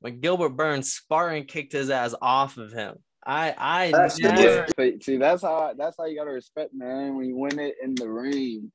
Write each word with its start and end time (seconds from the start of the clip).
when 0.00 0.20
Gilbert 0.20 0.50
Burns 0.50 0.92
Spartan 0.92 1.44
kicked 1.44 1.72
his 1.72 1.90
ass 1.90 2.14
off 2.20 2.56
of 2.56 2.72
him. 2.72 2.96
I 3.26 3.54
I 3.58 3.90
That's 3.90 4.18
never, 4.18 4.66
difference. 4.66 5.04
See, 5.04 5.16
that's 5.16 5.42
how 5.42 5.74
that's 5.76 5.96
how 5.98 6.06
you 6.06 6.16
gotta 6.16 6.30
respect, 6.30 6.72
man. 6.72 7.16
When 7.16 7.26
you 7.26 7.36
win 7.36 7.58
it 7.58 7.74
in 7.82 7.94
the 7.94 8.08
ring. 8.08 8.72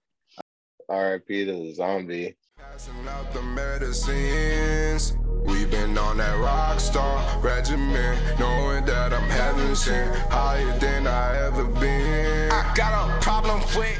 R.I.P. 0.90 1.46
to 1.46 1.52
the 1.52 1.74
zombie. 1.74 2.36
Passing 2.58 3.08
out 3.08 3.34
the 3.34 3.42
medicines. 3.42 5.18
We've 5.46 5.72
been 5.72 5.98
on 5.98 6.18
that 6.18 6.40
rock 6.40 6.80
star 6.80 7.40
regimen, 7.40 8.18
knowing 8.38 8.86
that 8.86 9.14
I'm 9.14 9.30
heaven 9.30 9.76
sent, 9.76 10.16
higher 10.30 10.78
than 10.80 11.08
I 11.08 11.38
ever 11.48 11.66
been. 11.66 12.52
I 12.52 12.74
got 12.76 13.10
a 13.10 13.22
problem 13.22 13.62
with. 13.76 14.00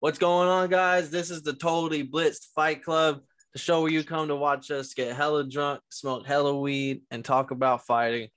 What's 0.00 0.18
going 0.18 0.48
on, 0.48 0.70
guys? 0.70 1.10
This 1.10 1.30
is 1.30 1.42
the 1.42 1.52
Totally 1.52 2.06
Blitzed 2.06 2.46
Fight 2.54 2.82
Club, 2.82 3.20
the 3.52 3.58
show 3.58 3.82
where 3.82 3.90
you 3.90 4.04
come 4.04 4.28
to 4.28 4.36
watch 4.36 4.70
us 4.70 4.94
get 4.94 5.16
hella 5.16 5.44
drunk, 5.44 5.80
smoke 5.90 6.26
hella 6.26 6.56
weed, 6.56 7.02
and 7.10 7.24
talk 7.24 7.50
about 7.50 7.86
fighting. 7.86 8.28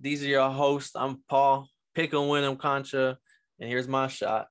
These 0.00 0.22
are 0.22 0.28
your 0.28 0.50
hosts. 0.50 0.92
I'm 0.94 1.22
Paul 1.28 1.68
Pickle 1.94 2.28
Winham 2.28 2.58
Concha, 2.58 3.18
and 3.58 3.68
here's 3.68 3.88
my 3.88 4.08
shot. 4.08 4.46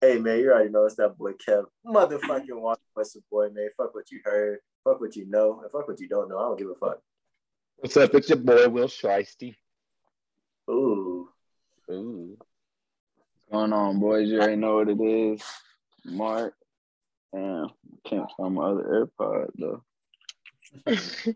Hey 0.00 0.18
man, 0.18 0.38
you 0.38 0.50
already 0.50 0.70
know 0.70 0.86
it's 0.86 0.94
that 0.96 1.18
boy 1.18 1.32
Kev. 1.32 1.64
Motherfucking 1.86 2.58
Walk 2.60 2.80
What's 2.94 3.12
the 3.12 3.20
boy, 3.30 3.48
man? 3.50 3.68
Fuck 3.76 3.94
what 3.94 4.10
you 4.10 4.20
heard. 4.24 4.58
Fuck 4.84 5.00
what 5.00 5.16
you 5.16 5.28
know. 5.28 5.60
And 5.62 5.70
fuck 5.70 5.88
what 5.88 6.00
you 6.00 6.08
don't 6.08 6.28
know. 6.28 6.38
I 6.38 6.42
don't 6.42 6.58
give 6.58 6.70
a 6.70 6.74
fuck. 6.74 7.00
What's 7.78 7.96
up? 7.96 8.14
It's 8.14 8.28
your 8.28 8.38
boy 8.38 8.68
Will 8.68 8.88
Shiesty. 8.88 9.54
Ooh. 10.70 11.28
Ooh. 11.90 12.36
What's 12.36 13.52
going 13.52 13.72
on, 13.72 14.00
boys? 14.00 14.28
You 14.28 14.38
already 14.38 14.56
know 14.56 14.76
what 14.76 14.88
it 14.88 15.00
is. 15.00 15.42
Mark. 16.04 16.54
Damn, 17.34 17.68
can't 18.04 18.30
find 18.36 18.54
my 18.54 18.70
other 18.70 19.08
AirPod 19.20 19.50
though. 19.56 19.84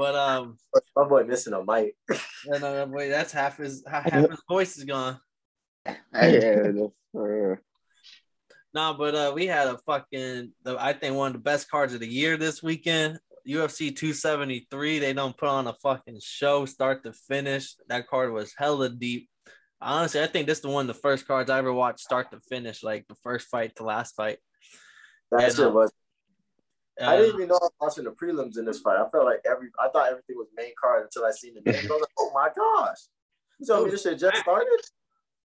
But 0.00 0.14
um, 0.14 0.56
My 0.96 1.04
boy 1.04 1.24
missing 1.24 1.52
a 1.52 1.62
mic. 1.62 1.94
no, 2.46 2.56
no, 2.58 2.86
no, 2.86 2.86
wait, 2.86 3.10
that's 3.10 3.32
half 3.32 3.58
his 3.58 3.84
half 3.86 4.04
his 4.10 4.40
voice 4.48 4.78
is 4.78 4.84
gone. 4.84 5.20
yeah, 5.86 5.92
that's 6.72 6.94
for 7.12 7.60
Nah, 8.72 8.94
but 8.94 9.14
uh, 9.14 9.32
we 9.34 9.46
had 9.46 9.66
a 9.66 9.76
fucking, 9.78 10.52
the, 10.62 10.76
I 10.78 10.94
think 10.94 11.16
one 11.16 11.26
of 11.26 11.32
the 11.34 11.40
best 11.40 11.70
cards 11.70 11.92
of 11.92 12.00
the 12.00 12.08
year 12.08 12.38
this 12.38 12.62
weekend. 12.62 13.18
UFC 13.46 13.94
273. 13.94 15.00
They 15.00 15.12
don't 15.12 15.36
put 15.36 15.50
on 15.50 15.66
a 15.66 15.74
fucking 15.82 16.20
show, 16.22 16.64
start 16.64 17.04
to 17.04 17.12
finish. 17.12 17.74
That 17.88 18.06
card 18.08 18.32
was 18.32 18.54
hella 18.56 18.88
deep. 18.88 19.28
Honestly, 19.82 20.22
I 20.22 20.28
think 20.28 20.46
this 20.46 20.58
is 20.58 20.62
the 20.62 20.68
one 20.68 20.88
of 20.88 20.94
the 20.94 21.02
first 21.02 21.26
cards 21.26 21.50
I 21.50 21.58
ever 21.58 21.74
watched 21.74 22.00
start 22.00 22.30
to 22.30 22.40
finish, 22.48 22.82
like 22.82 23.06
the 23.08 23.16
first 23.22 23.48
fight 23.48 23.76
to 23.76 23.84
last 23.84 24.14
fight. 24.14 24.38
That 25.30 25.44
And, 25.44 25.54
shit 25.54 25.66
uh, 25.66 25.70
was. 25.70 25.92
I 27.00 27.14
Uh, 27.14 27.16
didn't 27.16 27.36
even 27.36 27.48
know 27.48 27.54
I 27.56 27.64
was 27.64 27.72
watching 27.80 28.04
the 28.04 28.10
prelims 28.10 28.58
in 28.58 28.64
this 28.66 28.80
fight. 28.80 28.96
I 28.98 29.08
felt 29.08 29.24
like 29.24 29.40
every. 29.46 29.68
I 29.78 29.88
thought 29.88 30.08
everything 30.10 30.36
was 30.36 30.48
main 30.54 30.72
card 30.80 31.04
until 31.04 31.24
I 31.24 31.30
seen 31.30 31.54
the 31.54 31.60
names. 31.62 31.84
I 31.90 31.94
was 31.94 32.00
like, 32.00 32.10
oh 32.18 32.30
my 32.34 32.48
gosh! 32.54 32.98
You 33.58 33.66
told 33.66 33.84
me 33.86 33.90
this 33.92 34.02
shit 34.02 34.18
just 34.18 34.36
started. 34.38 34.68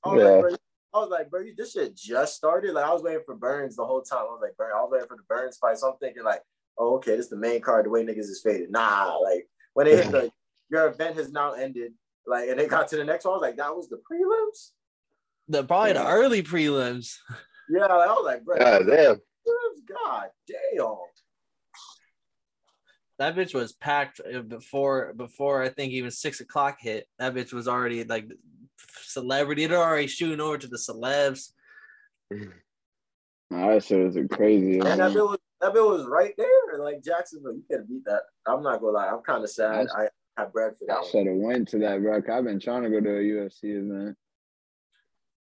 I 0.03 0.09
was 0.09 0.21
Yeah. 0.23 0.29
like, 0.29 0.39
bro, 0.41 0.49
I 0.95 0.97
was 0.99 1.09
like, 1.09 1.29
bro, 1.29 1.43
this 1.55 1.73
shit 1.73 1.95
just 1.95 2.35
started. 2.35 2.73
Like 2.73 2.85
I 2.85 2.93
was 2.93 3.03
waiting 3.03 3.21
for 3.25 3.35
Burns 3.35 3.75
the 3.75 3.85
whole 3.85 4.01
time. 4.01 4.21
I 4.21 4.23
was 4.31 4.39
like, 4.41 4.57
Burns. 4.57 4.73
I 4.75 4.81
was 4.81 4.89
waiting 4.91 5.07
for 5.07 5.17
the 5.17 5.23
Burns 5.29 5.57
fight. 5.57 5.77
So 5.77 5.91
I'm 5.91 5.97
thinking 5.99 6.23
like, 6.23 6.41
oh, 6.77 6.95
okay, 6.95 7.15
this 7.15 7.25
is 7.25 7.29
the 7.29 7.37
main 7.37 7.61
card. 7.61 7.85
The 7.85 7.89
way 7.91 8.03
niggas 8.03 8.19
is 8.29 8.41
faded. 8.43 8.71
Nah, 8.71 9.15
like 9.17 9.47
when 9.73 9.85
they 9.85 9.97
hit 9.97 10.11
the 10.11 10.31
your 10.69 10.87
event 10.87 11.17
has 11.17 11.31
now 11.31 11.53
ended. 11.53 11.93
Like 12.25 12.49
and 12.49 12.57
they 12.59 12.67
got 12.67 12.87
to 12.87 12.95
the 12.95 13.03
next 13.03 13.25
one. 13.25 13.33
I 13.33 13.37
was 13.37 13.41
like, 13.41 13.57
that 13.57 13.75
was 13.75 13.89
the 13.89 13.97
prelims. 13.97 14.71
the 15.49 15.63
probably 15.63 15.93
the 15.93 16.07
early 16.07 16.41
prelims. 16.41 17.17
Yeah, 17.69 17.81
like, 17.85 18.09
I 18.09 18.13
was 18.13 18.25
like, 18.25 18.43
bro, 18.43 18.57
God 18.57 18.87
damn. 18.87 19.21
Prelims? 19.47 19.87
God 19.87 20.27
damn. 20.47 20.95
That 23.19 23.35
bitch 23.35 23.53
was 23.53 23.73
packed 23.73 24.19
uh, 24.21 24.41
before 24.41 25.13
before 25.13 25.61
I 25.61 25.69
think 25.69 25.93
even 25.93 26.11
six 26.11 26.39
o'clock 26.41 26.77
hit. 26.79 27.07
That 27.19 27.33
bitch 27.35 27.53
was 27.53 27.67
already 27.67 28.03
like 28.03 28.27
celebrity. 29.03 29.65
They're 29.67 29.77
already 29.77 30.07
shooting 30.07 30.41
over 30.41 30.57
to 30.57 30.67
the 30.67 30.77
celebs. 30.77 31.51
Nah, 32.31 33.69
that 33.69 33.83
shit 33.83 34.03
was 34.03 34.17
crazy. 34.31 34.79
And 34.79 34.99
that 34.99 35.13
bill 35.13 35.27
was 35.27 35.37
that 35.61 35.73
bill 35.73 35.89
was 35.91 36.05
right 36.07 36.33
there. 36.37 36.79
Like 36.79 37.03
Jacksonville, 37.03 37.53
you 37.53 37.63
could 37.69 37.81
have 37.81 37.87
beat 37.87 38.03
that. 38.05 38.23
I'm 38.47 38.63
not 38.63 38.81
gonna 38.81 38.93
lie, 38.93 39.07
I'm 39.09 39.21
kind 39.21 39.43
of 39.43 39.49
sad. 39.49 39.87
I 39.95 40.07
had 40.35 40.51
bread 40.51 40.73
for 40.77 40.85
that. 40.87 40.97
I 40.97 41.03
should 41.05 41.27
have 41.27 41.35
went 41.37 41.67
to 41.69 41.79
that, 41.79 42.01
bro. 42.01 42.19
'cause 42.21 42.31
I've 42.31 42.43
been 42.45 42.59
trying 42.59 42.83
to 42.83 42.89
go 42.89 42.99
to 42.99 43.17
a 43.17 43.21
UFC 43.21 43.65
event. 43.75 44.17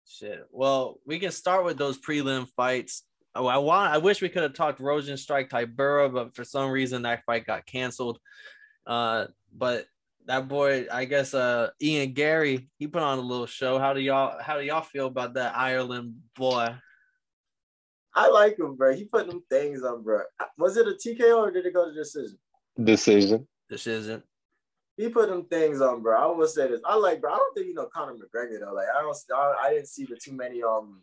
Shit. 0.06 0.46
Well, 0.52 1.00
we 1.04 1.18
can 1.18 1.32
start 1.32 1.64
with 1.64 1.76
those 1.76 1.98
prelim 1.98 2.48
fights. 2.56 3.02
Oh, 3.38 3.46
I 3.46 3.58
want. 3.58 3.92
I 3.92 3.98
wish 3.98 4.20
we 4.20 4.28
could 4.28 4.42
have 4.42 4.54
talked 4.54 4.80
Rosen 4.80 5.16
strike 5.16 5.48
Tybura, 5.48 6.12
but 6.12 6.34
for 6.34 6.42
some 6.42 6.70
reason 6.70 7.02
that 7.02 7.24
fight 7.24 7.46
got 7.46 7.66
canceled. 7.66 8.18
Uh, 8.84 9.26
but 9.56 9.86
that 10.26 10.48
boy, 10.48 10.86
I 10.92 11.04
guess, 11.04 11.34
uh, 11.34 11.70
Ian 11.80 12.14
Garry, 12.14 12.68
he 12.78 12.88
put 12.88 13.02
on 13.02 13.18
a 13.18 13.22
little 13.22 13.46
show. 13.46 13.78
How 13.78 13.92
do 13.92 14.00
y'all? 14.00 14.42
How 14.42 14.58
do 14.58 14.64
y'all 14.64 14.82
feel 14.82 15.06
about 15.06 15.34
that 15.34 15.56
Ireland 15.56 16.16
boy? 16.34 16.74
I 18.12 18.28
like 18.28 18.58
him, 18.58 18.74
bro. 18.74 18.96
He 18.96 19.04
put 19.04 19.28
them 19.28 19.44
things 19.48 19.84
on, 19.84 20.02
bro. 20.02 20.22
Was 20.56 20.76
it 20.76 20.88
a 20.88 20.90
TKO 20.90 21.36
or 21.38 21.50
did 21.52 21.64
it 21.64 21.72
go 21.72 21.88
to 21.88 21.94
decision? 21.94 22.38
Decision. 22.82 23.46
This 23.70 23.86
isn't. 23.86 24.24
He 24.96 25.08
put 25.08 25.28
them 25.28 25.44
things 25.44 25.80
on, 25.80 26.02
bro. 26.02 26.20
I 26.20 26.36
will 26.36 26.48
say 26.48 26.66
this. 26.66 26.80
I 26.84 26.96
like, 26.96 27.20
bro. 27.20 27.34
I 27.34 27.36
don't 27.36 27.54
think 27.54 27.68
you 27.68 27.74
know 27.74 27.86
Conor 27.94 28.14
McGregor 28.14 28.58
though. 28.58 28.74
Like, 28.74 28.88
I 28.98 29.00
don't. 29.00 29.16
I, 29.32 29.54
I 29.66 29.74
didn't 29.74 29.86
see 29.86 30.06
the 30.06 30.16
too 30.16 30.32
many 30.32 30.60
um, 30.64 31.02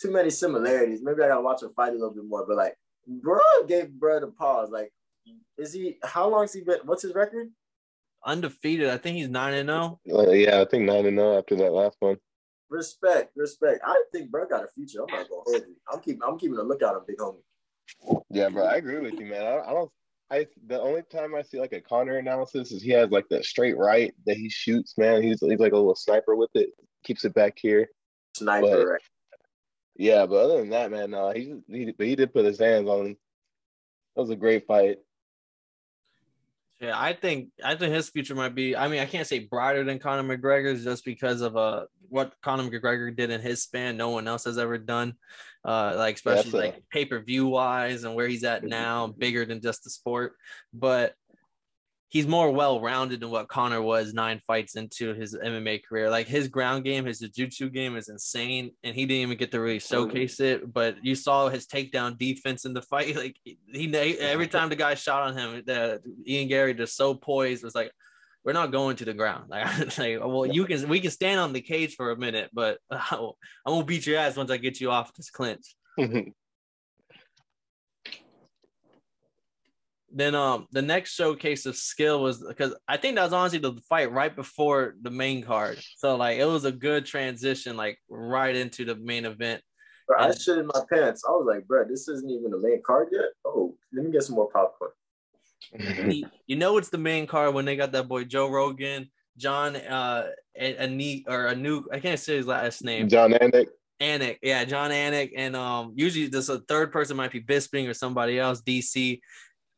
too 0.00 0.10
many 0.10 0.30
similarities. 0.30 1.00
Maybe 1.02 1.22
I 1.22 1.28
gotta 1.28 1.40
watch 1.40 1.62
him 1.62 1.70
fight 1.70 1.90
a 1.90 1.92
little 1.92 2.14
bit 2.14 2.24
more. 2.26 2.44
But 2.46 2.56
like, 2.56 2.76
bro, 3.06 3.40
gave 3.66 3.90
bro 3.90 4.20
the 4.20 4.28
pause. 4.28 4.70
Like, 4.70 4.92
is 5.58 5.72
he? 5.72 5.98
How 6.02 6.28
long's 6.28 6.52
he 6.52 6.62
been? 6.62 6.80
What's 6.84 7.02
his 7.02 7.14
record? 7.14 7.48
Undefeated. 8.24 8.90
I 8.90 8.98
think 8.98 9.16
he's 9.16 9.28
nine 9.28 9.54
and 9.54 9.70
oh. 9.70 10.00
zero. 10.06 10.28
Uh, 10.28 10.32
yeah, 10.32 10.60
I 10.60 10.64
think 10.64 10.84
nine 10.84 11.06
and 11.06 11.18
zero 11.18 11.38
after 11.38 11.56
that 11.56 11.72
last 11.72 11.96
one. 12.00 12.16
Respect, 12.68 13.30
respect. 13.36 13.80
I 13.84 14.02
think 14.12 14.30
bro 14.30 14.46
got 14.46 14.64
a 14.64 14.68
future. 14.68 15.00
I'm 15.02 15.14
not 15.14 15.28
gonna 15.28 15.42
hold 15.46 15.62
you. 15.68 15.76
I'm 15.92 16.00
keeping. 16.00 16.22
I'm 16.26 16.38
keeping 16.38 16.58
a 16.58 16.62
lookout 16.62 16.96
on 16.96 17.02
big 17.06 17.18
homie. 17.18 18.22
Yeah, 18.30 18.48
bro, 18.48 18.64
I 18.64 18.76
agree 18.76 18.98
with 18.98 19.14
you, 19.18 19.26
man. 19.26 19.46
I, 19.46 19.60
I 19.60 19.72
don't. 19.72 19.90
I 20.28 20.46
the 20.66 20.80
only 20.80 21.02
time 21.02 21.36
I 21.36 21.42
see 21.42 21.60
like 21.60 21.72
a 21.72 21.80
Conor 21.80 22.18
analysis 22.18 22.72
is 22.72 22.82
he 22.82 22.90
has 22.90 23.10
like 23.10 23.28
that 23.30 23.44
straight 23.44 23.76
right 23.76 24.12
that 24.26 24.36
he 24.36 24.50
shoots. 24.50 24.98
Man, 24.98 25.22
he's 25.22 25.40
he's 25.40 25.60
like 25.60 25.72
a 25.72 25.76
little 25.76 25.94
sniper 25.94 26.34
with 26.34 26.50
it. 26.54 26.70
Keeps 27.04 27.24
it 27.24 27.34
back 27.34 27.54
here. 27.56 27.88
Sniper, 28.36 28.66
But- 28.66 28.86
right? 28.86 29.02
Yeah, 29.98 30.26
but 30.26 30.36
other 30.36 30.58
than 30.58 30.70
that, 30.70 30.90
man, 30.90 31.10
no, 31.10 31.30
he 31.30 31.54
he 31.68 31.92
but 31.92 32.06
he 32.06 32.16
did 32.16 32.32
put 32.32 32.44
his 32.44 32.58
hands 32.58 32.88
on 32.88 33.06
him. 33.06 33.16
That 34.14 34.22
was 34.22 34.30
a 34.30 34.36
great 34.36 34.66
fight. 34.66 34.98
Yeah, 36.80 36.92
I 36.94 37.14
think 37.14 37.48
I 37.64 37.74
think 37.74 37.94
his 37.94 38.10
future 38.10 38.34
might 38.34 38.54
be. 38.54 38.76
I 38.76 38.88
mean, 38.88 39.00
I 39.00 39.06
can't 39.06 39.26
say 39.26 39.38
brighter 39.38 39.84
than 39.84 39.98
Conor 39.98 40.36
McGregor's 40.36 40.84
just 40.84 41.04
because 41.04 41.40
of 41.40 41.56
uh 41.56 41.86
what 42.08 42.34
Conor 42.42 42.64
McGregor 42.64 43.14
did 43.14 43.30
in 43.30 43.40
his 43.40 43.62
span. 43.62 43.96
No 43.96 44.10
one 44.10 44.28
else 44.28 44.44
has 44.44 44.58
ever 44.58 44.76
done. 44.76 45.14
Uh, 45.64 45.94
like 45.96 46.16
especially 46.16 46.50
That's 46.50 46.54
a- 46.54 46.56
like 46.56 46.84
pay 46.90 47.06
per 47.06 47.18
view 47.20 47.46
wise 47.46 48.04
and 48.04 48.14
where 48.14 48.28
he's 48.28 48.44
at 48.44 48.62
now, 48.64 49.06
bigger 49.06 49.46
than 49.46 49.62
just 49.62 49.84
the 49.84 49.90
sport. 49.90 50.34
But 50.74 51.14
he's 52.08 52.26
more 52.26 52.50
well 52.50 52.80
rounded 52.80 53.20
than 53.20 53.30
what 53.30 53.48
Conor 53.48 53.82
was 53.82 54.14
nine 54.14 54.40
fights 54.46 54.76
into 54.76 55.14
his 55.14 55.34
MMA 55.34 55.84
career. 55.84 56.08
Like 56.08 56.26
his 56.26 56.48
ground 56.48 56.84
game, 56.84 57.04
his 57.04 57.18
jiu-jitsu 57.18 57.70
game 57.70 57.96
is 57.96 58.08
insane, 58.08 58.70
and 58.84 58.94
he 58.94 59.06
didn't 59.06 59.22
even 59.22 59.36
get 59.36 59.50
to 59.52 59.60
really 59.60 59.80
showcase 59.80 60.40
it. 60.40 60.72
But 60.72 61.04
you 61.04 61.14
saw 61.14 61.48
his 61.48 61.66
takedown 61.66 62.16
defense 62.18 62.64
in 62.64 62.74
the 62.74 62.82
fight. 62.82 63.16
Like 63.26 63.36
he 63.44 63.96
every 63.96 64.46
time 64.46 64.68
the 64.68 64.76
guy 64.76 64.94
shot 64.94 65.22
on 65.22 65.36
him, 65.36 65.62
the 65.64 66.00
Ian 66.26 66.48
Garry 66.48 66.74
just 66.74 66.96
so 66.96 67.14
poised 67.14 67.64
was 67.64 67.74
like. 67.74 67.90
We're 68.44 68.52
not 68.52 68.70
going 68.70 68.94
to 68.98 69.04
the 69.04 69.12
ground. 69.12 69.46
Like, 69.50 69.98
like, 69.98 70.20
well, 70.20 70.46
you 70.46 70.66
can 70.66 70.88
we 70.88 71.00
can 71.00 71.10
stand 71.10 71.40
on 71.40 71.52
the 71.52 71.60
cage 71.60 71.96
for 71.96 72.12
a 72.12 72.16
minute, 72.16 72.48
but 72.52 72.78
I 72.92 73.18
won't 73.66 73.88
beat 73.88 74.06
your 74.06 74.20
ass 74.20 74.36
once 74.36 74.52
I 74.52 74.56
get 74.56 74.80
you 74.80 74.92
off 74.92 75.12
this 75.14 75.30
clinch. 75.30 75.74
Then 80.12 80.34
um 80.34 80.66
the 80.70 80.82
next 80.82 81.14
showcase 81.14 81.66
of 81.66 81.76
skill 81.76 82.22
was 82.22 82.42
because 82.46 82.74
I 82.86 82.96
think 82.96 83.16
that 83.16 83.24
was 83.24 83.32
honestly 83.32 83.58
the 83.58 83.74
fight 83.88 84.12
right 84.12 84.34
before 84.34 84.94
the 85.02 85.10
main 85.10 85.42
card. 85.42 85.78
So 85.96 86.16
like 86.16 86.38
it 86.38 86.44
was 86.44 86.64
a 86.64 86.72
good 86.72 87.06
transition, 87.06 87.76
like 87.76 87.98
right 88.08 88.54
into 88.54 88.84
the 88.84 88.94
main 88.96 89.24
event. 89.24 89.62
Bro, 90.06 90.18
I 90.20 90.32
shit 90.32 90.58
in 90.58 90.66
my 90.68 90.80
pants. 90.92 91.24
I 91.26 91.32
was 91.32 91.46
like, 91.48 91.66
bro, 91.66 91.84
this 91.88 92.06
isn't 92.08 92.30
even 92.30 92.52
the 92.52 92.58
main 92.58 92.80
card 92.86 93.08
yet. 93.10 93.30
Oh, 93.44 93.76
let 93.92 94.04
me 94.04 94.12
get 94.12 94.22
some 94.22 94.36
more 94.36 94.48
popcorn. 94.48 94.92
You- 96.12 96.28
you 96.46 96.54
know 96.56 96.76
it's 96.78 96.90
the 96.90 96.98
main 96.98 97.26
card 97.26 97.54
when 97.54 97.64
they 97.64 97.74
got 97.76 97.90
that 97.92 98.06
boy 98.06 98.22
Joe 98.24 98.48
Rogan, 98.48 99.10
John 99.36 99.74
uh 99.74 100.28
a 100.56 100.74
Anik 100.74 101.24
or 101.28 101.46
a 101.46 101.54
new 101.56 101.84
I 101.92 101.98
can't 101.98 102.20
say 102.20 102.36
his 102.36 102.46
last 102.46 102.84
name. 102.84 103.08
Jon 103.08 103.32
Anik. 103.32 103.66
Anik, 104.00 104.36
yeah, 104.42 104.64
Jon 104.64 104.90
Anik, 104.90 105.32
and 105.36 105.56
um, 105.56 105.92
usually 105.96 106.26
this 106.28 106.48
a 106.50 106.60
third 106.60 106.92
person 106.92 107.16
might 107.16 107.32
be 107.32 107.40
Bisping 107.42 107.88
or 107.88 107.94
somebody 107.94 108.38
else. 108.38 108.60
DC. 108.62 109.20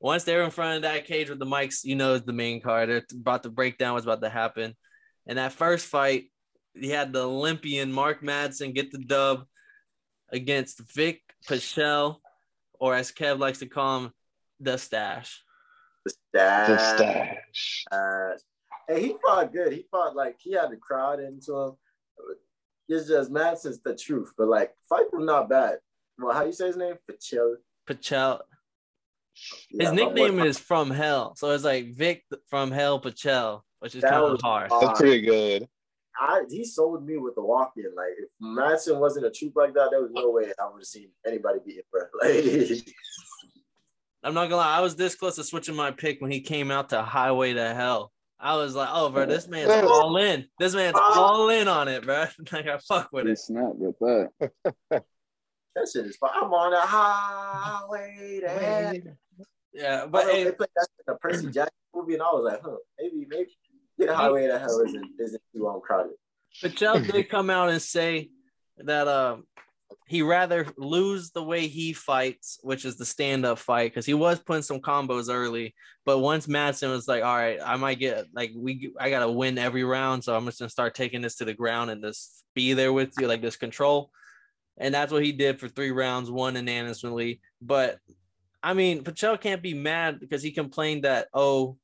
Once 0.00 0.24
they're 0.24 0.44
in 0.44 0.50
front 0.50 0.76
of 0.76 0.82
that 0.82 1.06
cage 1.06 1.28
with 1.28 1.38
the 1.38 1.46
mics, 1.46 1.84
you 1.84 1.96
know 1.96 2.14
is 2.14 2.22
the 2.22 2.32
main 2.32 2.60
card. 2.60 2.88
They're 2.88 3.04
about 3.12 3.42
to 3.42 3.50
break 3.50 3.78
down 3.78 3.94
what's 3.94 4.06
about 4.06 4.22
to 4.22 4.28
happen. 4.28 4.76
And 5.26 5.38
that 5.38 5.52
first 5.52 5.86
fight, 5.86 6.30
he 6.74 6.90
had 6.90 7.12
the 7.12 7.26
Olympian 7.26 7.92
Mark 7.92 8.22
Madsen 8.22 8.74
get 8.74 8.92
the 8.92 8.98
dub 8.98 9.44
against 10.30 10.86
Vinc 10.86 11.18
Pichel, 11.48 12.16
or 12.78 12.94
as 12.94 13.10
Kev 13.10 13.38
likes 13.38 13.58
to 13.58 13.66
call 13.66 14.00
him, 14.00 14.12
the 14.60 14.78
Stash. 14.78 15.42
The 16.04 16.10
stash. 16.10 16.68
The 16.68 16.78
stash. 16.78 17.84
Uh, 17.90 18.30
and 18.88 18.98
he 18.98 19.16
fought 19.24 19.52
good. 19.52 19.72
He 19.72 19.84
fought 19.90 20.16
like 20.16 20.36
he 20.38 20.52
had 20.52 20.70
the 20.70 20.76
crowd 20.76 21.20
into 21.20 21.54
him. 21.54 21.72
It's 22.88 23.08
just 23.08 23.30
Madsen's 23.30 23.80
the 23.82 23.94
truth, 23.94 24.32
but 24.38 24.48
like 24.48 24.72
fight 24.88 25.12
was 25.12 25.26
not 25.26 25.48
bad. 25.48 25.78
Well, 26.18 26.34
how 26.34 26.44
you 26.44 26.52
say 26.52 26.68
his 26.68 26.76
name? 26.76 26.94
Pachel. 27.08 27.56
Pachel. 27.86 28.40
Yeah, 29.70 29.84
His 29.84 29.90
my 29.90 29.96
nickname 29.96 30.38
is 30.40 30.58
from 30.58 30.90
hell, 30.90 31.34
so 31.36 31.50
it's 31.50 31.64
like 31.64 31.94
Vic 31.94 32.24
from 32.48 32.70
Hell 32.70 33.00
Pachel, 33.00 33.62
which 33.80 33.94
is 33.94 34.02
That 34.02 34.12
kind 34.12 34.24
of 34.24 34.32
was 34.32 34.40
harsh. 34.42 34.70
hard. 34.70 34.82
That's 34.88 35.00
pretty 35.00 35.22
good. 35.22 35.68
I 36.20 36.42
he 36.50 36.64
sold 36.64 37.06
me 37.06 37.16
with 37.16 37.36
the 37.36 37.42
walk 37.42 37.72
in. 37.76 37.84
Like 37.94 38.14
if 38.18 38.28
Madsen 38.42 38.98
wasn't 38.98 39.26
a 39.26 39.30
troop 39.30 39.52
like 39.54 39.74
that, 39.74 39.88
there 39.90 40.02
was 40.02 40.10
no 40.12 40.30
way 40.30 40.52
I 40.60 40.64
would 40.70 40.80
have 40.80 40.84
seen 40.86 41.10
anybody 41.26 41.60
beat 41.64 41.76
him, 41.76 41.84
bro. 41.92 42.02
Like 42.20 42.84
I'm 44.24 44.34
not 44.34 44.44
gonna 44.46 44.56
lie, 44.56 44.78
I 44.78 44.80
was 44.80 44.96
this 44.96 45.14
close 45.14 45.36
to 45.36 45.44
switching 45.44 45.76
my 45.76 45.92
pick 45.92 46.20
when 46.20 46.30
he 46.32 46.40
came 46.40 46.70
out 46.72 46.88
to 46.90 47.02
Highway 47.02 47.52
to 47.54 47.72
Hell. 47.74 48.10
I 48.40 48.56
was 48.56 48.74
like, 48.74 48.88
oh, 48.92 49.10
bro, 49.10 49.26
this 49.26 49.48
man's 49.48 49.68
all 49.70 50.16
in. 50.16 50.46
This 50.58 50.74
man's 50.74 50.94
ah. 50.96 51.20
all 51.20 51.48
in 51.50 51.66
on 51.66 51.88
it, 51.88 52.04
bro. 52.04 52.26
Like 52.52 52.66
I 52.66 52.78
fuck 52.78 53.10
with 53.12 53.26
He 53.26 53.32
it. 53.32 53.38
Snap 53.38 53.72
with 53.74 53.98
that. 54.00 54.30
that 55.78 55.88
shit 55.92 56.06
is 56.06 56.16
fun. 56.16 56.30
I'm 56.34 56.52
on 56.52 56.70
the 56.72 56.80
highway 56.80 58.40
to 58.42 58.48
hell. 58.48 58.94
Yeah, 59.72 60.00
But 60.02 60.10
but 60.12 60.26
they 60.26 60.44
hey, 60.44 60.52
played 60.52 60.68
that 60.76 60.88
in 61.06 61.14
a 61.14 61.18
Percy 61.18 61.46
Jackson 61.52 61.74
movie, 61.94 62.14
and 62.14 62.22
I 62.22 62.26
was 62.26 62.44
like, 62.44 62.60
huh, 62.64 62.76
maybe, 62.98 63.26
maybe 63.28 63.50
get 63.98 64.08
a 64.08 64.16
highway 64.16 64.46
to 64.46 64.58
hell 64.58 64.80
isn't 64.80 65.10
isn't 65.20 65.42
too 65.54 65.82
crowded. 65.84 66.12
Pachel 66.62 67.06
did 67.12 67.28
come 67.28 67.50
out 67.50 67.68
and 67.68 67.80
say 67.80 68.30
that 68.78 69.08
um 69.08 69.44
he 70.06 70.22
rather 70.22 70.66
lose 70.76 71.30
the 71.30 71.42
way 71.42 71.66
he 71.66 71.92
fights, 71.92 72.58
which 72.62 72.84
is 72.84 72.96
the 72.96 73.04
stand-up 73.04 73.58
fight, 73.58 73.90
because 73.90 74.06
he 74.06 74.14
was 74.14 74.38
putting 74.38 74.62
some 74.62 74.80
combos 74.80 75.32
early. 75.32 75.74
But 76.04 76.18
once 76.18 76.46
Madsen 76.46 76.90
was 76.90 77.06
like, 77.08 77.22
"All 77.22 77.36
right, 77.36 77.58
I 77.64 77.76
might 77.76 77.98
get 77.98 78.26
like 78.34 78.52
we, 78.56 78.92
I 78.98 79.10
gotta 79.10 79.30
win 79.30 79.58
every 79.58 79.84
round, 79.84 80.24
so 80.24 80.34
I'm 80.34 80.46
just 80.46 80.58
gonna 80.58 80.70
start 80.70 80.94
taking 80.94 81.20
this 81.20 81.36
to 81.36 81.44
the 81.44 81.54
ground 81.54 81.90
and 81.90 82.02
just 82.02 82.44
be 82.54 82.72
there 82.72 82.92
with 82.92 83.12
you, 83.18 83.28
like 83.28 83.42
this 83.42 83.56
control." 83.56 84.10
And 84.78 84.94
that's 84.94 85.12
what 85.12 85.24
he 85.24 85.32
did 85.32 85.58
for 85.58 85.68
three 85.68 85.90
rounds, 85.90 86.30
won 86.30 86.54
unanimously. 86.54 87.40
But 87.60 87.98
I 88.62 88.74
mean, 88.74 89.04
Pachel 89.04 89.40
can't 89.40 89.62
be 89.62 89.74
mad 89.74 90.20
because 90.20 90.42
he 90.42 90.50
complained 90.50 91.04
that 91.04 91.28
oh, 91.34 91.76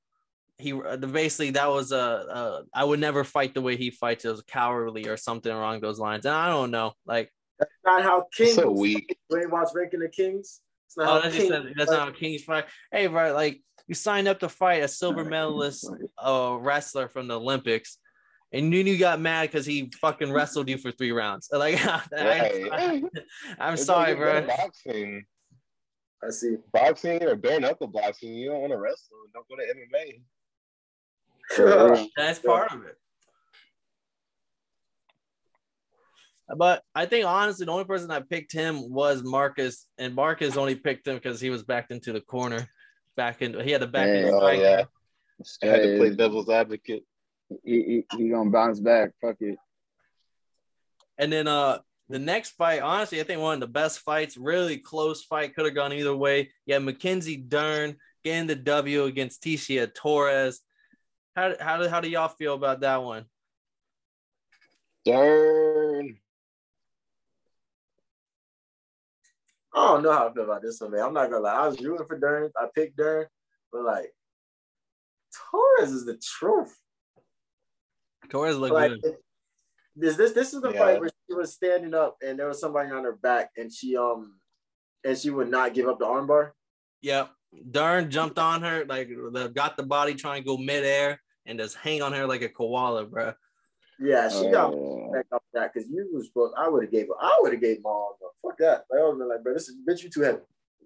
he 0.58 0.72
basically 0.72 1.50
that 1.50 1.70
was 1.70 1.92
a, 1.92 1.96
a 1.96 2.62
I 2.72 2.84
would 2.84 3.00
never 3.00 3.24
fight 3.24 3.54
the 3.54 3.60
way 3.60 3.76
he 3.76 3.90
fights. 3.90 4.24
It 4.24 4.30
was 4.30 4.42
cowardly 4.42 5.08
or 5.08 5.16
something 5.16 5.52
along 5.52 5.80
those 5.80 5.98
lines. 5.98 6.26
And 6.26 6.34
I 6.34 6.48
don't 6.48 6.70
know, 6.70 6.92
like 7.06 7.32
That's 7.58 7.70
not 7.84 8.02
how 8.02 8.26
King 8.32 8.54
So 8.54 8.70
weak. 8.70 9.16
When 9.28 9.40
he 9.40 9.46
watched 9.46 9.74
Ranking 9.74 10.00
the 10.00 10.08
Kings, 10.08 10.60
it's 10.86 10.96
not 10.96 11.08
oh, 11.08 11.12
how 11.14 11.20
that's, 11.20 11.36
King. 11.36 11.48
just, 11.48 11.66
that's 11.76 11.90
not 11.90 12.08
how 12.08 12.14
Kings 12.14 12.42
fight. 12.42 12.66
Hey, 12.92 13.08
bro, 13.08 13.32
like 13.34 13.60
you 13.86 13.94
signed 13.94 14.28
up 14.28 14.40
to 14.40 14.48
fight 14.48 14.82
a 14.82 14.88
silver 14.88 15.24
medalist 15.24 15.90
uh, 16.18 16.56
wrestler 16.58 17.08
from 17.08 17.28
the 17.28 17.38
Olympics. 17.38 17.98
And 18.52 18.72
you, 18.72 18.80
you 18.82 18.98
got 18.98 19.20
mad 19.20 19.48
because 19.50 19.66
he 19.66 19.90
fucking 20.00 20.30
wrestled 20.32 20.68
you 20.68 20.78
for 20.78 20.92
three 20.92 21.10
rounds. 21.12 21.48
Like, 21.52 21.84
I, 21.86 22.00
Right. 22.12 23.02
am 23.58 23.74
It's 23.74 23.84
sorry, 23.84 24.10
like 24.14 24.18
bro. 24.18 24.46
Boxing, 24.46 25.24
I 26.22 26.30
see. 26.30 26.56
boxing 26.72 27.22
or 27.24 27.34
bare 27.36 27.58
knuckle 27.60 27.88
boxing. 27.88 28.34
You 28.34 28.50
don't 28.50 28.60
want 28.60 28.72
to 28.72 28.78
wrestle. 28.78 29.16
Don't 29.34 29.46
go 29.48 29.56
to 29.56 29.62
MMA. 29.62 30.20
That's 32.16 32.38
part 32.38 32.72
of 32.72 32.84
it. 32.86 32.96
But 36.56 36.82
I 36.94 37.06
think 37.06 37.26
honestly, 37.26 37.64
the 37.66 37.72
only 37.72 37.84
person 37.86 38.08
that 38.08 38.28
picked 38.28 38.52
him 38.52 38.90
was 38.92 39.22
Marcus, 39.22 39.86
and 39.98 40.14
Marcus 40.14 40.56
only 40.56 40.74
picked 40.74 41.08
him 41.08 41.14
because 41.14 41.40
he 41.40 41.48
was 41.50 41.62
backed 41.62 41.90
into 41.90 42.12
the 42.12 42.20
corner. 42.20 42.68
Back 43.16 43.40
in, 43.42 43.58
he 43.60 43.70
had 43.70 43.80
to 43.80 43.86
back 43.86 44.08
in. 44.08 44.26
Oh, 44.26 44.50
yeah. 44.50 44.84
Oh 44.84 44.84
yeah, 45.62 45.62
I 45.62 45.66
had 45.66 45.82
to 45.82 45.96
play 45.96 46.10
devil's 46.14 46.48
advocate. 46.50 47.04
He, 47.64 48.04
he, 48.10 48.16
he 48.16 48.28
gonna 48.28 48.50
bounce 48.50 48.80
back. 48.80 49.10
Fuck 49.20 49.36
it. 49.40 49.58
And 51.18 51.32
then 51.32 51.46
uh 51.46 51.78
the 52.08 52.18
next 52.18 52.50
fight, 52.50 52.82
honestly, 52.82 53.20
I 53.20 53.24
think 53.24 53.40
one 53.40 53.54
of 53.54 53.60
the 53.60 53.66
best 53.66 54.00
fights, 54.00 54.36
really 54.36 54.76
close 54.76 55.24
fight, 55.24 55.54
could 55.54 55.64
have 55.64 55.74
gone 55.74 55.92
either 55.92 56.14
way. 56.14 56.50
Yeah, 56.66 56.78
Mackenzie 56.78 57.36
Dern 57.36 57.96
getting 58.22 58.46
the 58.46 58.56
W 58.56 59.04
against 59.04 59.42
Tecia 59.42 59.92
Torres. 59.92 60.60
How 61.34 61.54
how 61.58 61.78
do 61.78 61.88
how 61.88 62.00
do 62.00 62.08
y'all 62.08 62.28
feel 62.28 62.54
about 62.54 62.80
that 62.80 63.02
one? 63.02 63.24
Dern. 65.04 66.18
I 69.74 69.86
don't 69.86 70.02
know 70.02 70.12
how 70.12 70.28
I 70.28 70.32
feel 70.32 70.44
about 70.44 70.62
this 70.62 70.80
one, 70.80 70.92
man. 70.92 71.02
I'm 71.02 71.14
not 71.14 71.30
gonna 71.30 71.42
lie. 71.42 71.54
I 71.54 71.66
was 71.66 71.80
rooting 71.80 72.06
for 72.06 72.18
Dern. 72.18 72.50
I 72.56 72.66
picked 72.74 72.96
Dern, 72.96 73.26
but 73.72 73.82
like 73.82 74.12
Torres 75.50 75.90
is 75.90 76.04
the 76.04 76.16
truth. 76.16 76.78
Torres 78.28 78.56
looked 78.56 78.74
Like 78.74 78.90
good. 79.02 79.16
this, 79.96 80.16
this, 80.16 80.32
this 80.32 80.54
is 80.54 80.60
the 80.60 80.70
Yeah. 80.72 80.78
fight 80.78 81.00
where 81.00 81.10
she 81.28 81.34
was 81.34 81.52
standing 81.52 81.94
up 81.94 82.16
and 82.24 82.38
there 82.38 82.48
was 82.48 82.60
somebody 82.60 82.90
on 82.90 83.04
her 83.04 83.12
back, 83.16 83.50
and 83.56 83.72
she 83.72 83.96
um, 83.96 84.38
and 85.04 85.16
she 85.16 85.30
would 85.30 85.50
not 85.50 85.74
give 85.74 85.86
up 85.88 85.98
the 85.98 86.06
armbar. 86.06 86.52
Yep. 87.02 87.30
Dern 87.70 88.10
jumped 88.10 88.38
on 88.38 88.62
her, 88.62 88.84
like 88.86 89.08
the, 89.08 89.48
got 89.54 89.76
the 89.76 89.82
body 89.84 90.14
trying 90.14 90.42
to 90.42 90.46
go 90.46 90.56
midair 90.56 91.20
and 91.46 91.58
just 91.58 91.76
hang 91.76 92.02
on 92.02 92.12
her 92.12 92.26
like 92.26 92.42
a 92.42 92.48
koala, 92.48 93.04
bro. 93.04 93.32
Yeah, 94.00 94.28
she 94.28 94.50
got 94.50 94.74
Uh, 94.74 95.12
back 95.12 95.26
up 95.30 95.44
that 95.52 95.72
because 95.72 95.88
you 95.88 96.08
was 96.12 96.26
supposed. 96.26 96.54
I 96.58 96.68
would 96.68 96.82
have 96.84 96.90
gave. 96.90 97.06
her- 97.06 97.20
I 97.20 97.38
would 97.40 97.52
have 97.52 97.60
gave 97.60 97.80
my 97.82 97.90
arm. 97.90 98.14
up. 98.24 98.32
Fuck 98.42 98.58
that. 98.58 98.86
Like, 98.90 99.00
I 99.00 99.02
would 99.04 99.10
have 99.10 99.18
been 99.18 99.28
like, 99.28 99.42
bro, 99.44 99.54
this 99.54 99.68
is 99.68 99.76
bitch, 99.88 100.02
you 100.02 100.10
too 100.10 100.22
heavy. 100.22 100.40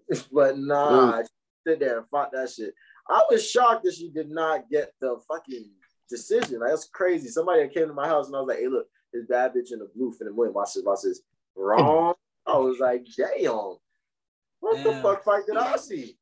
but 0.32 0.58
nah, 0.58 1.22
she 1.22 1.28
sit 1.66 1.80
there 1.80 1.98
and 1.98 2.08
fought 2.08 2.32
that 2.32 2.50
shit. 2.50 2.74
I 3.08 3.22
was 3.30 3.48
shocked 3.48 3.84
that 3.84 3.94
she 3.94 4.10
did 4.10 4.28
not 4.30 4.68
get 4.68 4.92
the 5.00 5.18
fucking 5.26 5.70
decision. 6.08 6.60
Like, 6.60 6.70
that's 6.70 6.88
crazy. 6.88 7.28
Somebody 7.28 7.66
came 7.68 7.88
to 7.88 7.94
my 7.94 8.06
house 8.08 8.26
and 8.26 8.36
I 8.36 8.40
was 8.40 8.48
like, 8.48 8.58
hey, 8.58 8.68
look, 8.68 8.86
this 9.12 9.26
bad 9.26 9.54
bitch 9.54 9.72
in 9.72 9.78
the 9.78 9.90
blue 9.94 10.12
finna 10.12 10.34
win. 10.34 10.52
Watch 10.52 10.74
this. 10.74 10.84
Watch 10.84 11.00
this. 11.02 11.20
Wrong. 11.56 12.14
I 12.46 12.56
was 12.56 12.78
like, 12.78 13.06
damn. 13.16 13.76
What 14.60 14.82
the 14.82 15.00
fuck 15.02 15.24
fight 15.24 15.46
did 15.46 15.56
I 15.56 15.76
see? 15.76 16.18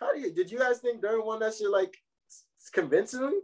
How 0.00 0.12
do 0.12 0.20
you? 0.20 0.32
Did 0.32 0.50
you 0.50 0.58
guys 0.58 0.80
think 0.80 1.00
Dern 1.00 1.24
won 1.24 1.38
that 1.40 1.54
shit 1.54 1.70
like 1.70 1.96
s- 2.28 2.44
convincingly? 2.72 3.38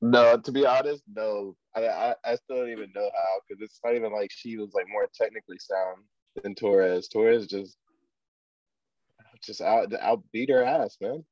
No, 0.00 0.38
to 0.38 0.52
be 0.52 0.64
honest, 0.66 1.02
no. 1.14 1.56
I 1.76 1.86
I, 1.88 2.14
I 2.24 2.34
still 2.36 2.56
don't 2.56 2.70
even 2.70 2.90
know 2.94 3.10
how 3.12 3.40
because 3.48 3.62
it's 3.62 3.80
not 3.84 3.94
even 3.94 4.12
like 4.12 4.30
she 4.32 4.56
was 4.56 4.72
like 4.74 4.86
more 4.88 5.08
technically 5.14 5.58
sound 5.58 6.04
than 6.42 6.54
Torres. 6.54 7.08
Torres 7.08 7.46
just 7.46 7.76
just 9.44 9.60
out 9.60 9.90
outbeat 9.90 10.50
her 10.50 10.64
ass, 10.64 10.96
man. 11.00 11.24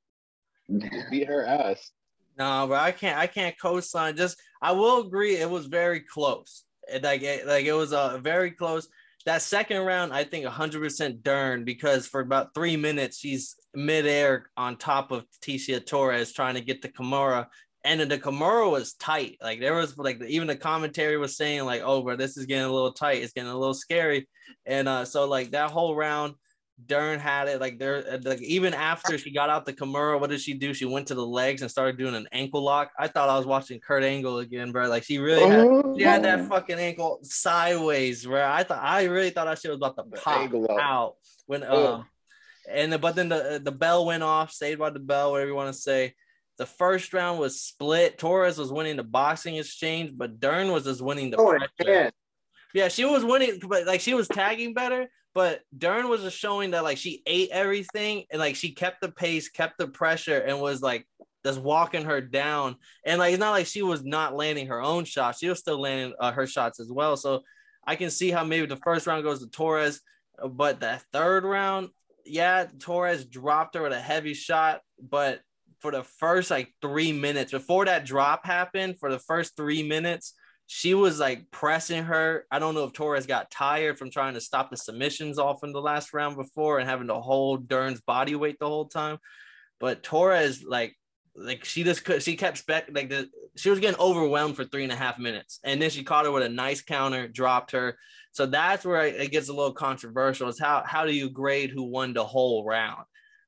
Just 0.79 1.11
beat 1.11 1.29
her 1.29 1.45
ass. 1.47 1.91
No, 2.39 2.67
but 2.69 2.81
I 2.81 2.93
can't. 2.93 3.19
I 3.19 3.27
can't 3.27 3.59
co-sign. 3.61 4.17
Just 4.17 4.39
I 4.61 4.73
will 4.73 5.01
agree. 5.07 5.37
It 5.37 5.51
was 5.51 5.67
very 5.67 6.01
close. 6.01 6.65
Like 7.03 7.23
it, 7.23 7.47
like 7.47 7.67
it 7.67 7.73
was 7.73 7.93
a 7.93 7.99
uh, 7.99 8.19
very 8.19 8.51
close. 8.51 8.89
That 9.25 9.43
second 9.43 9.83
round, 9.83 10.13
I 10.13 10.25
think 10.25 10.45
100% 10.45 11.23
Dern 11.23 11.65
because 11.65 12.09
for 12.09 12.21
about 12.21 12.55
three 12.55 12.77
minutes 12.77 13.19
she's 13.19 13.55
midair 13.73 14.51
on 14.57 14.77
top 14.77 15.13
of 15.13 15.25
Tecia 15.41 15.85
Torres 15.85 16.33
trying 16.33 16.55
to 16.55 16.61
get 16.61 16.83
the 16.83 16.89
Kimura, 16.89 17.47
and 17.85 18.01
the 18.01 18.19
Kimura 18.19 18.71
was 18.71 18.95
tight. 18.95 19.37
Like 19.41 19.61
there 19.61 19.75
was 19.75 19.97
like 19.97 20.23
even 20.23 20.49
the 20.49 20.57
commentary 20.57 21.19
was 21.19 21.37
saying 21.37 21.65
like, 21.65 21.83
"Oh, 21.85 22.03
bro, 22.03 22.17
this 22.17 22.37
is 22.37 22.47
getting 22.47 22.65
a 22.65 22.73
little 22.73 22.93
tight. 22.93 23.23
It's 23.23 23.33
getting 23.33 23.51
a 23.51 23.59
little 23.59 23.75
scary," 23.75 24.29
and 24.67 24.89
uh, 24.89 25.05
so 25.05 25.27
like 25.29 25.53
that 25.53 25.71
whole 25.71 25.95
round. 25.95 26.35
Dern 26.85 27.19
had 27.21 27.49
it 27.49 27.61
like 27.61 27.79
there, 27.79 28.21
like 28.25 28.41
even 28.43 28.75
after 28.75 29.17
she 29.19 29.33
got 29.33 29.51
out 29.51 29.67
the 29.67 29.73
Kimura, 29.73 30.19
what 30.19 30.31
did 30.31 30.41
she 30.41 30.55
do? 30.55 30.75
She 30.75 30.85
went 30.85 31.07
to 31.09 31.15
the 31.15 31.25
legs 31.25 31.63
and 31.63 31.71
started 31.71 31.99
doing 31.99 32.15
an 32.15 32.27
ankle 32.33 32.63
lock. 32.63 32.91
I 32.99 33.09
thought 33.09 33.29
I 33.29 33.37
was 33.37 33.47
watching 33.47 33.79
Kurt 33.79 34.03
Angle 34.03 34.39
again, 34.39 34.73
bro. 34.73 34.89
Like 34.89 35.05
she 35.05 35.19
really 35.19 35.47
had, 35.49 35.69
she 35.97 36.03
had 36.03 36.25
that 36.25 36.49
fucking 36.49 36.79
ankle 36.79 37.21
sideways, 37.23 38.25
bro. 38.25 38.45
I 38.45 38.65
thought 38.65 38.83
I 38.83 39.05
really 39.05 39.31
thought 39.31 39.45
that 39.47 39.59
shit 39.61 39.71
was 39.71 39.77
about 39.79 39.97
to 39.97 40.05
pop 40.21 40.51
out 40.81 41.17
when 41.47 41.63
um, 41.63 42.07
and 42.71 42.93
the, 42.93 42.99
but 42.99 43.15
then 43.15 43.29
the 43.29 43.61
the 43.63 43.73
bell 43.73 44.07
went 44.07 44.23
off, 44.23 44.53
saved 44.53 44.81
by 44.81 44.91
the 44.91 44.99
bell, 45.01 45.33
whatever 45.33 45.51
you 45.51 45.55
want 45.57 45.73
to 45.75 45.81
say. 45.81 46.15
The 46.59 46.67
first 46.67 47.13
round 47.13 47.39
was 47.41 47.61
split. 47.61 48.19
Torres 48.19 48.59
was 48.59 48.73
winning 48.73 48.97
the 48.97 49.03
boxing 49.03 49.57
exchange, 49.57 50.13
but 50.15 50.39
Dern 50.39 50.71
was 50.71 50.85
just 50.85 51.01
winning 51.01 51.31
the 51.31 51.39
Oh, 51.39 51.57
pressure. 51.77 52.13
Yeah, 52.75 52.89
she 52.89 53.05
was 53.05 53.25
winning, 53.25 53.59
but 53.67 53.87
like 53.87 54.01
she 54.01 54.15
was 54.15 54.29
tagging 54.29 54.75
better. 54.75 55.09
But 55.35 55.61
Dern 55.77 56.09
was 56.09 56.23
just 56.23 56.39
showing 56.39 56.73
that 56.73 56.85
like 56.85 56.99
she 56.99 57.23
ate 57.27 57.51
everything 57.51 58.25
and 58.31 58.39
like 58.39 58.57
she 58.57 58.73
kept 58.73 59.01
the 59.01 59.11
pace, 59.11 59.49
kept 59.49 59.79
the 59.79 59.89
pressure, 59.89 60.39
and 60.39 60.61
was 60.61 60.83
like 60.83 61.07
just 61.45 61.61
walking 61.61 62.05
her 62.05 62.21
down. 62.21 62.77
And 63.05 63.19
like 63.19 63.33
it's 63.33 63.41
not 63.41 63.51
like 63.51 63.67
she 63.67 63.83
was 63.83 64.05
not 64.05 64.35
landing 64.35 64.67
her 64.69 64.83
own 64.83 65.05
shots; 65.05 65.39
she 65.39 65.49
was 65.49 65.59
still 65.59 65.81
landing 65.81 66.15
uh, 66.21 66.33
her 66.33 66.47
shots 66.47 66.81
as 66.81 66.91
well. 66.91 67.17
So 67.17 67.43
I 67.87 67.97
can 67.97 68.11
see 68.11 68.31
how 68.31 68.45
maybe 68.45 68.67
the 68.67 68.77
first 68.77 69.07
round 69.07 69.25
goes 69.25 69.41
to 69.41 69.49
Torres, 69.49 70.01
but 70.51 70.81
that 70.81 71.03
third 71.13 71.45
round, 71.45 71.89
yeah, 72.25 72.67
Torres 72.79 73.25
dropped 73.25 73.75
her 73.75 73.83
with 73.83 73.93
a 73.93 74.01
heavy 74.01 74.35
shot, 74.35 74.83
but 75.01 75.41
for 75.81 75.91
the 75.91 76.05
first 76.05 76.51
like 76.51 76.73
three 76.81 77.13
minutes 77.13 77.53
before 77.53 77.87
that 77.87 78.05
drop 78.05 78.47
happened, 78.47 78.99
for 78.99 79.11
the 79.11 79.19
first 79.19 79.57
three 79.57 79.83
minutes, 79.83 80.35
she 80.75 80.95
was 80.95 81.21
like 81.21 81.51
pressing 81.51 82.05
her. 82.05 82.47
I 82.51 82.59
don't 82.59 82.75
know 82.75 82.85
if 82.85 82.95
Torres 82.95 83.27
got 83.27 83.51
tired 83.51 83.99
from 83.99 84.11
trying 84.11 84.33
to 84.35 84.41
stop 84.41 84.71
the 84.71 84.77
submissions 84.79 85.39
off 85.39 85.63
in 85.63 85.73
the 85.73 85.83
last 85.83 86.15
round 86.15 86.35
before 86.35 86.79
and 86.79 86.89
having 86.89 87.09
to 87.09 87.21
hold 87.21 87.69
Dern's 87.69 88.01
body 88.01 88.35
weight 88.35 88.59
the 88.59 88.67
whole 88.67 88.87
time. 88.87 89.19
but 89.79 90.03
Torres 90.03 90.65
like 90.65 90.97
like 91.37 91.65
she 91.67 91.85
just 91.85 92.05
could 92.07 92.23
she 92.23 92.37
kept 92.37 92.57
spec 92.59 92.89
like 92.95 93.11
the 93.11 93.29
she 93.57 93.69
was 93.69 93.81
getting 93.81 94.01
overwhelmed 94.01 94.57
for 94.57 94.65
three 94.65 94.83
and 94.83 94.93
a 94.93 94.97
half 94.97 95.19
minutes 95.19 95.61
and 95.63 95.81
then 95.81 95.91
she 95.91 96.05
caught 96.05 96.25
her 96.25 96.31
with 96.31 96.43
a 96.43 96.49
nice 96.49 96.81
counter 96.83 97.29
dropped 97.29 97.73
her 97.73 97.99
so 98.33 98.47
that's 98.47 98.85
where 98.85 99.07
it 99.07 99.31
gets 99.31 99.49
a 99.49 99.53
little 99.53 99.73
controversial 99.73 100.49
is 100.49 100.59
how 100.59 100.83
how 100.87 101.05
do 101.07 101.13
you 101.13 101.29
grade 101.31 101.71
who 101.71 101.85
won 101.85 102.13
the 102.13 102.25
whole 102.25 102.65
round 102.67 103.05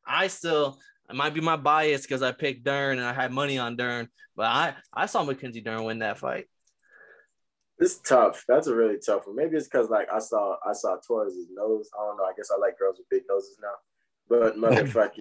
i 0.06 0.26
still 0.28 0.78
it 1.10 1.16
might 1.16 1.34
be 1.34 1.42
my 1.42 1.56
bias 1.56 2.02
because 2.02 2.22
i 2.22 2.32
picked 2.32 2.64
dern 2.64 2.98
and 2.98 3.06
i 3.06 3.12
had 3.12 3.30
money 3.32 3.58
on 3.58 3.76
dern 3.76 4.08
but 4.34 4.46
i 4.46 4.74
i 4.94 5.04
saw 5.04 5.22
mackenzie 5.22 5.60
dern 5.60 5.84
win 5.84 5.98
that 5.98 6.18
fight 6.18 6.46
It's 7.78 7.98
tough. 7.98 8.44
That's 8.46 8.68
a 8.68 8.74
really 8.74 8.98
tough 9.04 9.26
one. 9.26 9.36
Maybe 9.36 9.56
it's 9.56 9.66
because 9.68 9.90
like 9.90 10.06
I 10.12 10.20
saw 10.20 10.56
I 10.68 10.72
saw 10.72 10.96
Torres' 11.06 11.34
nose. 11.52 11.90
I 11.98 12.04
don't 12.06 12.16
know. 12.16 12.24
I 12.24 12.32
guess 12.36 12.50
I 12.54 12.58
like 12.60 12.78
girls 12.78 12.98
with 12.98 13.08
big 13.10 13.22
noses 13.28 13.58
now. 13.60 13.74
But 14.28 14.56
motherfucker, 14.56 15.20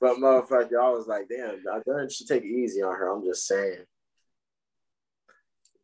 but 0.00 0.16
motherfucker, 0.18 0.80
I 0.80 0.90
was 0.90 1.06
like, 1.06 1.28
damn, 1.28 1.62
I 1.72 1.80
Dern 1.86 2.08
should 2.10 2.26
take 2.28 2.44
it 2.44 2.48
easy 2.48 2.82
on 2.82 2.94
her. 2.94 3.08
I'm 3.08 3.24
just 3.24 3.46
saying. 3.46 3.84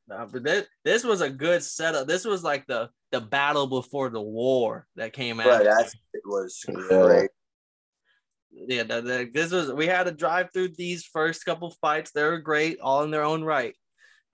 Nah, 0.06 0.26
but 0.26 0.44
this, 0.44 0.66
this 0.84 1.02
was 1.02 1.22
a 1.22 1.30
good 1.30 1.62
setup. 1.62 2.06
This 2.06 2.26
was 2.26 2.44
like 2.44 2.66
the 2.66 2.90
the 3.10 3.22
battle 3.22 3.66
before 3.66 4.10
the 4.10 4.20
war 4.20 4.86
that 4.96 5.12
came 5.14 5.40
out. 5.40 5.46
But 5.46 5.64
that 5.64 5.84
shit 5.90 6.22
was 6.26 6.62
Yeah. 6.68 6.74
great. 7.06 7.30
yeah, 8.52 8.82
the, 8.82 9.00
the, 9.00 9.30
this 9.32 9.50
was 9.50 9.72
we 9.72 9.86
had 9.86 10.04
to 10.04 10.12
drive 10.12 10.48
through 10.52 10.68
these 10.76 11.04
first 11.06 11.44
couple 11.46 11.70
fights. 11.80 12.10
They 12.10 12.22
were 12.22 12.38
great, 12.38 12.80
all 12.80 13.02
in 13.02 13.10
their 13.10 13.24
own 13.24 13.42
right. 13.44 13.74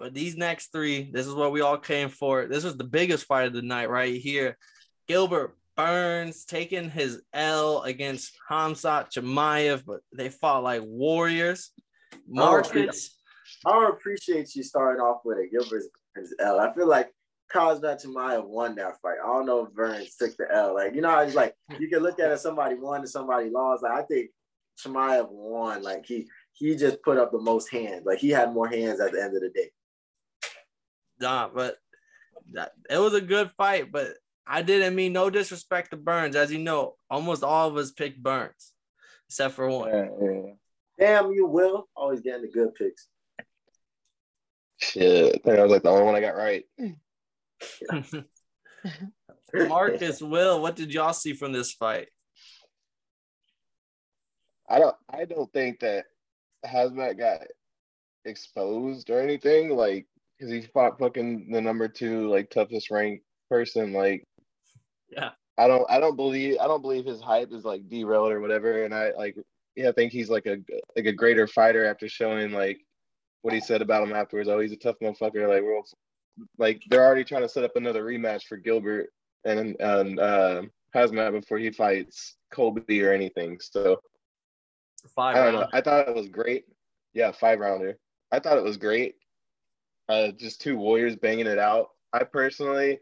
But 0.00 0.14
these 0.14 0.34
next 0.34 0.72
three, 0.72 1.10
this 1.12 1.26
is 1.26 1.34
what 1.34 1.52
we 1.52 1.60
all 1.60 1.76
came 1.76 2.08
for. 2.08 2.46
This 2.46 2.64
was 2.64 2.78
the 2.78 2.84
biggest 2.84 3.26
fight 3.26 3.46
of 3.46 3.52
the 3.52 3.60
night 3.60 3.90
right 3.90 4.18
here. 4.18 4.56
Gilbert 5.06 5.58
Burns 5.76 6.46
taking 6.46 6.88
his 6.88 7.20
L 7.34 7.82
against 7.82 8.32
Khamzat 8.50 9.12
Chimaev, 9.12 9.84
but 9.86 10.00
they 10.16 10.30
fought 10.30 10.62
like 10.62 10.80
warriors. 10.82 11.72
I 13.66 13.90
appreciate 13.90 14.54
you 14.54 14.62
starting 14.62 15.02
off 15.02 15.20
with 15.22 15.36
a 15.36 15.46
Gilbert 15.50 15.82
Burns 16.14 16.32
L. 16.40 16.58
I 16.58 16.72
feel 16.72 16.88
like 16.88 17.10
Khamzat 17.54 18.02
Chimaev 18.02 18.46
won 18.46 18.76
that 18.76 18.94
fight. 19.02 19.18
I 19.22 19.26
don't 19.26 19.44
know 19.44 19.66
if 19.66 19.74
Burns 19.74 20.16
took 20.16 20.34
the 20.38 20.46
L. 20.50 20.76
Like, 20.76 20.94
you 20.94 21.02
know, 21.02 21.18
it's 21.18 21.34
like 21.34 21.54
you 21.78 21.90
can 21.90 22.02
look 22.02 22.18
at 22.18 22.32
it, 22.32 22.40
somebody 22.40 22.76
won 22.76 23.00
and 23.00 23.08
somebody 23.08 23.50
lost. 23.50 23.82
Like, 23.82 23.92
I 23.92 24.02
think 24.04 24.30
Chimaev 24.82 25.30
won. 25.30 25.82
Like 25.82 26.06
he 26.06 26.26
he 26.54 26.74
just 26.74 27.02
put 27.02 27.18
up 27.18 27.32
the 27.32 27.38
most 27.38 27.70
hands. 27.70 28.04
Like 28.06 28.18
he 28.18 28.30
had 28.30 28.54
more 28.54 28.66
hands 28.66 28.98
at 28.98 29.12
the 29.12 29.22
end 29.22 29.36
of 29.36 29.42
the 29.42 29.50
day. 29.50 29.70
Nah, 31.20 31.48
but 31.54 31.76
that, 32.52 32.72
it 32.88 32.98
was 32.98 33.14
a 33.14 33.20
good 33.20 33.50
fight. 33.56 33.92
But 33.92 34.14
I 34.46 34.62
didn't 34.62 34.94
mean 34.94 35.12
no 35.12 35.30
disrespect 35.30 35.90
to 35.90 35.96
Burns. 35.96 36.36
As 36.36 36.52
you 36.52 36.58
know, 36.58 36.96
almost 37.08 37.42
all 37.42 37.68
of 37.68 37.76
us 37.76 37.92
picked 37.92 38.22
Burns, 38.22 38.72
except 39.28 39.54
for 39.54 39.68
one. 39.68 39.88
Yeah, 39.88 40.08
yeah. 40.20 40.52
Damn, 40.98 41.32
you 41.32 41.46
will 41.46 41.88
always 41.96 42.20
getting 42.20 42.42
the 42.42 42.48
good 42.48 42.74
picks. 42.74 43.08
Shit, 44.78 45.34
I 45.34 45.38
think 45.38 45.58
I 45.58 45.62
was 45.62 45.72
like 45.72 45.82
the 45.82 45.90
only 45.90 46.04
one 46.04 46.14
I 46.14 46.20
got 46.20 46.36
right. 46.36 46.64
Marcus, 49.68 50.22
Will, 50.22 50.60
what 50.60 50.76
did 50.76 50.92
y'all 50.92 51.12
see 51.12 51.32
from 51.32 51.52
this 51.52 51.72
fight? 51.72 52.08
I 54.68 54.78
don't 54.78 54.96
I 55.12 55.24
don't 55.24 55.52
think 55.52 55.80
that 55.80 56.04
Hazmat 56.64 57.18
got 57.18 57.40
exposed 58.24 59.10
or 59.10 59.20
anything, 59.20 59.70
like 59.70 60.06
because 60.40 60.52
he 60.52 60.62
fought 60.72 60.98
fucking 60.98 61.50
the 61.50 61.60
number 61.60 61.86
two 61.86 62.28
like 62.28 62.48
toughest 62.50 62.90
ranked 62.90 63.24
person. 63.50 63.92
Like 63.92 64.24
Yeah. 65.10 65.30
I 65.58 65.68
don't 65.68 65.84
I 65.90 66.00
don't 66.00 66.16
believe 66.16 66.56
I 66.60 66.66
don't 66.66 66.80
believe 66.80 67.04
his 67.04 67.20
hype 67.20 67.52
is 67.52 67.64
like 67.64 67.88
derailed 67.88 68.32
or 68.32 68.40
whatever. 68.40 68.84
And 68.84 68.94
I 68.94 69.12
like 69.12 69.36
yeah, 69.76 69.90
I 69.90 69.92
think 69.92 70.12
he's 70.12 70.30
like 70.30 70.46
a 70.46 70.56
like 70.96 71.06
a 71.06 71.12
greater 71.12 71.46
fighter 71.46 71.84
after 71.84 72.08
showing 72.08 72.52
like 72.52 72.78
what 73.42 73.54
he 73.54 73.60
said 73.60 73.82
about 73.82 74.02
him 74.02 74.14
afterwards. 74.14 74.48
Oh, 74.48 74.60
he's 74.60 74.72
a 74.72 74.76
tough 74.76 74.96
motherfucker. 75.02 75.48
Like 75.48 75.62
we're 75.62 75.80
like 76.58 76.82
they're 76.88 77.04
already 77.04 77.24
trying 77.24 77.42
to 77.42 77.48
set 77.48 77.64
up 77.64 77.76
another 77.76 78.04
rematch 78.04 78.44
for 78.44 78.56
Gilbert 78.56 79.10
and 79.44 79.76
and 79.80 80.18
uh, 80.18 80.62
Hazmat 80.94 81.32
before 81.32 81.58
he 81.58 81.70
fights 81.70 82.36
Colby 82.52 83.02
or 83.02 83.12
anything. 83.12 83.58
So 83.60 84.00
Five 85.14 85.36
I 85.36 85.44
don't 85.44 85.60
know. 85.60 85.68
I 85.72 85.80
thought 85.80 86.08
it 86.08 86.14
was 86.14 86.28
great. 86.28 86.64
Yeah, 87.14 87.32
five 87.32 87.58
rounder. 87.58 87.98
I 88.32 88.38
thought 88.38 88.58
it 88.58 88.64
was 88.64 88.76
great. 88.76 89.14
Uh, 90.10 90.32
just 90.32 90.60
two 90.60 90.76
warriors 90.76 91.14
banging 91.14 91.46
it 91.46 91.58
out. 91.58 91.90
I 92.12 92.24
personally 92.24 92.98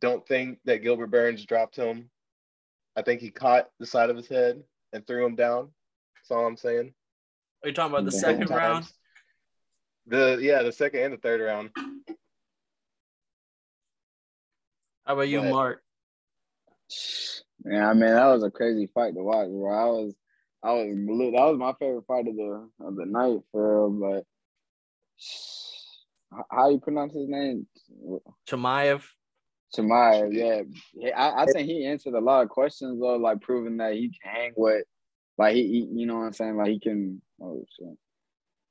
don't 0.00 0.26
think 0.26 0.58
that 0.64 0.82
Gilbert 0.82 1.08
Burns 1.08 1.44
dropped 1.44 1.76
him. 1.76 2.08
I 2.96 3.02
think 3.02 3.20
he 3.20 3.30
caught 3.30 3.68
the 3.78 3.84
side 3.86 4.08
of 4.08 4.16
his 4.16 4.26
head 4.28 4.62
and 4.94 5.06
threw 5.06 5.26
him 5.26 5.34
down. 5.36 5.68
That's 6.16 6.30
all 6.30 6.46
I'm 6.46 6.56
saying. 6.56 6.94
Are 7.62 7.68
you 7.68 7.74
talking 7.74 7.92
about 7.92 8.06
the 8.06 8.12
Both 8.12 8.20
second 8.20 8.46
Times. 8.46 8.50
round? 8.50 8.86
The 10.06 10.38
yeah, 10.40 10.62
the 10.62 10.72
second 10.72 11.00
and 11.00 11.12
the 11.12 11.18
third 11.18 11.42
round. 11.42 11.70
How 15.04 15.12
about 15.14 15.28
you, 15.28 15.40
But- 15.40 15.50
Mark? 15.50 15.82
Yeah, 17.64 17.90
I 17.90 17.92
mean 17.94 18.06
that 18.14 18.26
was 18.26 18.42
a 18.44 18.50
crazy 18.50 18.86
fight 18.86 19.14
to 19.16 19.22
watch, 19.22 19.48
bro. 19.48 19.70
I 19.72 19.84
was, 19.86 20.14
I 20.62 20.72
was 20.72 20.94
glued. 20.94 21.34
That 21.34 21.44
was 21.44 21.58
my 21.58 21.72
favorite 21.78 22.06
fight 22.06 22.28
of 22.28 22.36
the 22.36 22.70
of 22.80 22.96
the 22.96 23.04
night 23.06 23.40
for 23.50 23.88
real. 23.88 23.90
But 23.90 24.24
h- 25.20 25.55
how 26.50 26.70
you 26.70 26.78
pronounce 26.78 27.14
his 27.14 27.28
name? 27.28 27.66
Chimaev. 28.48 29.02
Chimaev. 29.76 30.32
Yeah, 30.94 31.10
I, 31.16 31.42
I 31.42 31.46
think 31.46 31.66
he 31.68 31.86
answered 31.86 32.14
a 32.14 32.20
lot 32.20 32.42
of 32.42 32.48
questions 32.48 33.00
though, 33.00 33.16
like 33.16 33.40
proving 33.40 33.78
that 33.78 33.94
he 33.94 34.08
can 34.08 34.32
hang 34.32 34.52
with, 34.56 34.84
like 35.38 35.54
he, 35.54 35.62
he 35.68 35.88
you 36.00 36.06
know 36.06 36.16
what 36.16 36.24
I'm 36.26 36.32
saying, 36.32 36.56
like 36.56 36.68
he 36.70 36.80
can. 36.80 37.20
Oh 37.42 37.64
shit. 37.78 37.96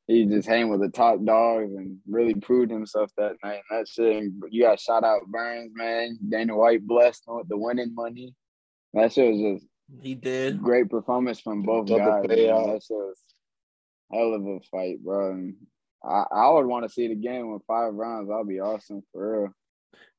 He 0.07 0.25
just 0.25 0.48
hang 0.48 0.69
with 0.69 0.81
the 0.81 0.89
top 0.89 1.24
dogs 1.25 1.74
and 1.75 1.98
really 2.07 2.36
proved 2.36 2.69
himself 2.72 3.10
that 3.17 3.34
night. 3.43 3.62
And 3.72 3.79
that 3.79 3.88
shit, 3.88 4.24
you 4.51 4.62
got 4.63 4.79
shout 4.79 5.03
out 5.03 5.25
Burns, 5.27 5.72
man. 5.74 6.19
Dana 6.29 6.55
White 6.55 6.86
blessed 6.86 7.27
him 7.27 7.38
with 7.38 7.48
the 7.50 7.57
winning 7.57 7.95
money. 7.95 8.36
That 8.93 9.12
shit 9.12 9.31
was 9.34 9.41
just 9.41 9.65
He 10.03 10.13
did. 10.13 10.62
great 10.62 10.89
performance 10.91 11.39
from 11.39 11.63
both 11.63 11.88
Double 11.88 12.05
guys. 12.05 12.27
man. 12.27 12.38
payout. 12.38 12.65
That 12.74 12.84
shit 12.84 12.95
was 12.98 13.19
hell 14.13 14.34
of 14.36 14.45
a 14.45 14.60
fight, 14.72 15.03
bro. 15.03 15.31
And 15.31 15.55
I, 16.07 16.24
I 16.31 16.50
would 16.50 16.65
want 16.65 16.85
to 16.85 16.93
see 16.93 17.07
the 17.07 17.15
game 17.15 17.51
with 17.51 17.63
five 17.65 17.93
rounds. 17.93 18.29
That'd 18.29 18.47
be 18.47 18.59
awesome 18.59 19.03
for 19.12 19.41
real. 19.43 19.53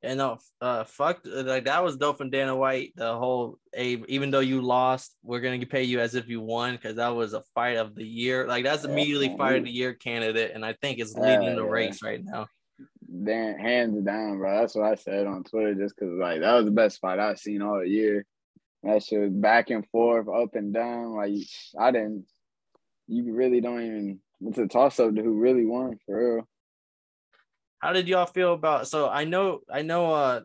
And 0.02 0.18
no, 0.18 0.38
uh, 0.60 0.84
fuck, 0.84 1.20
like 1.24 1.64
that 1.64 1.82
was 1.82 1.96
dope 1.96 2.18
from 2.18 2.30
Dana 2.30 2.54
White. 2.54 2.92
The 2.96 3.16
whole, 3.16 3.58
hey, 3.74 4.02
even 4.08 4.30
though 4.30 4.40
you 4.40 4.60
lost, 4.60 5.16
we're 5.22 5.40
gonna 5.40 5.64
pay 5.66 5.84
you 5.84 6.00
as 6.00 6.14
if 6.14 6.28
you 6.28 6.40
won 6.40 6.74
because 6.74 6.96
that 6.96 7.14
was 7.14 7.32
a 7.32 7.42
fight 7.54 7.76
of 7.76 7.94
the 7.94 8.04
year. 8.06 8.46
Like 8.46 8.64
that's 8.64 8.84
Yeah, 8.84 8.90
immediately 8.90 9.34
fight 9.36 9.56
of 9.58 9.64
the 9.64 9.70
year 9.70 9.94
candidate, 9.94 10.52
and 10.54 10.64
I 10.64 10.74
think 10.74 10.98
it's 10.98 11.14
Yeah, 11.16 11.22
leading 11.40 11.56
the 11.56 11.64
yeah. 11.64 11.70
race 11.70 12.02
right 12.02 12.22
now. 12.22 12.46
Dan, 13.24 13.58
hands 13.58 14.04
down, 14.04 14.38
bro. 14.38 14.60
That's 14.60 14.74
what 14.74 14.84
I 14.84 14.94
said 14.96 15.26
on 15.26 15.44
Twitter, 15.44 15.74
just 15.74 15.96
because 15.96 16.12
like 16.18 16.40
that 16.40 16.54
was 16.54 16.66
the 16.66 16.70
best 16.72 17.00
fight 17.00 17.18
I've 17.18 17.38
seen 17.38 17.62
all 17.62 17.84
year. 17.84 18.26
That 18.82 19.02
shit 19.02 19.20
was 19.20 19.32
back 19.32 19.70
and 19.70 19.86
forth, 19.88 20.28
up 20.28 20.54
and 20.54 20.74
down. 20.74 21.16
Like 21.16 21.32
I 21.78 21.90
didn't. 21.90 22.26
You 23.08 23.32
really 23.32 23.60
don't 23.60 23.82
even. 23.82 24.20
It's 24.40 24.58
a 24.58 24.66
toss 24.66 25.00
up 25.00 25.14
to 25.14 25.22
who 25.22 25.40
really 25.40 25.64
won 25.64 25.98
for 26.04 26.36
real. 26.36 26.48
How 27.78 27.92
did 27.92 28.08
y'all 28.08 28.26
feel 28.26 28.54
about? 28.54 28.88
So 28.88 29.08
I 29.08 29.24
know, 29.24 29.60
I 29.70 29.82
know, 29.82 30.12
uh, 30.12 30.40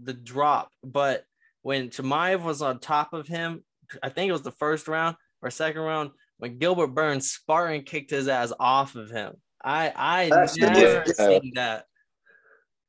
the 0.00 0.12
drop, 0.12 0.70
but 0.84 1.24
when 1.62 1.88
Chimaev 1.88 2.42
was 2.42 2.62
on 2.62 2.78
top 2.78 3.12
of 3.12 3.26
him, 3.26 3.64
I 4.02 4.08
think 4.08 4.28
it 4.28 4.32
was 4.32 4.42
the 4.42 4.52
first 4.52 4.88
round 4.88 5.16
or 5.42 5.50
second 5.50 5.82
round 5.82 6.10
when 6.38 6.58
Gilbert 6.58 6.88
Burns 6.88 7.30
Spartan 7.30 7.82
kicked 7.82 8.10
his 8.10 8.28
ass 8.28 8.52
off 8.58 8.94
of 8.94 9.10
him. 9.10 9.34
I 9.62 9.92
I 9.94 10.30
That's 10.30 10.56
never 10.58 11.04
seen 11.06 11.52
that. 11.54 11.84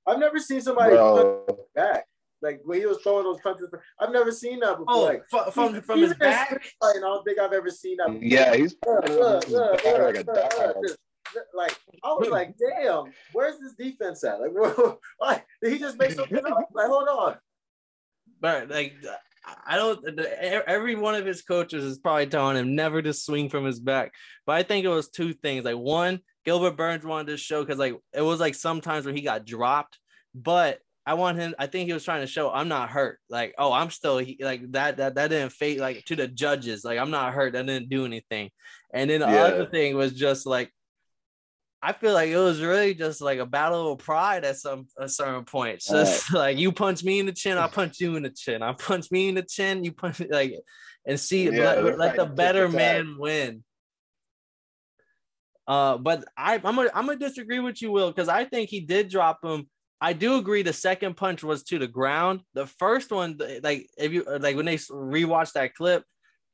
I've 0.07 0.19
never 0.19 0.39
seen 0.39 0.61
somebody 0.61 0.95
Bro, 0.95 1.43
punch 1.47 1.59
back. 1.75 2.05
Like 2.41 2.59
when 2.63 2.79
he 2.79 2.85
was 2.85 2.97
throwing 3.03 3.23
those 3.23 3.39
punches, 3.41 3.69
I've 3.99 4.11
never 4.11 4.31
seen 4.31 4.59
that 4.61 4.77
before. 4.77 4.85
Oh, 4.89 5.03
like, 5.03 5.23
from 5.29 5.51
from, 5.51 5.73
he- 5.75 5.81
from 5.81 5.97
he 5.97 6.01
his 6.03 6.09
was 6.11 6.17
in 6.17 6.27
a 6.27 6.29
back. 6.31 6.47
street 6.47 6.73
fight, 6.81 6.95
and 6.95 7.05
I 7.05 7.07
don't 7.07 7.23
think 7.23 7.39
I've 7.39 7.53
ever 7.53 7.69
seen 7.69 7.97
that. 7.97 8.07
Before. 8.07 8.23
yeah, 8.23 8.55
he's 8.55 8.75
like 8.85 10.15
a 10.17 10.23
dog. 10.23 10.75
just- 10.85 10.97
like 11.55 11.77
I 12.03 12.07
was 12.09 12.27
like, 12.29 12.55
damn, 12.57 13.05
where's 13.31 13.57
this 13.59 13.73
defense 13.77 14.23
at? 14.23 14.41
Like, 14.41 14.51
why 15.17 15.43
did 15.61 15.71
he 15.71 15.79
just 15.79 15.97
make 15.97 16.11
something 16.11 16.37
up? 16.45 16.67
Like, 16.73 16.87
hold 16.87 17.07
on. 17.07 17.37
But 18.41 18.69
like, 18.69 18.95
I 19.65 19.77
don't. 19.77 20.19
Every 20.19 20.95
one 20.95 21.15
of 21.15 21.25
his 21.25 21.41
coaches 21.41 21.83
is 21.85 21.99
probably 21.99 22.27
telling 22.27 22.57
him 22.57 22.75
never 22.75 23.01
to 23.01 23.13
swing 23.13 23.49
from 23.49 23.65
his 23.65 23.79
back. 23.79 24.11
But 24.45 24.53
I 24.57 24.63
think 24.63 24.83
it 24.83 24.89
was 24.89 25.09
two 25.09 25.31
things. 25.33 25.63
Like 25.63 25.77
one, 25.77 26.19
Gilbert 26.43 26.75
Burns 26.75 27.05
wanted 27.05 27.27
to 27.27 27.37
show 27.37 27.63
because 27.63 27.79
like 27.79 27.95
it 28.13 28.21
was 28.21 28.39
like 28.41 28.55
sometimes 28.55 29.05
where 29.05 29.13
he 29.13 29.21
got 29.21 29.45
dropped, 29.45 29.99
but 30.35 30.79
I 31.05 31.15
want 31.15 31.39
him. 31.39 31.55
I 31.57 31.65
think 31.67 31.87
he 31.87 31.93
was 31.93 32.03
trying 32.03 32.21
to 32.21 32.27
show 32.27 32.51
I'm 32.51 32.67
not 32.67 32.89
hurt. 32.89 33.19
Like 33.29 33.55
oh, 33.57 33.71
I'm 33.71 33.89
still 33.89 34.21
like 34.39 34.71
that. 34.71 34.97
That 34.97 35.15
that 35.15 35.29
didn't 35.29 35.51
fade 35.51 35.79
like 35.79 36.05
to 36.05 36.15
the 36.15 36.27
judges. 36.27 36.83
Like 36.83 36.99
I'm 36.99 37.11
not 37.11 37.33
hurt. 37.33 37.53
That 37.53 37.65
didn't 37.65 37.89
do 37.89 38.05
anything. 38.05 38.51
And 38.93 39.09
then 39.09 39.21
the 39.21 39.27
Yeah. 39.27 39.43
other 39.43 39.65
thing 39.65 39.95
was 39.95 40.13
just 40.13 40.45
like. 40.45 40.71
I 41.83 41.93
feel 41.93 42.13
like 42.13 42.29
it 42.29 42.37
was 42.37 42.61
really 42.61 42.93
just 42.93 43.21
like 43.21 43.39
a 43.39 43.45
battle 43.47 43.93
of 43.93 43.97
pride 43.97 44.45
at 44.45 44.57
some 44.57 44.85
a 44.99 45.09
certain 45.09 45.45
point. 45.45 45.77
It's 45.77 45.89
Just 45.89 46.31
like 46.33 46.59
you 46.59 46.71
punch 46.71 47.03
me 47.03 47.19
in 47.19 47.25
the 47.25 47.31
chin, 47.31 47.57
I 47.57 47.65
punch 47.67 47.99
you 47.99 48.15
in 48.15 48.21
the 48.21 48.29
chin. 48.29 48.61
I 48.61 48.73
punch 48.73 49.09
me 49.09 49.29
in 49.29 49.35
the 49.35 49.41
chin, 49.41 49.83
you 49.83 49.91
punch 49.91 50.19
like 50.29 50.53
and 51.07 51.19
see 51.19 51.45
Yeah, 51.49 51.73
let, 51.73 51.97
let 51.97 52.15
the 52.17 52.27
better 52.27 52.69
man 52.69 53.15
win. 53.17 53.63
Uh, 55.67 55.97
but 55.97 56.25
I, 56.37 56.55
I'm 56.55 56.61
gonna 56.75 56.89
I'm 56.93 57.05
gonna 57.05 57.17
disagree 57.17 57.59
with 57.59 57.81
you, 57.81 57.91
Will, 57.91 58.11
because 58.11 58.29
I 58.29 58.45
think 58.45 58.69
he 58.69 58.81
did 58.81 59.09
drop 59.09 59.43
him. 59.43 59.67
I 60.01 60.13
do 60.13 60.37
agree. 60.37 60.63
The 60.63 60.73
second 60.73 61.15
punch 61.15 61.43
was 61.43 61.63
to 61.65 61.77
the 61.77 61.87
ground. 61.87 62.41
The 62.55 62.65
first 62.65 63.11
one, 63.11 63.39
like 63.61 63.87
if 63.97 64.11
you 64.11 64.25
like 64.39 64.55
when 64.55 64.65
they 64.65 64.77
rewatch 64.77 65.53
that 65.53 65.75
clip, 65.75 66.03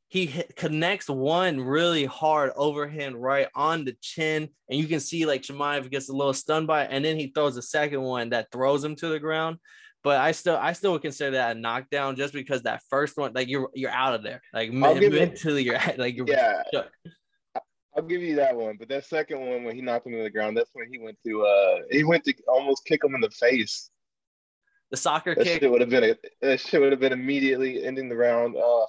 he 0.10 0.26
hit, 0.26 0.56
connects 0.56 1.10
one 1.10 1.62
really 1.62 2.06
hard 2.06 2.52
overhand 2.56 3.22
right 3.22 3.48
on 3.56 3.86
the 3.86 3.96
chin, 4.02 4.50
and 4.70 4.80
you 4.80 4.86
can 4.86 5.00
see 5.00 5.26
like 5.26 5.44
Chimaev 5.44 5.90
gets 5.90 6.10
a 6.10 6.14
little 6.14 6.34
stunned 6.34 6.68
by 6.68 6.84
it, 6.84 6.90
and 6.92 7.04
then 7.06 7.18
he 7.18 7.28
throws 7.34 7.56
a 7.58 7.62
second 7.62 8.02
one 8.02 8.30
that 8.30 8.52
throws 8.52 8.84
him 8.84 8.96
to 8.98 9.08
the 9.08 9.20
ground. 9.20 9.58
But 10.04 10.20
I 10.22 10.32
still, 10.32 10.56
I 10.56 10.74
still 10.74 10.94
would 10.94 11.02
consider 11.02 11.32
that 11.32 11.58
a 11.58 11.60
knockdown 11.60 12.16
just 12.16 12.34
because 12.34 12.64
that 12.64 12.82
first 12.90 13.18
one, 13.18 13.32
like 13.34 13.48
you're 13.50 13.70
you're 13.74 13.92
out 13.92 14.14
of 14.14 14.24
there, 14.24 14.42
like 14.54 14.70
I'll 14.70 14.74
men- 14.74 15.00
give 15.00 15.14
it- 15.14 15.30
mentally, 15.30 15.64
you're 15.64 15.80
like 15.98 16.16
you're 16.16 16.28
Yeah, 16.28 16.64
shook. 16.74 16.90
I'll 17.98 18.04
give 18.04 18.22
you 18.22 18.36
that 18.36 18.56
one. 18.56 18.78
But 18.78 18.90
that 18.90 19.06
second 19.06 19.40
one, 19.42 19.64
when 19.64 19.76
he 19.76 19.82
knocked 19.82 20.06
him 20.06 20.14
to 20.14 20.22
the 20.24 20.30
ground, 20.30 20.56
that's 20.56 20.70
when 20.74 20.88
he 20.92 21.00
went 21.00 21.18
to 21.26 21.44
uh 21.46 21.78
he 21.92 22.04
went 22.04 22.24
to 22.26 22.34
almost 22.48 22.86
kick 22.86 23.04
him 23.04 23.16
in 23.16 23.22
the 23.22 23.32
face. 23.32 23.90
the 24.92 24.98
soccer 24.98 25.34
That 25.36 25.44
kick. 25.44 25.62
shit 25.62 25.72
would 25.72 25.82
have 25.82 25.90
been 25.90 26.04
a 26.04 26.16
that 26.42 26.60
shit 26.60 26.80
would 26.80 26.92
have 26.92 27.02
been 27.02 27.14
immediately 27.14 27.84
ending 27.84 28.08
the 28.08 28.16
round. 28.16 28.56
Oh, 28.58 28.86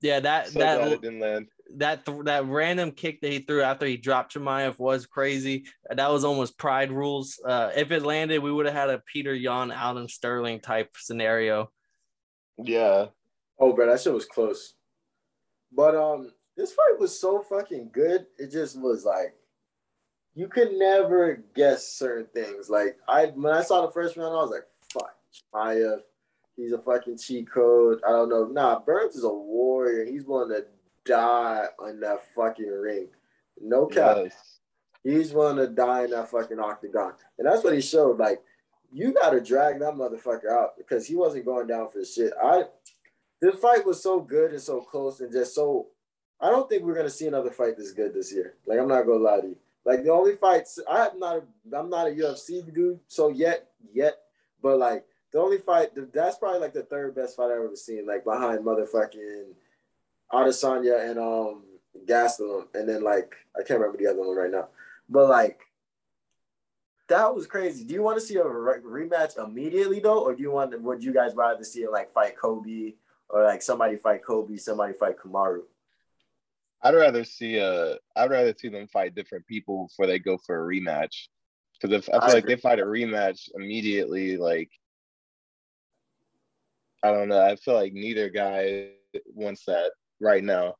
Yeah, 0.00 0.20
that 0.20 0.48
so 0.48 0.60
glad 0.60 0.78
that 0.78 0.92
it 0.92 1.02
didn't 1.02 1.20
land. 1.20 1.48
that 1.78 2.06
th- 2.06 2.24
that 2.24 2.46
random 2.46 2.92
kick 2.92 3.20
that 3.22 3.32
he 3.32 3.40
threw 3.40 3.62
after 3.62 3.84
he 3.84 3.96
dropped 3.96 4.34
Chimaev 4.34 4.78
was 4.78 5.06
crazy. 5.06 5.64
That 5.90 6.10
was 6.12 6.24
almost 6.24 6.56
pride 6.56 6.92
rules. 6.92 7.40
Uh, 7.44 7.72
if 7.74 7.90
it 7.90 8.02
landed, 8.04 8.42
we 8.42 8.52
would 8.52 8.66
have 8.66 8.74
had 8.76 8.90
a 8.90 9.02
Peter 9.12 9.34
Yan, 9.34 9.72
Alan 9.72 10.06
Sterling 10.08 10.60
type 10.60 10.90
scenario. 10.96 11.70
Yeah, 12.58 13.06
Oh, 13.58 13.72
bro, 13.72 13.86
that 13.86 14.00
shit 14.00 14.12
was 14.12 14.26
close. 14.26 14.74
But 15.72 15.94
um, 15.96 16.30
this 16.56 16.72
fight 16.72 16.98
was 16.98 17.18
so 17.18 17.40
fucking 17.40 17.90
good. 17.92 18.26
It 18.38 18.50
just 18.50 18.80
was 18.80 19.04
like 19.04 19.34
you 20.34 20.48
could 20.48 20.72
never 20.72 21.42
guess 21.54 21.88
certain 21.88 22.26
things. 22.34 22.68
Like 22.68 22.98
I 23.08 23.26
when 23.26 23.52
I 23.52 23.62
saw 23.62 23.84
the 23.84 23.92
first 23.92 24.16
round, 24.16 24.34
I 24.34 24.42
was 24.42 24.50
like, 24.50 24.66
fuck, 24.92 25.14
Chimaev. 25.54 26.00
He's 26.56 26.72
a 26.72 26.78
fucking 26.78 27.18
cheat 27.18 27.50
code. 27.50 28.00
I 28.06 28.10
don't 28.10 28.28
know. 28.30 28.46
Nah, 28.46 28.78
Burns 28.78 29.16
is 29.16 29.24
a 29.24 29.28
warrior. 29.28 30.06
He's 30.06 30.24
willing 30.24 30.50
to 30.50 30.64
die 31.04 31.66
on 31.78 32.00
that 32.00 32.20
fucking 32.34 32.66
ring. 32.66 33.08
No 33.60 33.86
cap. 33.86 34.18
yes. 34.24 34.58
He's 35.02 35.32
willing 35.32 35.56
to 35.56 35.68
die 35.68 36.04
in 36.04 36.10
that 36.10 36.30
fucking 36.30 36.58
octagon. 36.58 37.12
And 37.38 37.46
that's 37.46 37.62
what 37.62 37.74
he 37.74 37.80
showed. 37.80 38.18
Like, 38.18 38.42
you 38.90 39.12
gotta 39.12 39.40
drag 39.40 39.78
that 39.80 39.94
motherfucker 39.94 40.50
out 40.50 40.76
because 40.76 41.06
he 41.06 41.14
wasn't 41.14 41.44
going 41.44 41.66
down 41.66 41.88
for 41.88 42.04
shit. 42.04 42.32
I 42.42 42.64
this 43.40 43.56
fight 43.56 43.86
was 43.86 44.02
so 44.02 44.20
good 44.20 44.52
and 44.52 44.60
so 44.60 44.80
close 44.80 45.20
and 45.20 45.32
just 45.32 45.54
so 45.54 45.88
I 46.40 46.50
don't 46.50 46.68
think 46.68 46.82
we're 46.82 46.96
gonna 46.96 47.10
see 47.10 47.26
another 47.26 47.50
fight 47.50 47.76
this 47.76 47.92
good 47.92 48.14
this 48.14 48.32
year. 48.32 48.54
Like 48.66 48.78
I'm 48.78 48.88
not 48.88 49.06
gonna 49.06 49.22
lie 49.22 49.40
to 49.40 49.48
you. 49.48 49.56
Like 49.84 50.02
the 50.02 50.10
only 50.10 50.36
fights 50.36 50.78
I'm 50.88 51.18
not 51.18 51.36
a, 51.36 51.76
I'm 51.76 51.88
not 51.90 52.08
a 52.08 52.10
UFC 52.10 52.72
dude, 52.72 53.00
so 53.06 53.28
yet 53.28 53.68
yet, 53.92 54.16
but 54.62 54.78
like 54.78 55.04
the 55.32 55.38
only 55.38 55.58
fight 55.58 55.90
that's 56.12 56.38
probably 56.38 56.60
like 56.60 56.72
the 56.72 56.82
third 56.82 57.14
best 57.14 57.36
fight 57.36 57.46
I've 57.50 57.64
ever 57.64 57.76
seen, 57.76 58.06
like 58.06 58.24
behind 58.24 58.60
motherfucking 58.60 59.52
Adesanya 60.32 61.10
and 61.10 61.18
um 61.18 61.62
Gastelum, 62.06 62.66
and 62.74 62.88
then 62.88 63.02
like 63.02 63.34
I 63.54 63.62
can't 63.62 63.80
remember 63.80 63.98
the 63.98 64.10
other 64.10 64.20
one 64.20 64.36
right 64.36 64.50
now, 64.50 64.68
but 65.08 65.28
like 65.28 65.60
that 67.08 67.34
was 67.34 67.46
crazy. 67.46 67.84
Do 67.84 67.94
you 67.94 68.02
want 68.02 68.18
to 68.18 68.26
see 68.26 68.36
a 68.36 68.46
re- 68.46 68.80
rematch 68.80 69.38
immediately 69.38 70.00
though, 70.00 70.24
or 70.24 70.34
do 70.34 70.42
you 70.42 70.50
want? 70.50 70.78
Would 70.80 71.04
you 71.04 71.14
guys 71.14 71.34
rather 71.34 71.62
see 71.64 71.82
it 71.82 71.92
like 71.92 72.12
fight 72.12 72.36
Colby 72.36 72.96
or 73.28 73.44
like 73.44 73.62
somebody 73.62 73.96
fight 73.96 74.24
Colby, 74.24 74.58
somebody 74.58 74.92
fight 74.92 75.16
Kamaru? 75.18 75.62
I'd 76.86 76.94
rather 76.94 77.24
see 77.24 77.58
uh 77.58 77.96
I'd 78.14 78.30
rather 78.30 78.54
see 78.56 78.68
them 78.68 78.86
fight 78.86 79.16
different 79.16 79.44
people 79.48 79.88
before 79.88 80.06
they 80.06 80.20
go 80.20 80.38
for 80.38 80.62
a 80.62 80.74
rematch. 80.74 81.26
Because 81.80 81.96
if 81.96 82.08
I 82.08 82.20
feel 82.20 82.30
I 82.30 82.32
like 82.34 82.46
they 82.46 82.56
fight 82.56 82.78
a 82.78 82.84
rematch 82.84 83.50
immediately, 83.56 84.36
like 84.36 84.70
I 87.02 87.10
don't 87.10 87.28
know. 87.28 87.40
I 87.44 87.56
feel 87.56 87.74
like 87.74 87.92
neither 87.92 88.28
guy 88.28 88.90
wants 89.26 89.64
that 89.66 89.92
right 90.20 90.44
now. 90.44 90.76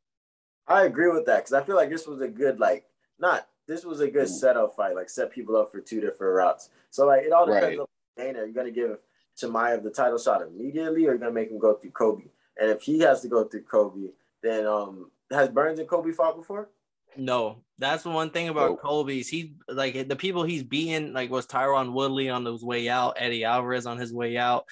I 0.69 0.85
agree 0.85 1.11
with 1.11 1.27
that 1.27 1.38
because 1.38 1.53
I 1.53 1.62
feel 1.64 1.77
like 1.77 1.90
this 1.90 2.07
was 2.07 2.21
a 2.21 2.29
good 2.29 2.61
like 2.61 2.85
not 3.19 3.49
this 3.66 3.85
was 3.85 3.99
a 4.01 4.09
good 4.09 4.29
setup 4.29 4.77
fight, 4.77 4.95
like 4.95 5.11
set 5.11 5.33
people 5.33 5.57
up 5.57 5.73
for 5.73 5.81
two 5.81 6.01
different 6.01 6.35
routes. 6.35 6.71
So 6.90 7.07
like 7.07 7.25
it 7.25 7.33
all 7.33 7.47
depends 7.47 7.79
Right. 7.79 7.81
on 7.81 7.87
Dana. 8.16 8.38
Are 8.40 8.47
you 8.47 8.55
gonna 8.55 8.71
give 8.71 8.99
Chimaev 9.37 9.83
the 9.83 9.90
title 9.90 10.19
shot 10.19 10.42
immediately, 10.42 11.01
or 11.01 11.07
you're 11.07 11.14
you 11.14 11.19
gonna 11.19 11.33
make 11.33 11.51
him 11.51 11.59
go 11.59 11.75
through 11.75 11.90
Colby? 11.90 12.31
And 12.61 12.71
if 12.71 12.83
he 12.83 13.01
has 13.01 13.23
to 13.23 13.29
go 13.29 13.42
through 13.42 13.62
Colby, 13.64 14.12
then 14.40 14.66
um 14.66 15.11
has 15.31 15.49
Burns 15.49 15.79
and 15.79 15.89
Colby 15.89 16.12
fought 16.12 16.37
before? 16.37 16.71
No, 17.17 17.62
that's 17.79 18.03
the 18.03 18.11
one 18.11 18.31
thing 18.31 18.49
about 18.49 18.71
Nope. 18.71 18.83
Colby's. 18.83 19.29
He 19.29 19.55
like 19.69 20.09
the 20.09 20.17
people 20.17 20.45
he's 20.45 20.62
beating, 20.62 21.12
like 21.12 21.31
was 21.31 21.47
Tyron 21.47 21.93
Woodley 21.93 22.29
on 22.29 22.45
his 22.45 22.62
way 22.62 22.89
out, 22.89 23.17
Eddie 23.19 23.45
Alvarez 23.45 23.87
on 23.87 23.99
his 23.99 24.12
way 24.12 24.37
out. 24.37 24.67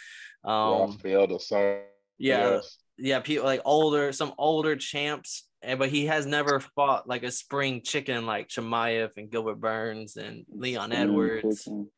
Um, 0.45 0.93
Rafael 0.93 1.27
dos 1.27 1.49
Anjos. 1.49 1.81
yeah, 2.19 2.61
yeah, 2.99 3.21
people 3.21 3.47
like 3.47 3.62
older, 3.64 4.12
some 4.12 4.35
older 4.37 4.77
champs, 4.77 5.49
and 5.62 5.79
but 5.79 5.88
he 5.88 6.07
has 6.07 6.27
never 6.27 6.61
fought 6.61 7.09
like 7.09 7.23
a 7.23 7.31
spring 7.31 7.81
chicken 7.83 8.27
like 8.27 8.49
Chimaev 8.49 9.11
and 9.17 9.31
Gilbert 9.31 9.61
Burns 9.61 10.17
and 10.17 10.45
Leon 10.55 10.93
Edwards. 10.93 11.64
So 11.64 11.88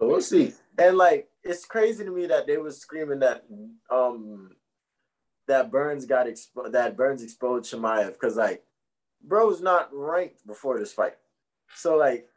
we'll 0.00 0.20
see. 0.20 0.52
And 0.76 0.98
like 0.98 1.28
it's 1.44 1.64
crazy 1.64 2.04
to 2.04 2.10
me 2.10 2.26
that 2.26 2.48
they 2.48 2.56
was 2.56 2.80
screaming 2.80 3.20
that 3.20 3.44
um 3.90 4.50
that 5.48 5.70
Burns 5.70 6.06
got 6.06 6.26
exposed 6.26 6.72
that 6.72 6.96
Burns 6.96 7.22
exposed 7.22 7.72
Chimaev 7.72 8.12
because 8.12 8.36
like 8.36 8.62
bro's 9.22 9.60
not 9.60 9.88
ranked 9.92 10.46
before 10.46 10.78
this 10.78 10.92
fight. 10.92 11.14
So 11.74 11.96
like 11.96 12.28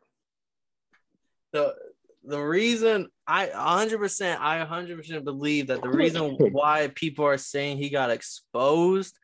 the 1.53 1.75
the 2.23 2.39
reason 2.39 3.07
I 3.25 3.47
100% 3.47 4.37
I 4.39 4.65
100% 4.65 5.23
believe 5.23 5.67
that 5.67 5.81
the 5.81 5.89
reason 5.89 6.31
why 6.51 6.91
people 6.93 7.25
are 7.25 7.37
saying 7.37 7.77
he 7.77 7.89
got 7.89 8.09
exposed 8.09 9.17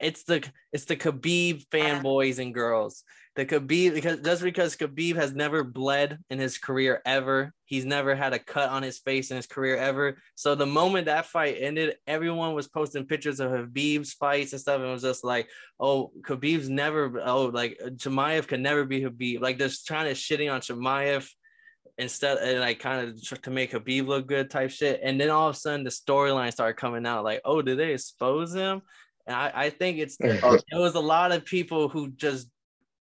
it's 0.00 0.24
the 0.24 0.44
it's 0.72 0.84
the 0.84 0.96
Khabib 0.96 1.66
fanboys 1.68 2.38
and 2.38 2.54
girls. 2.54 3.04
The 3.34 3.46
Khabib 3.46 3.94
because 3.94 4.20
just 4.20 4.42
because 4.42 4.76
Khabib 4.76 5.16
has 5.16 5.32
never 5.32 5.64
bled 5.64 6.18
in 6.28 6.38
his 6.38 6.58
career 6.58 7.00
ever, 7.06 7.52
he's 7.64 7.84
never 7.84 8.14
had 8.14 8.34
a 8.34 8.38
cut 8.38 8.68
on 8.68 8.82
his 8.82 8.98
face 8.98 9.30
in 9.30 9.36
his 9.36 9.46
career 9.46 9.76
ever. 9.76 10.18
So 10.34 10.54
the 10.54 10.66
moment 10.66 11.06
that 11.06 11.26
fight 11.26 11.56
ended, 11.58 11.96
everyone 12.06 12.54
was 12.54 12.68
posting 12.68 13.06
pictures 13.06 13.40
of 13.40 13.50
Khabib's 13.50 14.12
fights 14.12 14.52
and 14.52 14.60
stuff, 14.60 14.80
and 14.80 14.88
it 14.88 14.92
was 14.92 15.02
just 15.02 15.24
like, 15.24 15.48
oh, 15.80 16.12
Khabib's 16.20 16.68
never, 16.68 17.22
oh, 17.24 17.46
like 17.46 17.78
Chimaev 17.82 18.46
can 18.48 18.62
never 18.62 18.84
be 18.84 19.00
Khabib. 19.00 19.40
Like 19.40 19.58
just 19.58 19.86
trying 19.86 20.06
to 20.06 20.12
shitting 20.12 20.52
on 20.52 20.60
Chimaev 20.60 21.26
instead 21.98 22.38
and 22.38 22.60
like 22.60 22.80
kind 22.80 23.08
of 23.08 23.42
to 23.42 23.50
make 23.50 23.72
Khabib 23.72 24.06
look 24.06 24.26
good 24.26 24.50
type 24.50 24.70
shit. 24.70 25.00
And 25.02 25.20
then 25.20 25.30
all 25.30 25.48
of 25.48 25.56
a 25.56 25.58
sudden 25.58 25.84
the 25.84 25.90
storyline 25.90 26.52
started 26.52 26.76
coming 26.76 27.06
out 27.06 27.24
like, 27.24 27.40
oh, 27.44 27.62
did 27.62 27.78
they 27.78 27.92
expose 27.92 28.54
him? 28.54 28.82
And 29.26 29.36
I, 29.36 29.52
I 29.54 29.70
think 29.70 29.98
it's 29.98 30.16
the, 30.16 30.34
it 30.72 30.78
was 30.78 30.94
a 30.94 31.00
lot 31.00 31.32
of 31.32 31.44
people 31.44 31.88
who 31.88 32.10
just 32.10 32.48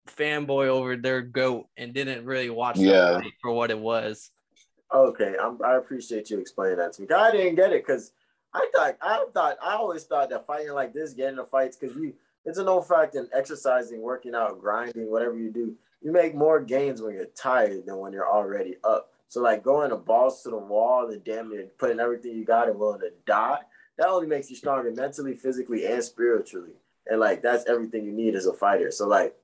fanboy 0.09 0.66
over 0.68 0.96
their 0.96 1.20
goat 1.20 1.66
and 1.76 1.92
didn't 1.92 2.24
really 2.24 2.48
watch 2.50 2.79
Yeah. 2.79 3.20
for 3.42 3.50
what 3.52 3.70
it 3.70 3.79
was. 3.79 4.31
okay, 4.94 5.35
I'm, 5.40 5.59
I 5.64 5.76
appreciate 5.76 6.31
you 6.31 6.38
explaining 6.38 6.79
that 6.79 6.92
to 6.94 7.02
me. 7.02 7.09
I 7.14 7.33
didn't 7.33 7.57
get 7.57 7.72
it 7.72 7.85
because 7.87 8.12
I 8.55 8.66
thought 8.74 8.96
I 9.02 9.24
thought 9.35 9.57
I 9.62 9.74
always 9.74 10.05
thought 10.05 10.31
that 10.31 10.46
fighting 10.46 10.72
like 10.72 10.94
this, 10.94 11.12
getting 11.12 11.37
the 11.37 11.44
fights, 11.44 11.76
because 11.76 11.96
you 11.96 12.14
it's 12.44 12.59
a 12.59 12.64
no 12.64 12.81
fact 12.81 13.16
in 13.16 13.29
exercising, 13.35 14.00
working 14.00 14.35
out, 14.35 14.61
grinding, 14.61 15.11
whatever 15.11 15.37
you 15.37 15.50
do, 15.50 15.74
you 16.00 16.12
make 16.12 16.35
more 16.35 16.61
gains 16.61 17.02
when 17.02 17.14
you're 17.14 17.26
tired 17.26 17.85
than 17.87 17.98
when 17.98 18.12
you're 18.12 18.31
already 18.31 18.76
up. 18.85 19.11
So 19.26 19.40
like 19.40 19.64
going 19.64 19.90
to 19.90 19.96
balls 19.96 20.42
to 20.44 20.50
the 20.50 20.57
wall 20.57 21.11
and 21.11 21.24
damn 21.24 21.50
near 21.50 21.66
putting 21.79 21.98
everything 21.98 22.37
you 22.37 22.44
got 22.44 22.68
and 22.68 22.79
willing 22.79 23.00
to 23.00 23.11
die, 23.26 23.59
that 23.99 24.09
only 24.09 24.27
makes 24.27 24.51
you 24.51 24.57
stronger 24.57 24.91
mentally, 24.93 25.35
physically, 25.35 25.87
and 25.87 26.03
spiritually. 26.03 26.73
And 27.07 27.21
like 27.21 27.43
that's 27.43 27.67
everything 27.67 28.05
you 28.05 28.13
need 28.13 28.35
as 28.35 28.47
a 28.47 28.53
fighter. 28.53 28.91
So 28.91 29.07
like 29.07 29.35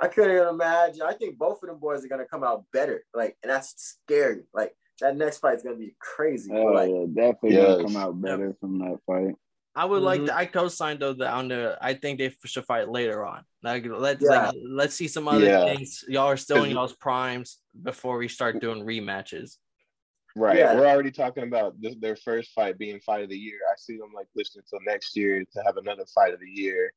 I 0.00 0.06
couldn't 0.08 0.48
imagine. 0.48 1.02
I 1.02 1.12
think 1.12 1.36
both 1.38 1.62
of 1.62 1.68
them 1.68 1.78
boys 1.78 2.04
are 2.04 2.08
gonna 2.08 2.24
come 2.24 2.44
out 2.44 2.64
better. 2.72 3.04
Like, 3.12 3.36
and 3.42 3.50
that's 3.50 3.98
scary. 4.06 4.44
Like 4.54 4.74
that 5.00 5.16
next 5.16 5.38
fight's 5.38 5.62
gonna 5.64 5.76
be 5.76 5.96
crazy. 5.98 6.50
Oh, 6.52 6.66
like, 6.66 6.88
yeah, 6.90 7.04
definitely 7.06 7.54
Yes. 7.54 7.76
gonna 7.78 7.82
come 7.84 7.96
out 7.96 8.20
better 8.20 8.56
from 8.60 8.78
that 8.78 8.98
fight. 9.06 9.34
I 9.74 9.84
would 9.84 10.02
like 10.02 10.22
Mhm. 10.22 10.26
to, 10.26 10.36
I 10.36 10.46
co-signed 10.46 11.00
though 11.00 11.12
that 11.14 11.32
on 11.32 11.48
the 11.48 11.78
I 11.80 11.94
think 11.94 12.18
they 12.18 12.34
should 12.44 12.64
fight 12.64 12.88
later 12.88 13.24
on. 13.24 13.44
Like 13.62 13.86
let's 13.86 14.22
Yeah. 14.22 14.30
like 14.30 14.54
let's 14.68 14.94
see 14.94 15.08
some 15.08 15.28
other 15.28 15.44
Yeah. 15.46 15.64
things. 15.66 16.04
Y'all 16.08 16.26
are 16.26 16.36
still 16.36 16.62
in 16.64 16.70
y'all's 16.70 16.94
primes 16.94 17.60
before 17.80 18.18
we 18.18 18.28
start 18.28 18.60
doing 18.60 18.84
rematches. 18.84 19.56
Right. 20.36 20.58
Yeah. 20.58 20.74
We're 20.74 20.86
already 20.86 21.10
talking 21.10 21.44
about 21.44 21.80
this, 21.80 21.96
their 22.00 22.16
first 22.16 22.52
fight 22.52 22.78
being 22.78 23.00
fight 23.00 23.24
of 23.24 23.30
the 23.30 23.36
year. 23.38 23.58
I 23.70 23.74
see 23.76 23.96
them 23.96 24.12
like 24.14 24.26
pushing 24.36 24.62
until 24.62 24.84
next 24.86 25.16
year 25.16 25.44
to 25.44 25.62
have 25.64 25.76
another 25.76 26.04
fight 26.14 26.34
of 26.34 26.40
the 26.40 26.50
year. 26.50 26.92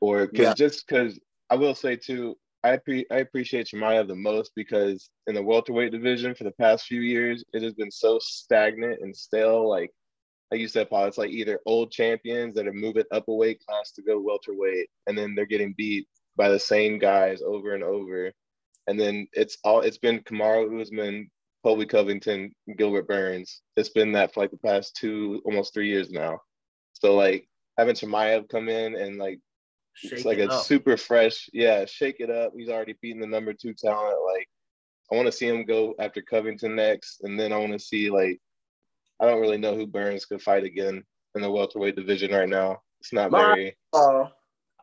Or 0.00 0.26
because 0.26 0.46
Yeah. 0.46 0.54
just 0.54 0.86
because 0.86 1.18
I 1.50 1.56
will 1.56 1.74
say 1.74 1.96
too, 1.96 2.36
I 2.62 2.78
pre- 2.78 3.06
I 3.10 3.18
appreciate 3.18 3.66
Shemaya 3.66 4.08
the 4.08 4.16
most 4.16 4.52
because 4.56 5.10
in 5.26 5.34
the 5.34 5.42
welterweight 5.42 5.92
division 5.92 6.34
for 6.34 6.44
the 6.44 6.52
past 6.52 6.86
few 6.86 7.02
years, 7.02 7.44
it 7.52 7.62
has 7.62 7.74
been 7.74 7.90
so 7.90 8.18
stagnant 8.20 9.00
and 9.02 9.14
stale. 9.14 9.68
Like 9.68 9.90
like 10.50 10.60
you 10.60 10.68
said, 10.68 10.88
Paul, 10.88 11.06
it's 11.06 11.18
like 11.18 11.30
either 11.30 11.60
old 11.66 11.90
champions 11.90 12.54
that 12.54 12.66
are 12.66 12.72
moving 12.72 13.04
up 13.10 13.24
a 13.28 13.34
weight 13.34 13.60
class 13.66 13.92
to 13.92 14.02
go 14.02 14.20
welterweight, 14.20 14.88
and 15.06 15.16
then 15.18 15.34
they're 15.34 15.46
getting 15.46 15.74
beat 15.76 16.06
by 16.36 16.48
the 16.48 16.58
same 16.58 16.98
guys 16.98 17.42
over 17.42 17.74
and 17.74 17.82
over. 17.82 18.32
And 18.86 18.98
then 18.98 19.26
it's 19.32 19.58
all 19.64 19.80
it's 19.80 19.98
been 19.98 20.20
Kamaru 20.20 20.80
Usman, 20.80 21.30
Colby 21.64 21.86
Covington, 21.86 22.54
Gilbert 22.76 23.08
Burns. 23.08 23.62
It's 23.78 23.88
been 23.88 24.12
that 24.12 24.34
for 24.34 24.40
like 24.40 24.50
the 24.50 24.58
past 24.58 24.94
two, 24.96 25.40
almost 25.46 25.72
three 25.72 25.88
years 25.88 26.10
now. 26.10 26.38
So 26.92 27.14
like 27.14 27.48
having 27.78 27.94
Chimaev 27.94 28.50
come 28.50 28.68
in 28.68 28.94
and 28.94 29.16
like 29.16 29.40
Shake 29.94 30.12
it's 30.12 30.24
like 30.26 30.38
it 30.38 30.50
a 30.50 30.52
up. 30.52 30.64
super 30.66 30.98
fresh, 30.98 31.48
yeah, 31.54 31.86
shake 31.86 32.16
it 32.20 32.28
up. 32.30 32.52
He's 32.54 32.68
already 32.68 32.96
beaten 33.00 33.20
the 33.20 33.26
number 33.26 33.54
two 33.54 33.72
talent. 33.72 34.18
Like 34.30 34.46
I 35.10 35.16
want 35.16 35.24
to 35.26 35.32
see 35.32 35.46
him 35.48 35.64
go 35.64 35.94
after 35.98 36.20
Covington 36.20 36.76
next, 36.76 37.22
and 37.22 37.40
then 37.40 37.50
I 37.52 37.56
want 37.56 37.72
to 37.72 37.78
see 37.78 38.10
like 38.10 38.38
I 39.20 39.26
don't 39.26 39.40
really 39.40 39.56
know 39.58 39.74
who 39.74 39.86
Burns 39.86 40.26
could 40.26 40.42
fight 40.42 40.64
again 40.64 41.02
in 41.34 41.40
the 41.42 41.50
welterweight 41.50 41.96
division 41.96 42.30
right 42.32 42.48
now. 42.48 42.82
It's 43.00 43.12
not 43.12 43.30
My- 43.30 43.42
very 43.54 43.76
Uh, 43.94 44.26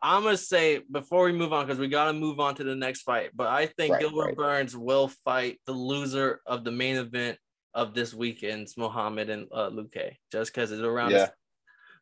I'm 0.02 0.24
gonna 0.24 0.36
say 0.36 0.80
before 0.90 1.24
we 1.24 1.32
move 1.32 1.52
on 1.52 1.64
because 1.64 1.78
we 1.78 1.88
gotta 1.88 2.12
move 2.12 2.40
on 2.40 2.56
to 2.56 2.64
the 2.64 2.74
next 2.74 3.02
fight. 3.02 3.30
But 3.34 3.48
I 3.48 3.66
think 3.66 3.92
Right, 3.92 4.00
Gilbert 4.00 4.24
right. 4.24 4.36
Burns 4.36 4.76
will 4.76 5.08
fight 5.08 5.60
the 5.66 5.72
loser 5.72 6.40
of 6.46 6.64
the 6.64 6.72
main 6.72 6.96
event 6.96 7.38
of 7.74 7.94
this 7.94 8.12
weekend's 8.12 8.76
Muhammad 8.76 9.30
and 9.30 9.46
uh, 9.52 9.70
Luque, 9.70 10.16
just 10.30 10.52
because 10.52 10.72
it's 10.72 10.82
around. 10.82 11.12
Yeah. 11.12 11.28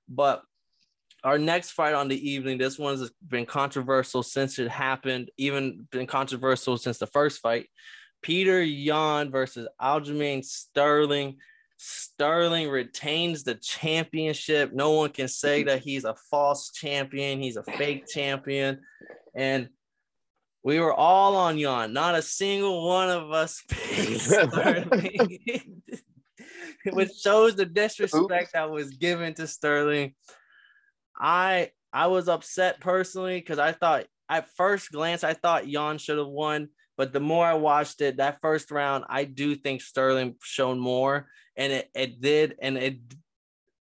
But 0.08 0.42
our 1.22 1.38
next 1.38 1.72
fight 1.72 1.94
on 1.94 2.08
the 2.08 2.30
evening, 2.30 2.58
this 2.58 2.78
one's 2.78 3.10
been 3.26 3.46
controversial 3.46 4.22
since 4.22 4.58
it 4.58 4.70
happened, 4.70 5.30
even 5.36 5.86
been 5.90 6.06
controversial 6.06 6.78
since 6.78 6.98
the 6.98 7.06
first 7.06 7.40
fight. 7.40 7.68
Peter 8.22 8.62
Yan 8.62 9.30
versus 9.30 9.68
Aljamain 9.80 10.44
Sterling. 10.44 11.36
Sterling 11.82 12.68
retains 12.68 13.42
the 13.42 13.54
championship. 13.54 14.70
No 14.74 14.90
one 14.90 15.08
can 15.08 15.28
say 15.28 15.62
that 15.64 15.80
he's 15.80 16.04
a 16.04 16.14
false 16.30 16.70
champion. 16.72 17.40
He's 17.40 17.56
a 17.56 17.62
fake 17.62 18.04
champion. 18.06 18.80
And 19.34 19.70
we 20.62 20.78
were 20.78 20.92
all 20.92 21.36
on 21.36 21.56
Yan. 21.56 21.94
Not 21.94 22.16
a 22.16 22.20
single 22.20 22.86
one 22.86 23.08
of 23.08 23.32
us 23.32 23.62
picked 23.68 24.20
Sterling, 24.20 25.82
which 26.92 27.12
shows 27.18 27.56
the 27.56 27.64
disrespect 27.64 28.52
that 28.52 28.70
was 28.70 28.90
given 28.90 29.32
to 29.34 29.46
Sterling. 29.46 30.14
I 31.18 31.70
I 31.94 32.08
was 32.08 32.28
upset 32.28 32.80
personally 32.80 33.40
because 33.40 33.58
I 33.58 33.72
thought 33.72 34.04
at 34.28 34.54
first 34.54 34.92
glance 34.92 35.24
I 35.24 35.32
thought 35.32 35.66
Yan 35.66 35.96
should 35.96 36.18
have 36.18 36.26
won, 36.26 36.68
but 37.00 37.14
the 37.14 37.18
more 37.18 37.46
I 37.46 37.54
watched 37.54 38.02
it, 38.02 38.18
that 38.18 38.42
first 38.42 38.70
round, 38.70 39.06
I 39.08 39.24
do 39.24 39.54
think 39.54 39.80
Sterling 39.80 40.34
shown 40.42 40.78
more, 40.78 41.28
and 41.56 41.72
it, 41.72 41.90
it 41.94 42.20
did, 42.20 42.56
and 42.60 42.76
it 42.76 42.98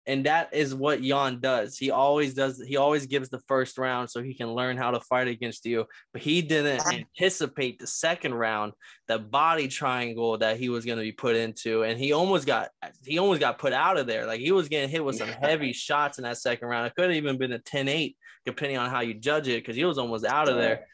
and 0.06 0.26
that 0.26 0.54
is 0.54 0.72
what 0.72 1.02
Yan 1.02 1.40
does. 1.40 1.76
He 1.76 1.90
always 1.90 2.34
does. 2.34 2.62
He 2.64 2.76
always 2.76 3.06
gives 3.06 3.28
the 3.28 3.40
first 3.48 3.76
round 3.76 4.08
so 4.08 4.22
he 4.22 4.34
can 4.34 4.52
learn 4.52 4.76
how 4.76 4.92
to 4.92 5.00
fight 5.00 5.26
against 5.26 5.66
you. 5.66 5.86
But 6.12 6.22
he 6.22 6.42
didn't 6.42 6.78
uh-huh. 6.78 6.98
anticipate 6.98 7.80
the 7.80 7.88
second 7.88 8.34
round, 8.34 8.74
the 9.08 9.18
body 9.18 9.66
triangle 9.66 10.38
that 10.38 10.56
he 10.56 10.68
was 10.68 10.84
going 10.84 10.98
to 10.98 11.02
be 11.02 11.10
put 11.10 11.34
into, 11.34 11.82
and 11.82 11.98
he 11.98 12.12
almost 12.12 12.46
got 12.46 12.68
he 13.04 13.18
almost 13.18 13.40
got 13.40 13.58
put 13.58 13.72
out 13.72 13.96
of 13.98 14.06
there. 14.06 14.26
Like 14.26 14.38
he 14.38 14.52
was 14.52 14.68
getting 14.68 14.90
hit 14.90 15.04
with 15.04 15.16
some 15.16 15.26
heavy 15.26 15.72
shots 15.72 16.18
in 16.18 16.22
that 16.22 16.38
second 16.38 16.68
round. 16.68 16.86
It 16.86 16.94
could 16.94 17.06
have 17.06 17.16
even 17.16 17.36
been 17.36 17.50
a 17.50 17.58
10-8, 17.58 18.14
depending 18.46 18.78
on 18.78 18.90
how 18.90 19.00
you 19.00 19.14
judge 19.14 19.48
it, 19.48 19.60
because 19.60 19.74
he 19.74 19.84
was 19.84 19.98
almost 19.98 20.24
out 20.24 20.48
of 20.48 20.54
there. 20.54 20.86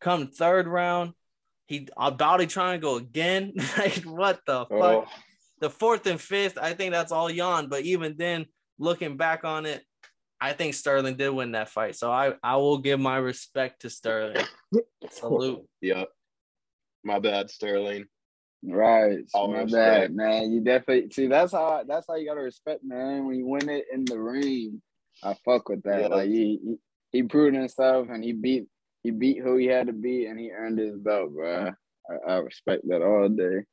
Come 0.00 0.26
third 0.26 0.66
round, 0.66 1.12
he 1.68 1.86
about 1.96 2.12
a 2.12 2.16
body 2.16 2.46
triangle 2.46 2.96
again. 2.96 3.52
like 3.78 4.02
what 4.02 4.40
the 4.46 4.60
oh. 4.60 4.66
fuck? 4.68 4.80
Oh, 4.80 5.06
the 5.60 5.70
fourth 5.70 6.06
and 6.06 6.20
fifth, 6.20 6.56
I 6.58 6.72
think 6.72 6.92
that's 6.92 7.12
all 7.12 7.30
Yan. 7.30 7.68
But 7.68 7.82
even 7.82 8.14
then, 8.16 8.46
looking 8.78 9.16
back 9.16 9.44
on 9.44 9.66
it, 9.66 9.82
I 10.40 10.52
think 10.52 10.74
Sterling 10.74 11.16
did 11.16 11.30
win 11.30 11.52
that 11.52 11.68
fight. 11.68 11.96
So 11.96 12.10
I, 12.10 12.34
I 12.42 12.56
will 12.56 12.78
give 12.78 13.00
my 13.00 13.16
respect 13.16 13.82
to 13.82 13.90
Sterling. 13.90 14.44
Salute. 15.10 15.64
yeah. 15.80 16.04
My 17.04 17.18
bad, 17.18 17.50
Sterling. 17.50 18.04
Right. 18.62 19.18
All 19.34 19.48
my 19.48 19.62
respect. 19.62 19.72
bad, 19.72 20.14
man. 20.14 20.52
You 20.52 20.60
definitely 20.60 21.10
see 21.10 21.26
that's 21.26 21.52
how 21.52 21.84
that's 21.86 22.06
how 22.08 22.16
you 22.16 22.26
gotta 22.26 22.40
respect, 22.40 22.82
man. 22.84 23.26
When 23.26 23.36
you 23.36 23.46
win 23.46 23.68
it 23.68 23.86
in 23.92 24.04
the 24.04 24.18
ring, 24.18 24.80
I 25.22 25.34
fuck 25.44 25.68
with 25.68 25.82
that. 25.84 26.02
Yeah. 26.02 26.06
Like 26.08 26.28
he, 26.28 26.58
he 26.62 26.76
he 27.10 27.22
proved 27.22 27.56
himself 27.56 28.08
and 28.10 28.22
he 28.22 28.32
beat 28.32 28.66
he 29.02 29.10
beat 29.10 29.40
who 29.42 29.56
he 29.56 29.66
had 29.66 29.86
to 29.86 29.92
beat 29.92 30.26
and 30.26 30.38
he 30.38 30.50
earned 30.50 30.78
his 30.78 30.96
belt, 30.96 31.32
bro. 31.32 31.72
I, 32.10 32.32
I 32.32 32.36
respect 32.36 32.86
that 32.88 33.02
all 33.02 33.28
day. 33.28 33.64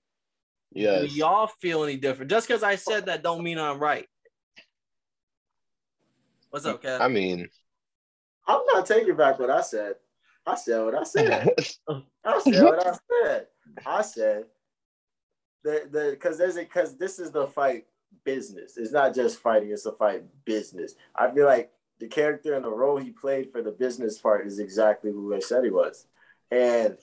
Yes. 0.71 1.09
Do 1.09 1.17
y'all 1.17 1.47
feel 1.61 1.83
any 1.83 1.97
different? 1.97 2.29
Just 2.29 2.47
because 2.47 2.63
I 2.63 2.75
said 2.75 3.05
that 3.05 3.23
don't 3.23 3.43
mean 3.43 3.57
I'm 3.57 3.79
right. 3.79 4.07
What's 6.49 6.65
up, 6.65 6.83
Kev? 6.83 7.01
I 7.01 7.07
mean, 7.07 7.49
I'm 8.47 8.61
not 8.73 8.85
taking 8.85 9.15
back 9.15 9.39
what 9.39 9.49
I 9.49 9.61
said. 9.61 9.95
I 10.45 10.55
said 10.55 10.83
what 10.83 10.95
I 10.95 11.03
said. 11.03 11.55
I 12.23 12.39
said 12.39 12.63
what 12.63 12.87
I 12.87 12.97
said. 13.23 13.47
I 13.85 14.01
said 14.01 14.43
the 15.63 15.87
the 15.91 16.09
because 16.11 16.37
there's 16.37 16.57
a 16.57 16.61
because 16.61 16.97
this 16.97 17.19
is 17.19 17.31
the 17.31 17.47
fight 17.47 17.85
business. 18.23 18.77
It's 18.77 18.91
not 18.91 19.13
just 19.15 19.39
fighting. 19.39 19.71
It's 19.71 19.85
a 19.85 19.91
fight 19.91 20.23
business. 20.45 20.95
I 21.15 21.31
feel 21.31 21.45
like 21.45 21.71
the 21.99 22.07
character 22.07 22.53
and 22.53 22.65
the 22.65 22.69
role 22.69 22.97
he 22.97 23.11
played 23.11 23.51
for 23.51 23.61
the 23.61 23.71
business 23.71 24.17
part 24.17 24.45
is 24.45 24.59
exactly 24.59 25.11
who 25.11 25.33
I 25.35 25.39
said 25.39 25.63
he 25.63 25.69
was, 25.69 26.07
and 26.51 26.97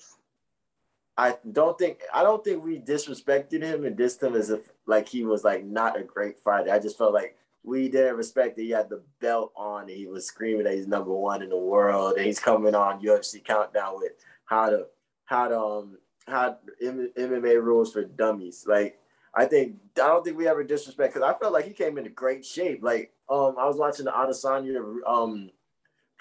I 1.17 1.37
don't 1.51 1.79
think 1.79 2.01
I 2.13 2.23
don't 2.23 2.43
think 2.43 2.65
we 2.65 2.79
disrespected 2.79 3.63
him 3.63 3.85
and 3.85 3.97
dissed 3.97 4.23
him 4.23 4.35
as 4.35 4.51
if 4.51 4.71
like 4.87 5.09
he 5.09 5.25
was 5.25 5.45
like 5.45 5.65
not 5.65 5.99
a 5.99 6.03
great 6.03 6.39
fighter. 6.41 6.73
I 6.73 6.79
just 6.79 6.99
felt 6.99 7.13
like 7.13 7.37
we 7.63 7.89
didn't 7.89 8.17
respect 8.17 8.57
that 8.57 8.63
he 8.63 8.71
had 8.71 8.89
the 8.89 9.03
belt 9.21 9.53
on 9.55 9.83
and 9.83 9.91
he 9.91 10.07
was 10.07 10.27
screaming 10.27 10.65
that 10.65 10.75
he's 10.75 10.89
number 10.89 11.13
one 11.13 11.43
in 11.43 11.51
the 11.51 11.57
world 11.57 12.15
and 12.17 12.27
he's 12.27 12.41
coming 12.41 12.75
on 12.75 13.03
UFC 13.03 13.45
countdown 13.45 13.97
with 13.97 14.13
how 14.47 14.71
to 14.71 14.87
how 15.27 15.49
to 15.49 15.59
um 15.59 15.99
how 16.27 16.57
MMA 16.83 17.63
rules 17.63 17.93
for 17.93 18.05
dummies. 18.05 18.65
Like 18.67 18.99
I 19.35 19.47
think 19.47 19.77
I 19.97 20.07
don't 20.09 20.25
think 20.25 20.37
we 20.37 20.49
ever 20.49 20.65
disrespect 20.65 21.15
because 21.15 21.29
I 21.29 21.39
felt 21.39 21.53
like 21.53 21.67
he 21.67 21.73
came 21.73 21.99
into 21.99 22.11
great 22.11 22.45
shape. 22.45 22.83
Like 22.83 23.13
um 23.29 23.57
I 23.59 23.67
was 23.67 23.77
watching 23.77 24.05
the 24.05 24.13
Adesanya 24.13 24.81
um 25.07 25.51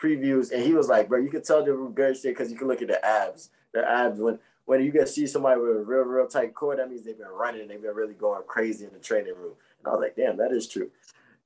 previews 0.02 0.52
and 0.52 0.63
he 0.63 0.74
was 0.74 0.88
like, 0.88 1.10
bro, 1.10 1.19
you 1.19 1.30
could 1.30 1.43
tell 1.43 1.63
they 1.63 1.71
were 1.71 1.89
good 1.89 2.15
shit 2.15 2.36
because 2.36 2.52
you 2.52 2.58
can 2.58 2.67
look 2.67 2.82
at 2.82 2.88
the 2.88 3.06
abs. 3.06 3.50
The 3.74 3.88
abs 3.88 4.19
when 4.19 4.39
when 4.65 4.84
you 4.84 4.91
can 4.91 5.08
see 5.08 5.28
somebody 5.28 5.60
with 5.60 5.78
a 5.78 5.82
real 5.82 6.04
real 6.04 6.28
tight 6.28 6.54
core, 6.54 6.76
that 6.76 6.89
means 6.89 7.04
they've 7.04 7.17
been 7.17 7.28
running. 7.28 7.62
And 7.62 7.69
they've 7.69 7.82
been 7.82 7.95
really 7.95 8.13
going 8.13 8.43
crazy 8.47 8.86
in 8.86 8.93
the 8.93 9.00
training 9.00 9.34
room. 9.36 9.54
And 9.80 9.88
I 9.88 9.91
was 9.91 10.00
like, 10.02 10.15
damn, 10.15 10.38
that 10.38 10.52
is 10.52 10.67
true. 10.67 10.89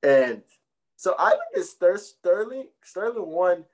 And 0.02 0.42
so 0.96 1.14
I 1.18 1.30
look 1.30 1.40
at 1.56 1.64
Ster- 1.64 1.98
Sterling. 1.98 2.68
Sterling 2.82 3.26
won, 3.26 3.64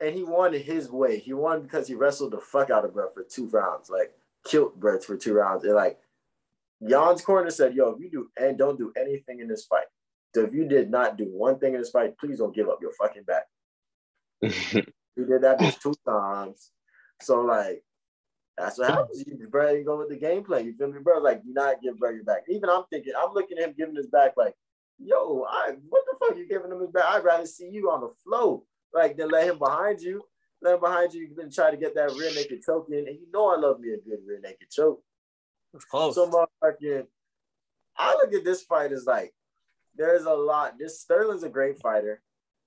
and 0.00 0.14
he 0.14 0.22
won 0.22 0.52
his 0.52 0.90
way. 0.90 1.18
He 1.18 1.32
won 1.32 1.62
because 1.62 1.88
he 1.88 1.94
wrestled 1.94 2.32
the 2.32 2.38
fuck 2.38 2.70
out 2.70 2.84
of 2.84 2.94
Brett 2.94 3.14
for 3.14 3.22
two 3.22 3.48
rounds, 3.48 3.90
like 3.90 4.12
killed 4.44 4.78
Brett 4.80 5.04
for 5.04 5.16
two 5.16 5.34
rounds. 5.34 5.64
And 5.64 5.74
like 5.74 5.98
Yan's 6.80 7.22
corner 7.22 7.50
said, 7.50 7.74
"Yo, 7.74 7.90
if 7.90 8.00
you 8.00 8.10
do 8.10 8.30
and 8.40 8.56
don't 8.56 8.78
do 8.78 8.92
anything 8.96 9.40
in 9.40 9.48
this 9.48 9.64
fight, 9.64 9.86
so 10.34 10.42
if 10.42 10.54
you 10.54 10.66
did 10.66 10.90
not 10.90 11.16
do 11.16 11.24
one 11.24 11.58
thing 11.58 11.74
in 11.74 11.80
this 11.80 11.90
fight, 11.90 12.16
please 12.18 12.38
don't 12.38 12.54
give 12.54 12.68
up 12.68 12.78
your 12.80 12.92
fucking 12.92 13.24
back." 13.24 13.44
He 15.18 15.24
did 15.24 15.42
that 15.42 15.58
bitch 15.58 15.80
two 15.80 15.94
times. 16.06 16.70
So 17.20 17.40
like 17.40 17.82
that's 18.58 18.78
what 18.78 18.90
happens. 18.90 19.24
You, 19.26 19.46
bro, 19.48 19.72
you 19.72 19.84
go 19.84 19.98
with 19.98 20.08
the 20.08 20.16
game 20.16 20.44
plan. 20.44 20.64
You 20.64 20.74
feel 20.74 20.92
me, 20.92 21.00
bro? 21.00 21.18
Like, 21.18 21.44
do 21.44 21.52
not 21.52 21.80
give 21.80 21.98
bro 21.98 22.10
your 22.10 22.24
back. 22.24 22.42
Even 22.48 22.68
I'm 22.68 22.84
thinking, 22.90 23.12
I'm 23.16 23.32
looking 23.32 23.58
at 23.58 23.68
him 23.68 23.74
giving 23.78 23.94
his 23.94 24.08
back, 24.08 24.32
like, 24.36 24.54
yo, 24.98 25.46
I 25.48 25.72
what 25.88 26.02
the 26.10 26.16
fuck 26.18 26.36
you 26.36 26.48
giving 26.48 26.72
him 26.72 26.80
his 26.80 26.90
back? 26.90 27.04
I'd 27.06 27.24
rather 27.24 27.46
see 27.46 27.68
you 27.68 27.90
on 27.90 28.00
the 28.00 28.10
floor, 28.24 28.62
like, 28.92 29.16
than 29.16 29.28
let 29.28 29.46
him 29.46 29.58
behind 29.58 30.00
you. 30.00 30.22
Let 30.60 30.74
him 30.74 30.80
behind 30.80 31.14
you, 31.14 31.22
you 31.22 31.34
can 31.36 31.52
try 31.52 31.70
to 31.70 31.76
get 31.76 31.94
that 31.94 32.10
rear 32.12 32.34
naked 32.34 32.62
choke 32.64 32.88
in. 32.90 33.06
And 33.06 33.18
you 33.18 33.26
know 33.32 33.54
I 33.54 33.56
love 33.56 33.78
me 33.78 33.90
a 33.90 33.96
good 33.96 34.18
rear 34.26 34.40
naked 34.42 34.70
choke. 34.70 35.02
It's 35.74 35.84
close. 35.84 36.14
So 36.14 36.30
motherfucking, 36.30 37.04
I 37.96 38.14
look 38.14 38.32
at 38.34 38.44
this 38.44 38.62
fight 38.62 38.92
as 38.92 39.06
like, 39.06 39.34
there's 39.96 40.24
a 40.24 40.32
lot. 40.32 40.78
This 40.78 41.00
Sterling's 41.00 41.42
a 41.42 41.48
great 41.48 41.80
fighter. 41.80 42.22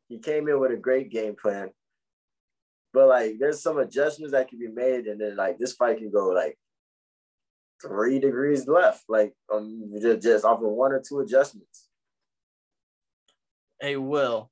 He 0.10 0.20
came 0.20 0.48
in 0.48 0.60
with 0.60 0.72
a 0.72 0.78
great 0.78 1.10
game 1.10 1.36
plan. 1.36 1.70
But 2.94 3.08
like, 3.08 3.36
there's 3.40 3.62
some 3.62 3.78
adjustments 3.78 4.34
that 4.34 4.50
can 4.50 4.60
be 4.60 4.68
made, 4.68 5.08
and 5.08 5.22
then 5.22 5.38
like 5.38 5.58
this 5.58 5.74
fight 5.74 6.00
can 6.00 6.12
go 6.12 6.28
like 6.30 6.58
three 7.82 8.20
degrees 8.20 8.68
left, 8.68 9.06
like 9.08 9.34
um, 9.52 9.92
just, 10.02 10.22
just 10.22 10.46
off 10.46 10.62
of 10.62 10.70
one 10.70 10.92
or 10.92 11.02
two 11.02 11.20
adjustments. 11.20 11.88
Hey, 13.80 13.96
Will. 13.96 14.52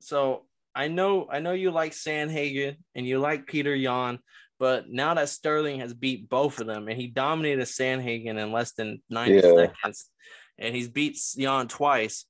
So 0.00 0.44
I 0.74 0.88
know 0.88 1.28
I 1.30 1.38
know 1.38 1.52
you 1.52 1.70
like 1.70 1.92
Sandhagen 1.92 2.76
and 2.94 3.06
you 3.06 3.20
like 3.20 3.46
Peter 3.46 3.74
Yan, 3.74 4.18
but 4.58 4.88
now 4.88 5.14
that 5.14 5.28
Sterling 5.28 5.80
has 5.80 5.94
beat 5.94 6.28
both 6.28 6.60
of 6.60 6.66
them 6.66 6.88
and 6.88 7.00
he 7.00 7.06
dominated 7.06 7.62
Sandhagen 7.66 8.38
in 8.38 8.52
less 8.52 8.72
than 8.72 9.02
90 9.10 9.34
Yeah. 9.34 9.40
seconds, 9.54 10.10
and 10.58 10.74
he's 10.74 10.88
beat 10.88 11.18
Yan 11.36 11.68
twice, 11.68 12.24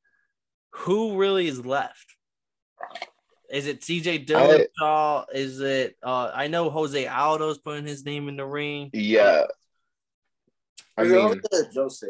who 0.72 1.16
really 1.16 1.46
is 1.48 1.64
left? 1.64 2.04
Is 3.50 3.66
it 3.66 3.80
TJ 3.80 4.26
Dillashaw? 4.26 5.24
Is 5.32 5.60
it 5.60 5.96
uh 6.02 6.30
I 6.34 6.48
know 6.48 6.68
Jose 6.68 7.06
Aldo's 7.06 7.56
putting 7.58 7.86
his 7.86 8.04
name 8.04 8.28
in 8.28 8.36
the 8.36 8.44
ring. 8.44 8.90
yeah. 8.92 9.44
I 10.98 11.02
Is 11.02 11.12
mean, 11.12 11.40
Jose. 11.52 11.68
Jose. 11.74 12.06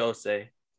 Was 0.00 0.28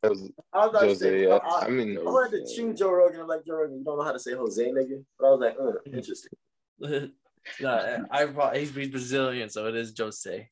I 0.02 0.08
was 0.08 0.20
about 0.52 0.72
to 0.72 0.86
Jose. 0.86 0.94
say, 1.00 1.22
Yeah. 1.24 1.38
I, 1.42 1.66
I 1.66 1.68
mean, 1.68 1.98
I 1.98 2.02
wanted 2.02 2.46
to 2.46 2.54
choose 2.54 2.78
Joe 2.78 2.92
Rogan. 2.92 3.20
I'm 3.20 3.26
like 3.26 3.44
Joe 3.44 3.56
Rogan. 3.56 3.78
You 3.78 3.84
don't 3.84 3.98
know 3.98 4.04
how 4.04 4.12
to 4.12 4.18
say 4.20 4.32
Jose, 4.34 4.64
nigga. 4.64 5.04
But 5.18 5.26
I 5.26 5.30
was 5.30 5.40
like, 5.40 5.56
uh, 5.60 5.72
interesting. 5.96 6.30
no, 7.60 8.04
I 8.10 8.26
probably 8.26 8.60
he's, 8.60 8.74
he's 8.74 8.88
Brazilian, 8.88 9.48
so 9.50 9.66
it 9.66 9.76
is 9.76 9.94
Jose. 9.98 10.48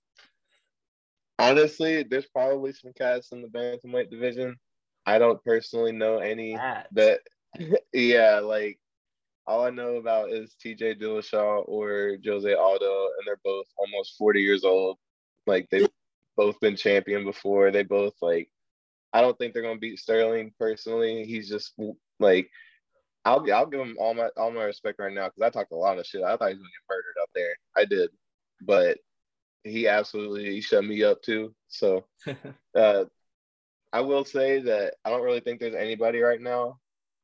honestly, 1.38 2.02
there's 2.02 2.26
probably 2.26 2.72
some 2.72 2.92
cats 2.96 3.32
in 3.32 3.42
the 3.42 3.48
bantamweight 3.48 4.10
division. 4.10 4.56
I 5.06 5.18
don't 5.18 5.42
personally 5.44 5.92
know 5.92 6.18
any 6.18 6.54
Cats. 6.54 6.88
that. 6.92 7.20
yeah, 7.92 8.40
like 8.40 8.78
all 9.46 9.64
I 9.64 9.70
know 9.70 9.96
about 9.96 10.32
is 10.32 10.54
T.J. 10.60 10.96
Dillashaw 10.96 11.64
or 11.68 12.16
Jose 12.24 12.52
Aldo, 12.54 13.04
and 13.04 13.26
they're 13.26 13.40
both 13.44 13.66
almost 13.76 14.16
40 14.16 14.40
years 14.40 14.64
old. 14.64 14.98
Like 15.46 15.68
they've 15.70 15.88
both 16.36 16.58
been 16.60 16.76
champion 16.76 17.24
before. 17.24 17.70
They 17.70 17.82
both 17.82 18.14
like. 18.22 18.48
I 19.12 19.20
don't 19.20 19.38
think 19.38 19.54
they're 19.54 19.62
gonna 19.62 19.78
beat 19.78 19.98
Sterling 19.98 20.52
personally. 20.58 21.24
He's 21.24 21.48
just 21.48 21.74
like. 22.18 22.50
I'll 23.24 23.44
I'll 23.52 23.66
give 23.66 23.80
him 23.80 23.96
all 23.98 24.14
my 24.14 24.28
all 24.36 24.50
my 24.50 24.64
respect 24.64 24.98
right 24.98 25.12
now 25.12 25.26
because 25.28 25.42
I 25.42 25.50
talked 25.50 25.72
a 25.72 25.76
lot 25.76 25.98
of 25.98 26.06
shit. 26.06 26.22
I 26.22 26.36
thought 26.36 26.48
he 26.48 26.54
was 26.54 26.58
gonna 26.58 26.68
get 26.68 26.90
murdered 26.90 27.22
up 27.22 27.30
there. 27.34 27.56
I 27.76 27.84
did, 27.84 28.10
but 28.62 28.98
he 29.62 29.88
absolutely 29.88 30.44
he 30.52 30.60
shut 30.60 30.84
me 30.84 31.02
up 31.02 31.22
too. 31.22 31.54
So 31.68 32.04
uh, 32.76 33.04
I 33.92 34.00
will 34.00 34.24
say 34.24 34.60
that 34.60 34.94
I 35.04 35.10
don't 35.10 35.22
really 35.22 35.40
think 35.40 35.60
there's 35.60 35.74
anybody 35.74 36.20
right 36.20 36.40
now 36.40 36.78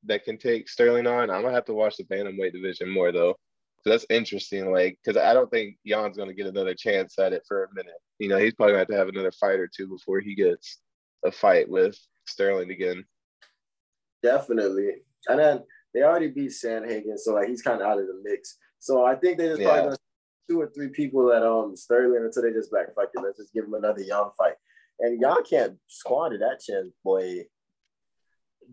that 0.05 0.25
can 0.25 0.39
take 0.39 0.69
Sterling 0.69 1.07
on. 1.07 1.31
I'm 1.31 1.43
gonna 1.43 1.55
have 1.55 1.67
to 1.67 1.75
watch 1.75 1.97
the 1.97 2.05
bantamweight 2.05 2.53
division 2.53 2.89
more 2.89 3.13
though. 3.13 3.37
So 3.83 3.91
that's 3.91 4.07
interesting, 4.11 4.73
like 4.73 4.99
because 5.03 5.21
I 5.21 5.35
don't 5.35 5.51
think 5.51 5.77
Yan's 5.85 6.17
gonna 6.17 6.35
get 6.35 6.47
another 6.47 6.75
chance 6.75 7.19
at 7.19 7.35
it 7.35 7.43
for 7.47 7.65
a 7.65 7.75
minute. 7.75 7.95
You 8.19 8.29
know, 8.29 8.39
he's 8.39 8.55
probably 8.55 8.73
gonna 8.73 8.81
have 8.81 8.89
to 8.89 8.97
have 8.97 9.09
another 9.09 9.33
fight 9.33 9.59
or 9.59 9.69
two 9.69 9.87
before 9.87 10.21
he 10.21 10.35
gets 10.35 10.79
a 11.25 11.31
fight 11.31 11.69
with 11.69 11.99
Sterling 12.27 12.71
again. 12.71 13.05
Definitely. 14.23 15.03
And 15.29 15.39
then 15.39 15.63
they 15.94 16.03
already 16.03 16.29
beat 16.29 16.50
Sandhagen, 16.50 17.16
so 17.18 17.35
like 17.35 17.48
he's 17.48 17.62
kind 17.62 17.81
of 17.81 17.87
out 17.87 17.98
of 17.98 18.07
the 18.07 18.20
mix. 18.22 18.57
So 18.79 19.05
I 19.05 19.14
think 19.14 19.38
they 19.38 19.48
just 19.48 19.61
probably 19.62 19.76
Yeah. 19.79 19.85
gonna 19.85 19.96
two 20.48 20.61
or 20.61 20.70
three 20.74 20.88
people 20.88 21.33
at 21.33 21.42
um 21.42 21.76
Sterling 21.76 22.24
until 22.24 22.42
they 22.42 22.53
just 22.53 22.72
back 22.72 22.94
fuck 22.94 23.11
it. 23.14 23.20
Let's 23.20 23.38
just 23.38 23.53
give 23.53 23.64
him 23.64 23.74
another 23.74 24.00
young 24.03 24.31
fight. 24.37 24.55
And 24.98 25.20
y'all 25.20 25.42
can't 25.42 25.79
squander 25.87 26.38
that 26.38 26.61
chance, 26.61 26.88
boy. 27.05 27.44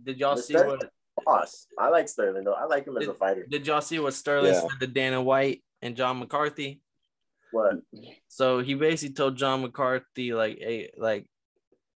Did 0.04 0.20
y'all 0.20 0.36
The 0.36 0.42
see 0.42 0.54
Sterling- 0.54 0.80
what? 0.80 0.92
Boss. 1.26 1.66
I 1.80 1.90
like 1.90 2.08
Sterling 2.08 2.44
though. 2.44 2.54
I 2.54 2.66
like 2.66 2.86
him 2.86 2.96
as 2.98 3.08
a 3.08 3.14
fighter. 3.14 3.46
Did 3.50 3.66
y'all 3.66 3.82
see 3.82 3.98
what 4.00 4.14
Sterling 4.14 4.54
Yeah. 4.54 4.62
said 4.62 4.80
to 4.82 4.88
Dana 4.88 5.22
White 5.22 5.64
and 5.82 5.96
John 5.96 6.20
McCarthy? 6.20 6.82
What? 7.52 7.78
So 8.28 8.60
he 8.60 8.76
basically 8.76 9.16
told 9.16 9.36
John 9.36 9.62
McCarthy 9.62 10.34
like, 10.34 10.58
hey, 10.60 10.92
like, 10.98 11.28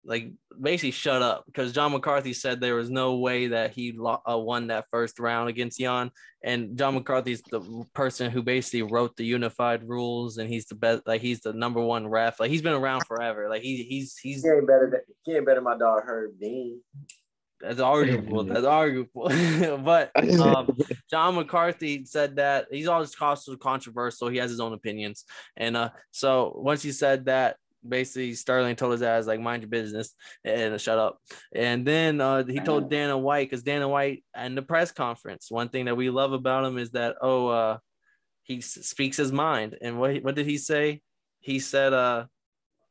like 0.08 0.32
basically 0.58 0.90
shut 0.90 1.20
up 1.20 1.44
because 1.46 1.72
John 1.72 1.92
McCarthy 1.92 2.32
said 2.32 2.60
there 2.60 2.74
was 2.74 2.88
no 2.90 3.16
way 3.16 3.48
that 3.48 3.72
he 3.72 3.92
lo- 3.92 4.22
uh, 4.28 4.38
won 4.38 4.68
that 4.68 4.86
first 4.90 5.20
round 5.20 5.50
against 5.50 5.78
Yan, 5.78 6.10
and 6.42 6.76
John 6.78 6.94
McCarthy's 6.94 7.42
the 7.42 7.84
person 7.94 8.30
who 8.30 8.42
basically 8.42 8.82
wrote 8.82 9.16
the 9.16 9.24
unified 9.24 9.86
rules, 9.86 10.38
and 10.38 10.48
he's 10.48 10.64
the 10.64 10.74
best, 10.74 11.06
like 11.06 11.20
he's 11.20 11.40
the 11.40 11.52
number 11.52 11.80
one 11.80 12.08
ref, 12.08 12.40
like 12.40 12.50
he's 12.50 12.62
been 12.62 12.72
around 12.72 13.06
forever, 13.06 13.50
like 13.50 13.62
he 13.62 13.82
he's 13.82 14.16
he's 14.16 14.42
He 14.42 14.48
ain't 14.48 14.66
better 14.66 14.88
than 14.90 15.00
he 15.24 15.36
ain't 15.36 15.44
better 15.44 15.56
than 15.56 15.64
my 15.64 15.76
dog 15.76 16.02
Herb 16.06 16.40
Dean. 16.40 16.80
That's 17.60 17.80
arguable. 17.80 18.44
That's 18.44 18.64
arguable. 18.64 19.28
but 19.84 20.10
um, 20.40 20.78
John 21.10 21.34
McCarthy 21.34 22.04
said 22.06 22.36
that 22.36 22.68
he's 22.70 22.86
always 22.86 23.14
caused 23.14 23.50
controversial. 23.60 24.28
He 24.28 24.38
has 24.38 24.50
his 24.50 24.60
own 24.60 24.72
opinions, 24.72 25.24
and 25.56 25.76
uh, 25.76 25.90
so 26.12 26.54
once 26.56 26.82
he 26.82 26.92
said 26.92 27.26
that, 27.26 27.56
basically 27.86 28.34
Sterling 28.34 28.76
told 28.76 28.92
his 28.92 29.02
ass 29.02 29.26
like 29.26 29.40
mind 29.40 29.62
your 29.62 29.70
business 29.70 30.14
and 30.44 30.80
shut 30.80 30.98
up. 30.98 31.18
And 31.54 31.86
then 31.86 32.20
uh, 32.20 32.44
he 32.44 32.60
told 32.60 32.90
Dana 32.90 33.16
White 33.16 33.48
because 33.48 33.62
Dana 33.62 33.88
White 33.88 34.24
in 34.36 34.54
the 34.54 34.62
press 34.62 34.92
conference, 34.92 35.50
one 35.50 35.68
thing 35.68 35.86
that 35.86 35.96
we 35.96 36.10
love 36.10 36.32
about 36.32 36.64
him 36.64 36.78
is 36.78 36.90
that 36.92 37.16
oh, 37.20 37.48
uh, 37.48 37.78
he 38.42 38.58
s- 38.58 38.86
speaks 38.86 39.16
his 39.16 39.32
mind. 39.32 39.76
And 39.80 39.98
what 39.98 40.22
what 40.22 40.34
did 40.34 40.46
he 40.46 40.58
say? 40.58 41.02
He 41.40 41.60
said, 41.60 41.92
uh, 41.92 42.26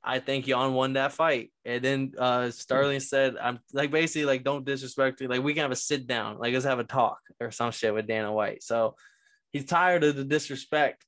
I 0.04 0.20
think 0.20 0.48
Yan 0.48 0.74
won 0.74 0.94
that 0.94 1.12
fight. 1.12 1.52
And 1.66 1.84
then 1.84 2.14
uh 2.18 2.50
Sterling 2.52 3.02
said, 3.02 3.36
I'm 3.42 3.60
like 3.74 3.92
basically 3.92 4.26
like 4.26 4.44
don't 4.44 4.66
disrespect 4.66 5.20
me. 5.20 5.28
Like 5.28 5.44
we 5.44 5.54
can 5.54 5.64
have 5.64 5.72
a 5.72 5.76
sit 5.76 6.08
down, 6.08 6.38
like 6.38 6.54
let's 6.54 6.66
have 6.66 6.80
a 6.80 6.86
talk 6.86 7.20
or 7.40 7.52
some 7.52 7.72
shit 7.72 7.94
with 7.94 8.08
Dana 8.08 8.32
White. 8.32 8.64
So 8.64 8.96
he's 9.52 9.66
tired 9.66 10.04
of 10.04 10.16
the 10.16 10.24
disrespect. 10.24 11.04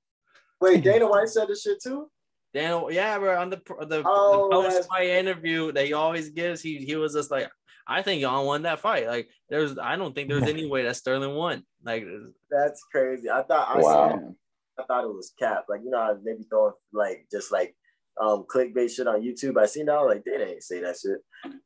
Wait, 0.60 0.84
Dana 0.84 1.08
White 1.08 1.30
said 1.30 1.48
this 1.48 1.62
shit 1.62 1.82
too? 1.82 2.10
Dana, 2.54 2.84
yeah, 2.92 3.18
bro, 3.20 3.40
on 3.40 3.50
the 3.50 3.62
the, 3.88 4.02
Oh, 4.06 4.50
the 4.50 4.70
post 4.70 4.90
fight 4.90 5.08
interview 5.08 5.72
that 5.74 5.86
he 5.86 5.94
always 5.94 6.30
gives, 6.30 6.62
he 6.62 6.78
he 6.80 6.96
was 6.96 7.14
just 7.14 7.30
like, 7.32 7.48
I 7.88 8.02
think 8.02 8.22
Yan 8.22 8.46
won 8.46 8.64
that 8.64 8.80
fight. 8.80 9.08
Like 9.08 9.30
there's 9.50 9.78
I 9.78 9.96
don't 9.96 10.14
think 10.16 10.30
there's 10.30 10.44
any 10.50 10.68
way 10.68 10.84
that 10.84 10.96
Sterling 10.96 11.36
won. 11.36 11.64
Like 11.84 12.06
That's 12.50 12.84
crazy. 12.92 13.30
I 13.30 13.44
thought 13.44 13.78
I 13.78 13.82
saw 13.82 14.08
Wow. 14.08 14.36
I 14.80 14.84
thought 14.86 15.04
it 15.04 15.08
was 15.14 15.34
cap. 15.38 15.66
Like, 15.70 15.82
you 15.84 15.90
know, 15.92 16.00
how 16.00 16.14
they 16.16 16.34
be 16.36 16.44
throwing 16.50 16.74
like 16.94 17.28
just 17.32 17.52
like 17.52 17.76
um 18.20 18.46
clickbait 18.54 18.90
shit 18.90 19.08
on 19.08 19.22
YouTube. 19.22 19.58
I 19.62 19.66
seen 19.66 19.86
that. 19.88 19.98
Like, 19.98 20.24
they 20.24 20.38
didn't 20.38 20.64
say 20.64 20.80
that 20.82 20.98
shit. 20.98 21.20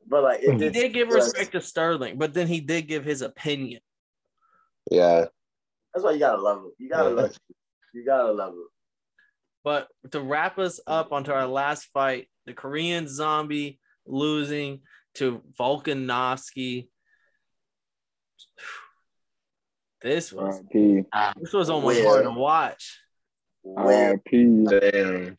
But 0.08 0.24
like 0.24 0.42
it 0.44 0.52
he 0.54 0.58
did, 0.58 0.74
did 0.74 0.94
give 0.94 1.08
was- 1.10 1.26
respect 1.28 1.52
to 1.54 1.62
Sterling, 1.62 2.18
but 2.18 2.34
then 2.34 2.48
he 2.48 2.60
did 2.60 2.88
give 2.88 3.06
his 3.06 3.22
opinion. 3.22 3.82
Yeah, 4.92 5.26
That's 5.94 6.04
why 6.04 6.12
you 6.12 6.20
gotta 6.20 6.42
love 6.42 6.64
it. 6.66 6.74
You 6.78 6.90
gotta 6.90 7.10
love 7.10 7.32
it. 7.32 7.38
You 7.94 8.06
gotta 8.06 8.32
love 8.34 8.54
it. 8.54 8.68
But 9.64 9.88
to 10.12 10.20
wrap 10.22 10.60
us 10.60 10.80
up 10.86 11.12
onto 11.12 11.32
our 11.32 11.48
last 11.48 11.86
fight, 11.94 12.28
the 12.46 12.54
Korean 12.54 13.08
zombie 13.08 13.80
losing 14.06 14.82
to 15.16 15.42
Volkanovski. 15.58 16.88
This 20.02 20.34
was 20.34 20.56
R.I.P. 20.58 21.04
Ah, 21.14 21.34
this 21.40 21.54
was 21.54 21.70
almost 21.70 21.96
Weird. 21.96 22.08
hard 22.08 22.24
to 22.26 22.32
watch. 22.32 23.00
Weird. 23.64 24.20
R.I.P. 24.26 25.32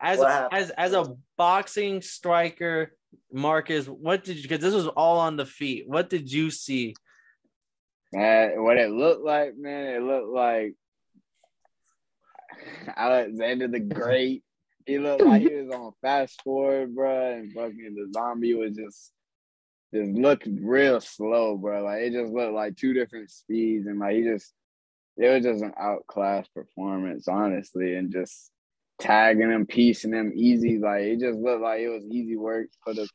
As 0.00 0.18
What 0.18 0.30
happened? 0.30 0.60
as 0.60 0.70
as 0.70 0.92
a 0.92 1.14
boxing 1.36 2.02
striker, 2.02 2.92
Marcus, 3.32 3.86
what 3.86 4.24
did 4.24 4.36
you 4.36 4.42
because 4.42 4.60
this 4.60 4.74
was 4.74 4.88
all 4.88 5.18
on 5.20 5.36
the 5.36 5.46
feet. 5.46 5.84
What 5.86 6.10
did 6.10 6.30
you 6.32 6.50
see? 6.50 6.94
Man, 8.12 8.62
what 8.64 8.76
it 8.76 8.90
looked 8.90 9.24
like, 9.24 9.56
man, 9.56 9.94
it 9.94 10.02
looked 10.02 10.28
like 10.28 10.74
Alexander 12.96 13.68
the 13.68 13.80
Great. 13.80 14.44
He 14.86 14.98
looked 14.98 15.22
like 15.22 15.42
he 15.42 15.54
was 15.54 15.74
on 15.74 15.92
fast 16.00 16.40
forward, 16.42 16.94
bro, 16.94 17.32
and 17.32 17.52
fucking 17.52 17.94
the 17.94 18.10
zombie 18.14 18.54
was 18.54 18.74
just 18.74 19.12
just 19.92 20.10
looking 20.12 20.64
real 20.64 21.00
slow, 21.00 21.56
bro. 21.56 21.84
Like 21.84 22.02
it 22.02 22.12
just 22.12 22.32
looked 22.32 22.54
like 22.54 22.76
two 22.76 22.94
different 22.94 23.30
speeds, 23.30 23.86
and 23.86 23.98
like 23.98 24.16
he 24.16 24.22
just 24.22 24.52
it 25.16 25.28
was 25.28 25.44
just 25.44 25.62
an 25.62 25.74
outclass 25.78 26.48
performance, 26.48 27.28
honestly, 27.28 27.96
and 27.96 28.12
just 28.12 28.50
tagging 28.98 29.50
him, 29.50 29.66
piecing 29.66 30.12
him 30.12 30.32
easy. 30.34 30.78
Like 30.78 31.02
it 31.02 31.20
just 31.20 31.38
looked 31.38 31.62
like 31.62 31.80
it 31.80 31.88
was 31.88 32.04
easy 32.10 32.36
work. 32.36 32.68
Put 32.84 32.98
a 32.98 33.06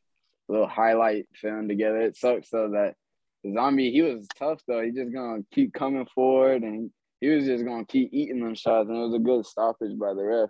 little 0.47 0.67
highlight 0.67 1.27
film 1.33 1.67
together. 1.67 2.01
It 2.01 2.17
sucks 2.17 2.49
though 2.49 2.71
that 2.71 2.95
the 3.43 3.53
zombie, 3.53 3.91
he 3.91 4.01
was 4.01 4.27
tough 4.37 4.61
though. 4.67 4.81
He 4.81 4.91
just 4.91 5.13
gonna 5.13 5.43
keep 5.51 5.73
coming 5.73 6.05
forward 6.13 6.61
and 6.63 6.91
he 7.23 7.29
was 7.29 7.45
just 7.45 7.63
gonna 7.63 7.85
keep 7.85 8.09
eating 8.11 8.43
them 8.43 8.53
shots. 8.53 8.89
And 8.89 8.97
it 8.97 9.01
was 9.01 9.13
a 9.15 9.19
good 9.19 9.45
stoppage 9.45 9.97
by 9.97 10.13
the 10.13 10.23
ref. 10.23 10.49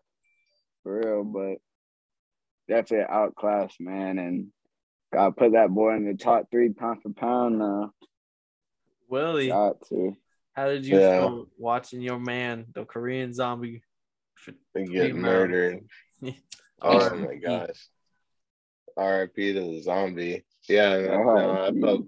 For 0.82 1.00
real, 1.06 1.24
but 1.24 1.58
definitely 2.68 3.06
outclassed, 3.14 3.80
man. 3.80 4.18
And 4.18 4.48
gotta 5.14 5.34
put 5.34 5.52
that 5.52 5.70
boy 5.70 5.96
in 5.98 6.06
the 6.06 6.16
top 6.16 6.50
three 6.50 6.70
pound 6.70 7.04
for 7.04 7.12
pound 7.12 7.60
now. 7.60 7.94
Willie, 9.08 9.50
Got 9.50 9.86
to. 9.90 10.18
how 10.54 10.66
did 10.70 10.84
you 10.88 10.98
Yeah. 10.98 11.20
feel 11.20 11.48
watching 11.60 12.02
your 12.02 12.18
man, 12.20 12.66
the 12.74 12.86
Korean 12.86 13.34
zombie? 13.34 13.84
They 14.74 14.86
get 14.86 15.16
murdered. 15.16 15.86
Oh 16.82 17.16
my 17.16 17.36
gosh. 17.36 17.88
R.I.P. 18.98 19.54
to 19.54 19.60
the 19.62 19.82
zombie. 19.84 20.44
Yeah, 20.68 20.98
no, 20.98 21.24
no, 21.24 21.64
I 21.64 21.80
felt. 21.80 22.08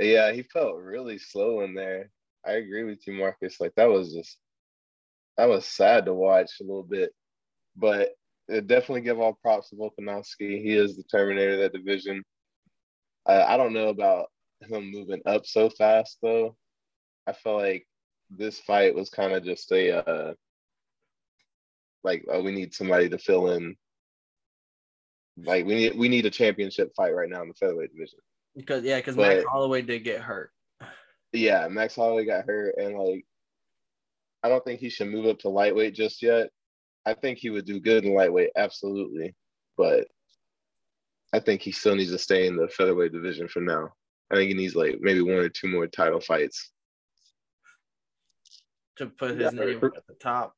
Yeah, 0.00 0.32
he 0.32 0.42
felt 0.42 0.78
really 0.78 1.18
slow 1.18 1.60
in 1.60 1.74
there. 1.74 2.10
I 2.46 2.52
agree 2.52 2.84
with 2.84 3.06
you, 3.06 3.14
Marcus. 3.14 3.60
Like 3.60 3.74
that 3.76 3.88
was 3.88 4.12
just 4.12 4.38
that 5.36 5.48
was 5.48 5.64
sad 5.64 6.06
to 6.06 6.14
watch 6.14 6.50
a 6.60 6.64
little 6.64 6.82
bit, 6.82 7.12
but 7.76 8.10
it 8.48 8.66
definitely 8.66 9.02
give 9.02 9.20
all 9.20 9.38
props 9.40 9.70
to 9.70 9.76
Volkanovski. 9.76 10.62
He 10.62 10.74
is 10.74 10.96
the 10.96 11.04
Terminator 11.04 11.54
of 11.54 11.58
that 11.58 11.72
division. 11.72 12.22
Uh, 13.26 13.44
I 13.46 13.56
don't 13.56 13.74
know 13.74 13.88
about 13.88 14.26
him 14.62 14.90
moving 14.90 15.20
up 15.26 15.46
so 15.46 15.68
fast 15.68 16.18
though. 16.22 16.56
I 17.26 17.32
feel 17.32 17.56
like 17.56 17.86
this 18.30 18.58
fight 18.60 18.94
was 18.94 19.10
kind 19.10 19.32
of 19.32 19.44
just 19.44 19.70
a 19.72 20.08
uh, 20.08 20.34
like 22.04 22.24
uh, 22.32 22.40
we 22.40 22.52
need 22.52 22.74
somebody 22.74 23.08
to 23.08 23.18
fill 23.18 23.50
in. 23.50 23.76
Like 25.36 25.66
we 25.66 25.74
need 25.74 25.96
we 25.96 26.08
need 26.08 26.26
a 26.26 26.30
championship 26.30 26.92
fight 26.96 27.14
right 27.14 27.28
now 27.28 27.42
in 27.42 27.48
the 27.48 27.54
featherweight 27.54 27.94
division. 27.94 28.18
Because 28.56 28.82
yeah, 28.82 28.96
because 28.96 29.16
Max 29.16 29.44
Holloway 29.48 29.82
did 29.82 30.04
get 30.04 30.20
hurt. 30.20 30.50
Yeah, 31.32 31.68
Max 31.68 31.94
Holloway 31.94 32.24
got 32.24 32.46
hurt, 32.46 32.76
and 32.78 32.98
like, 32.98 33.24
I 34.42 34.48
don't 34.48 34.64
think 34.64 34.80
he 34.80 34.88
should 34.88 35.08
move 35.08 35.26
up 35.26 35.38
to 35.40 35.48
lightweight 35.48 35.94
just 35.94 36.22
yet. 36.22 36.50
I 37.04 37.14
think 37.14 37.38
he 37.38 37.50
would 37.50 37.66
do 37.66 37.80
good 37.80 38.04
in 38.04 38.14
lightweight, 38.14 38.50
absolutely, 38.56 39.34
but 39.76 40.08
I 41.32 41.40
think 41.40 41.60
he 41.60 41.72
still 41.72 41.94
needs 41.94 42.10
to 42.12 42.18
stay 42.18 42.46
in 42.46 42.56
the 42.56 42.68
featherweight 42.68 43.12
division 43.12 43.48
for 43.48 43.60
now. 43.60 43.92
I 44.30 44.36
think 44.36 44.48
he 44.48 44.54
needs 44.54 44.74
like 44.74 44.98
maybe 45.00 45.20
one 45.20 45.36
or 45.36 45.48
two 45.48 45.68
more 45.68 45.86
title 45.86 46.20
fights. 46.20 46.70
To 48.96 49.06
put 49.06 49.38
his 49.38 49.52
name 49.52 49.80
at 49.84 50.06
the 50.06 50.14
top. 50.20 50.54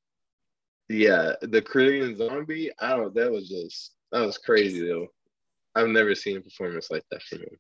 Yeah, 0.89 1.35
the 1.43 1.63
Korean 1.63 2.17
Zombie. 2.17 2.71
I 2.81 2.97
don't. 2.97 3.15
That 3.15 3.31
was 3.31 3.49
just 3.49 3.93
that 4.13 4.27
was 4.27 4.39
crazy 4.39 4.87
though. 4.89 5.09
I've 5.75 5.89
never 5.89 6.15
seen 6.15 6.37
a 6.37 6.41
performance 6.41 6.91
like 6.91 7.05
that 7.11 7.23
from 7.23 7.41
him. 7.41 7.59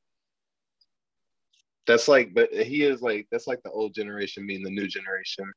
That's 1.87 2.09
like, 2.09 2.35
but 2.35 2.53
he 2.53 2.83
is 2.85 3.03
like 3.03 3.27
that's 3.31 3.47
like 3.47 3.61
the 3.65 3.71
old 3.71 3.95
generation 3.95 4.47
being 4.47 4.63
the 4.63 4.71
new 4.71 4.87
generation. 4.87 5.51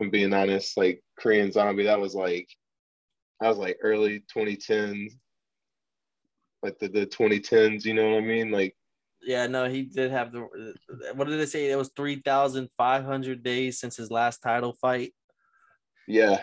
I'm 0.00 0.10
being 0.10 0.32
honest, 0.34 0.76
like 0.76 1.02
Korean 1.18 1.52
Zombie, 1.52 1.84
that 1.84 2.00
was 2.00 2.14
like, 2.14 2.48
I 3.40 3.48
was 3.48 3.58
like 3.58 3.78
early 3.82 4.24
2010s, 4.34 5.12
like 6.62 6.78
the 6.78 6.88
the 6.88 7.06
2010s. 7.06 7.84
You 7.84 7.94
know 7.94 8.10
what 8.10 8.18
I 8.18 8.26
mean? 8.26 8.50
Like 8.50 8.74
Yeah, 9.20 9.46
no, 9.46 9.68
he 9.68 9.82
did 9.82 10.10
have 10.10 10.32
the. 10.32 10.74
What 11.14 11.28
did 11.28 11.38
they 11.38 11.46
say? 11.46 11.70
It 11.70 11.76
was 11.76 11.90
three 11.94 12.20
thousand 12.24 12.68
five 12.76 13.04
hundred 13.04 13.42
days 13.42 13.78
since 13.78 13.96
his 13.96 14.10
last 14.10 14.38
title 14.38 14.72
fight. 14.80 15.12
yeah, 16.08 16.42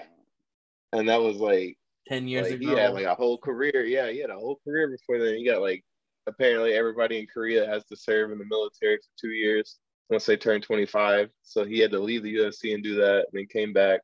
and 0.93 1.09
that 1.09 1.21
was 1.21 1.37
like 1.37 1.77
Ten 2.07 2.27
years 2.27 2.49
like, 2.49 2.61
ago. 2.61 2.69
he 2.69 2.75
had 2.75 2.93
like 2.93 3.05
a 3.05 3.15
whole 3.15 3.37
career. 3.37 3.85
Yeah, 3.85 4.09
he 4.09 4.19
had 4.19 4.29
a 4.29 4.35
whole 4.35 4.59
career 4.63 4.87
before 4.89 5.19
then. 5.23 5.35
He 5.35 5.45
got 5.45 5.61
like 5.61 5.83
apparently 6.27 6.73
everybody 6.73 7.19
in 7.19 7.27
Korea 7.27 7.65
has 7.67 7.85
to 7.85 7.95
serve 7.95 8.31
in 8.31 8.37
the 8.37 8.45
military 8.45 8.97
for 8.97 9.09
two 9.19 9.31
years 9.31 9.79
once 10.09 10.25
they 10.25 10.37
turn 10.37 10.61
25. 10.61 11.29
So 11.43 11.65
he 11.65 11.79
had 11.79 11.91
to 11.91 11.99
leave 11.99 12.23
the 12.23 12.35
UFC 12.35 12.73
and 12.73 12.83
do 12.83 12.95
that, 12.95 13.27
and 13.31 13.33
then 13.33 13.47
came 13.47 13.73
back, 13.73 14.01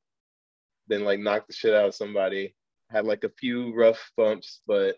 then 0.88 1.04
like 1.04 1.20
knocked 1.20 1.48
the 1.48 1.54
shit 1.54 1.74
out 1.74 1.88
of 1.88 1.96
somebody. 1.96 2.56
Had 2.92 3.06
like 3.06 3.24
a 3.24 3.32
few 3.40 3.74
rough 3.76 4.12
bumps, 4.16 4.62
but 4.68 4.96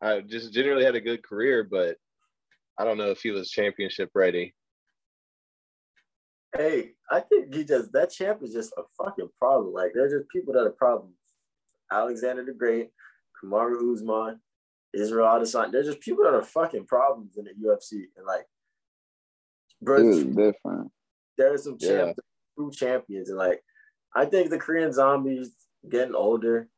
I 0.00 0.20
just 0.20 0.54
generally 0.54 0.84
had 0.84 0.94
a 0.94 1.00
good 1.00 1.22
career. 1.22 1.64
But 1.70 1.96
I 2.78 2.84
don't 2.84 2.98
know 2.98 3.10
if 3.10 3.20
he 3.20 3.30
was 3.30 3.50
championship 3.50 4.10
ready. 4.14 4.54
Hey, 6.56 6.92
I 7.10 7.20
think 7.20 7.54
he 7.54 7.64
just 7.64 7.92
that 7.92 8.10
champ 8.10 8.42
is 8.42 8.54
just 8.54 8.72
a 8.78 8.82
fucking 8.98 9.28
problem. 9.38 9.74
Like 9.74 9.92
there's 9.94 10.12
just 10.12 10.28
people 10.30 10.54
that 10.54 10.64
are 10.64 10.70
problems. 10.70 11.14
Alexander 11.92 12.44
the 12.44 12.52
Great, 12.52 12.90
Kamaru 13.42 13.92
Usman, 13.92 14.40
Israel 14.94 15.26
Adesanya. 15.26 15.72
There's 15.72 15.86
just 15.86 16.00
people 16.00 16.24
that 16.24 16.34
are 16.34 16.42
fucking 16.42 16.86
problems 16.86 17.36
in 17.36 17.44
the 17.44 17.52
UFC. 17.52 18.04
And 18.16 18.26
like, 18.26 18.46
bro, 19.80 20.02
different. 20.24 20.90
there 21.38 21.54
are 21.54 21.58
some 21.58 21.76
Yeah. 21.80 22.12
true 22.56 22.70
champions, 22.72 23.28
and 23.28 23.38
like, 23.38 23.62
I 24.14 24.24
think 24.26 24.50
the 24.50 24.58
Korean 24.58 24.92
zombies 24.92 25.54
getting 25.88 26.14
older, 26.14 26.68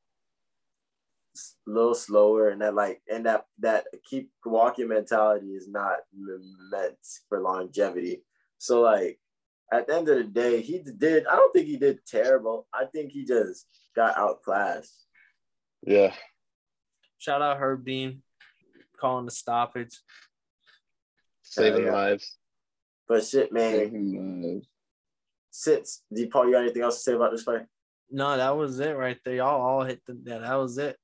a 1.66 1.70
little 1.70 1.94
slower, 1.94 2.50
and 2.50 2.60
that 2.60 2.74
like, 2.74 3.02
and 3.10 3.24
that 3.26 3.46
that 3.60 3.86
keep 4.04 4.30
walking 4.44 4.88
mentality 4.88 5.54
is 5.54 5.68
not 5.68 5.96
meant 6.14 6.98
for 7.28 7.40
longevity. 7.40 8.24
So 8.58 8.82
like, 8.82 9.18
at 9.72 9.86
the 9.86 9.94
end 9.96 10.08
of 10.10 10.18
the 10.18 10.24
day, 10.24 10.60
he 10.60 10.80
did. 10.80 11.26
I 11.26 11.36
don't 11.36 11.52
think 11.52 11.66
he 11.66 11.78
did 11.78 12.04
terrible. 12.06 12.68
I 12.74 12.84
think 12.84 13.12
he 13.12 13.24
just 13.24 13.66
got 13.96 14.16
outclassed. 14.18 15.06
Yeah, 15.84 16.14
Shout 17.22 17.40
out 17.40 17.58
Herb 17.58 17.84
Dean, 17.84 18.20
calling 19.00 19.26
the 19.26 19.30
stoppage. 19.30 19.96
saving 21.44 21.84
uh, 21.84 21.86
yeah. 21.86 21.92
lives. 21.92 22.36
But 23.06 23.24
shit, 23.24 23.52
man. 23.52 23.76
Saving 23.76 24.42
lives. 24.42 24.66
Since 25.52 26.02
D 26.12 26.26
Paul, 26.26 26.46
you 26.46 26.54
got 26.54 26.64
anything 26.64 26.82
else 26.82 26.96
to 26.96 27.02
say 27.02 27.12
about 27.12 27.30
this 27.30 27.44
fight? 27.44 27.66
No, 28.10 28.36
that 28.36 28.56
was 28.56 28.80
it 28.80 28.96
right 28.96 29.18
there. 29.24 29.36
Y'all 29.36 29.60
all 29.60 29.84
hit 29.84 30.02
the 30.04 30.20
yeah, 30.24 30.38
that 30.38 30.54
was 30.56 30.78
it. 30.78 30.96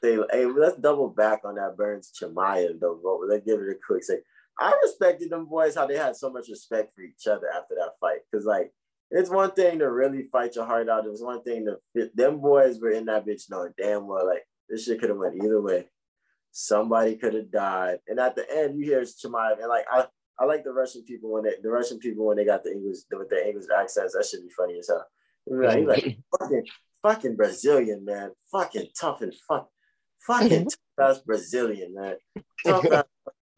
They, 0.00 0.16
hey, 0.30 0.46
let's 0.46 0.78
double 0.78 1.10
back 1.10 1.42
on 1.44 1.56
that 1.56 1.76
Burns 1.76 2.10
Chimaev 2.18 2.80
though. 2.80 2.98
Bro. 3.02 3.26
Let's 3.28 3.44
give 3.44 3.60
it 3.60 3.68
a 3.68 3.74
quick 3.86 4.04
second. 4.04 4.24
I 4.58 4.72
respected 4.82 5.28
them 5.28 5.44
boys 5.44 5.74
how 5.74 5.86
they 5.86 5.98
had 5.98 6.16
so 6.16 6.30
much 6.30 6.48
respect 6.48 6.94
for 6.94 7.02
each 7.02 7.26
other 7.26 7.48
after 7.54 7.74
that 7.74 7.98
fight. 8.00 8.20
Cause 8.32 8.46
like 8.46 8.72
it's 9.10 9.28
one 9.28 9.50
thing 9.50 9.80
to 9.80 9.90
really 9.90 10.28
fight 10.32 10.56
your 10.56 10.64
heart 10.64 10.88
out. 10.88 11.04
It 11.04 11.10
was 11.10 11.20
one 11.22 11.42
thing 11.42 11.66
to 11.66 11.76
fit 11.92 12.16
them 12.16 12.40
boys 12.40 12.80
were 12.80 12.92
in 12.92 13.04
that 13.04 13.26
bitch 13.26 13.50
knowing 13.50 13.74
damn 13.76 14.06
well 14.06 14.26
like 14.26 14.46
this 14.68 14.84
shit 14.84 15.00
could 15.00 15.10
have 15.10 15.18
went 15.18 15.36
either 15.36 15.60
way. 15.60 15.88
Somebody 16.50 17.16
could 17.16 17.34
have 17.34 17.50
died. 17.50 17.98
And 18.06 18.18
at 18.18 18.36
the 18.36 18.46
end 18.50 18.78
you 18.78 18.84
hear 18.84 19.02
Chimaev 19.02 19.58
and 19.58 19.68
like 19.68 19.84
I 19.90 20.06
I 20.38 20.44
like 20.44 20.64
the 20.64 20.72
Russian 20.72 21.04
people 21.04 21.32
when 21.32 21.44
they 21.44 21.54
the 21.62 21.70
Russian 21.70 21.98
people 21.98 22.26
when 22.26 22.36
they 22.36 22.44
got 22.44 22.64
the 22.64 22.72
English 22.72 22.98
with 23.10 23.28
the 23.28 23.46
English 23.46 23.66
accents. 23.76 24.14
That 24.14 24.26
should 24.26 24.42
be 24.42 24.50
funny 24.56 24.78
as 24.78 24.88
hell. 24.88 25.06
Like, 25.46 25.78
he's 25.78 25.86
like 25.86 26.18
fucking 26.38 26.66
fucking 27.02 27.36
Brazilian, 27.36 28.04
man. 28.04 28.30
Fucking 28.50 28.88
tough 28.98 29.22
and 29.22 29.34
fuck 29.48 29.68
fucking 30.26 30.68
tough 30.98 31.16
ass 31.16 31.18
Brazilian, 31.20 31.94
man. 31.94 32.16
Tough 32.64 32.86
ass 32.86 33.04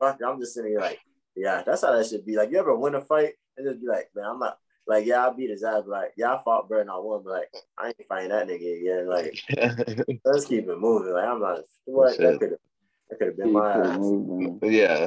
fuck. 0.01 0.19
I'm 0.27 0.41
just 0.41 0.55
sitting 0.55 0.71
here 0.71 0.81
like, 0.81 1.01
yeah, 1.37 1.63
that's 1.65 1.83
how 1.83 1.93
that 1.93 2.07
should 2.07 2.27
be. 2.27 2.37
Like, 2.37 2.51
you 2.51 2.59
ever 2.59 2.77
win 2.77 2.95
a 2.95 3.03
fight 3.03 3.35
and 3.57 3.67
just 3.67 3.81
be 3.81 3.89
like, 3.89 4.09
man, 4.15 4.27
I'm 4.27 4.39
not 4.39 4.59
like, 4.87 5.07
yeah, 5.07 5.27
I 5.27 5.31
beat 5.33 5.51
his 5.51 5.63
ass, 5.65 5.85
like, 5.87 6.13
yeah, 6.17 6.35
I 6.35 6.43
fought 6.43 6.69
Burn, 6.69 6.91
I 6.91 6.99
won, 6.99 7.23
but 7.25 7.33
like, 7.33 7.55
I 7.79 7.89
ain't 7.89 7.97
fighting 8.09 8.31
that 8.31 8.47
nigga 8.49 8.81
again. 8.81 9.09
Like, 9.09 10.19
let's 10.25 10.45
keep 10.47 10.69
it 10.69 10.79
moving. 10.79 11.13
Like, 11.13 11.27
I'm 11.27 11.41
not 11.41 11.61
what 11.85 12.19
that 12.19 12.39
could 12.39 12.51
have 12.51 12.59
that 13.11 13.19
could 13.19 13.29
have 13.29 13.37
been 13.37 13.47
Keep 13.47 13.55
my 13.55 13.73
ass. 13.73 13.99
moving. 13.99 14.59
yeah, 14.63 15.07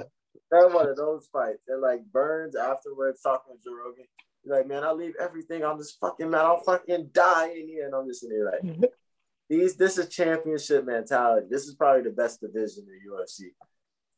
That 0.52 0.66
was 0.66 0.74
one 0.74 0.90
of 0.90 0.98
those 0.98 1.28
fights. 1.32 1.64
And 1.68 1.82
like 1.82 2.02
Burns 2.12 2.56
afterwards 2.56 3.22
talking 3.22 3.54
with 3.54 3.64
Joe 3.64 3.76
Rogan. 3.76 4.06
He's 4.44 4.52
like, 4.52 4.68
man, 4.68 4.84
I 4.84 4.92
leave 4.92 5.14
everything 5.20 5.64
on 5.64 5.78
this 5.78 5.98
fucking 6.00 6.30
man. 6.30 6.42
I'll 6.42 6.64
fucking 6.64 7.10
die 7.12 7.50
in 7.50 7.68
here. 7.68 7.86
And 7.86 7.96
I'm 7.96 8.08
just 8.08 8.22
sitting 8.22 8.38
here 8.38 8.52
like, 8.80 8.92
these 9.50 9.76
this 9.76 9.98
is 9.98 10.10
championship 10.10 10.86
mentality. 10.86 11.48
This 11.50 11.68
is 11.68 11.76
probably 11.76 12.04
the 12.04 12.12
best 12.12 12.40
division 12.42 12.86
in 12.88 13.00
the 13.12 13.16
UFC. 13.24 13.50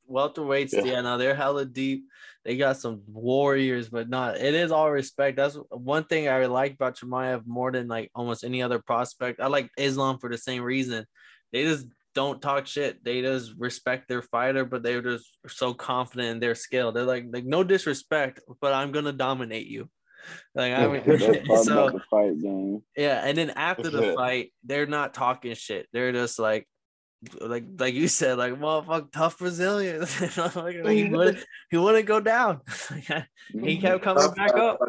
Welterweights, 0.09 0.73
Yeah. 0.73 0.83
yeah. 0.83 1.01
no, 1.01 1.17
they're 1.17 1.35
hella 1.35 1.65
deep. 1.65 2.05
They 2.45 2.57
got 2.57 2.77
some 2.77 3.03
warriors, 3.07 3.89
but 3.89 4.09
not. 4.09 4.37
It 4.37 4.53
is 4.55 4.71
all 4.71 4.89
respect. 4.89 5.37
That's 5.37 5.57
one 5.69 6.05
thing 6.05 6.29
I 6.29 6.45
like 6.45 6.73
about 6.73 6.97
Chimaev 6.97 7.45
more 7.45 7.71
than 7.71 7.87
like 7.87 8.09
almost 8.15 8.43
any 8.43 8.61
other 8.61 8.79
prospect. 8.79 9.39
I 9.39 9.47
like 9.47 9.69
Islam 9.77 10.19
for 10.19 10.29
the 10.29 10.37
same 10.37 10.63
reason. 10.63 11.05
They 11.51 11.63
just 11.63 11.85
don't 12.15 12.41
talk 12.41 12.65
shit. 12.65 13.03
They 13.03 13.21
just 13.21 13.53
respect 13.57 14.07
their 14.07 14.21
fighter, 14.21 14.65
but 14.65 14.83
they're 14.83 15.01
just 15.01 15.25
so 15.47 15.73
confident 15.73 16.29
in 16.29 16.39
their 16.39 16.55
skill. 16.55 16.91
They're 16.91 17.03
like, 17.03 17.25
like 17.31 17.45
no 17.45 17.63
disrespect, 17.63 18.39
but 18.61 18.73
I'm 18.73 18.91
gonna 18.91 19.13
dominate 19.13 19.67
you. 19.67 19.89
Like 20.55 20.73
I 20.73 20.87
mean, 20.87 21.03
so 21.63 21.99
fight 22.09 22.33
yeah, 22.97 23.21
and 23.23 23.37
then 23.37 23.51
after 23.51 23.89
the 23.89 24.13
fight, 24.13 24.51
they're 24.63 24.85
not 24.85 25.13
talking 25.13 25.53
shit. 25.53 25.87
They're 25.93 26.11
just 26.11 26.39
like, 26.39 26.67
like, 27.41 27.65
like 27.77 27.93
you 27.93 28.07
said, 28.07 28.37
like, 28.37 28.53
motherfucker, 28.53 29.11
tough 29.11 29.39
Brazilian. 29.39 29.99
like, 30.55 30.75
he 30.87 31.03
wouldn't, 31.09 31.45
he 31.69 31.77
wouldn't 31.77 32.05
go 32.05 32.19
down. 32.19 32.61
he 33.61 33.77
kept 33.77 34.03
coming 34.03 34.31
back 34.31 34.55
up. 34.55 34.79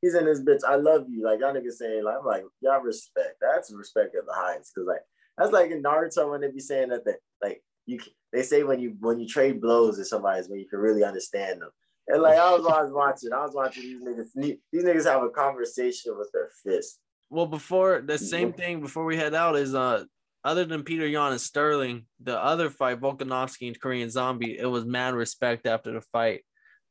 He's 0.00 0.14
in 0.14 0.26
his 0.26 0.42
bitch. 0.42 0.60
I 0.66 0.76
love 0.76 1.06
you. 1.08 1.24
Like 1.24 1.40
y'all 1.40 1.52
niggas 1.52 1.72
saying, 1.72 2.04
like 2.04 2.16
I'm 2.20 2.24
like, 2.24 2.44
y'all 2.60 2.80
respect. 2.80 3.36
That's 3.40 3.72
respect 3.74 4.14
at 4.14 4.24
the 4.26 4.32
highest. 4.32 4.74
Cause 4.74 4.84
like 4.86 5.00
that's 5.36 5.52
like 5.52 5.70
in 5.70 5.82
Naruto 5.82 6.30
when 6.30 6.40
they 6.40 6.50
be 6.50 6.60
saying 6.60 6.88
that 6.88 7.04
they 7.04 7.12
like 7.42 7.62
you 7.84 7.98
they 8.32 8.42
say 8.42 8.62
when 8.62 8.80
you 8.80 8.96
when 9.00 9.18
you 9.18 9.26
trade 9.26 9.60
blows 9.60 9.98
with 9.98 10.06
somebody 10.06 10.40
is 10.40 10.48
when 10.48 10.60
you 10.60 10.68
can 10.68 10.78
really 10.78 11.04
understand 11.04 11.60
them. 11.60 11.70
And 12.06 12.22
like 12.22 12.38
I 12.38 12.54
was 12.54 12.64
always 12.64 12.92
watching, 12.92 13.32
I 13.32 13.44
was 13.44 13.54
watching 13.54 13.82
these 13.82 14.00
niggas. 14.00 14.56
These 14.72 14.84
niggas 14.84 15.04
have 15.04 15.22
a 15.22 15.28
conversation 15.28 16.16
with 16.16 16.30
their 16.32 16.48
fists. 16.64 16.98
Well, 17.28 17.46
before 17.46 18.00
the 18.00 18.16
same 18.16 18.54
thing 18.54 18.80
before 18.80 19.04
we 19.04 19.16
head 19.16 19.34
out 19.34 19.56
is 19.56 19.74
uh 19.74 20.04
other 20.44 20.64
than 20.64 20.84
Peter 20.84 21.06
Yan 21.06 21.32
and 21.32 21.40
Sterling, 21.40 22.06
the 22.20 22.38
other 22.38 22.70
fight, 22.70 23.00
Volkanovski 23.00 23.66
and 23.66 23.80
Korean 23.80 24.10
Zombie, 24.10 24.56
it 24.58 24.66
was 24.66 24.84
mad 24.84 25.14
respect 25.14 25.66
after 25.66 25.92
the 25.92 26.00
fight. 26.00 26.42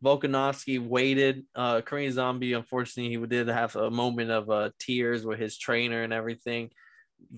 Volkanovski 0.03 0.79
waited. 0.79 1.45
Uh, 1.55 1.81
Korean 1.81 2.11
Zombie, 2.11 2.53
unfortunately, 2.53 3.17
he 3.17 3.25
did 3.25 3.47
have 3.47 3.75
a 3.75 3.89
moment 3.89 4.31
of 4.31 4.49
uh, 4.49 4.69
tears 4.79 5.25
with 5.25 5.39
his 5.39 5.57
trainer 5.57 6.03
and 6.03 6.13
everything. 6.13 6.69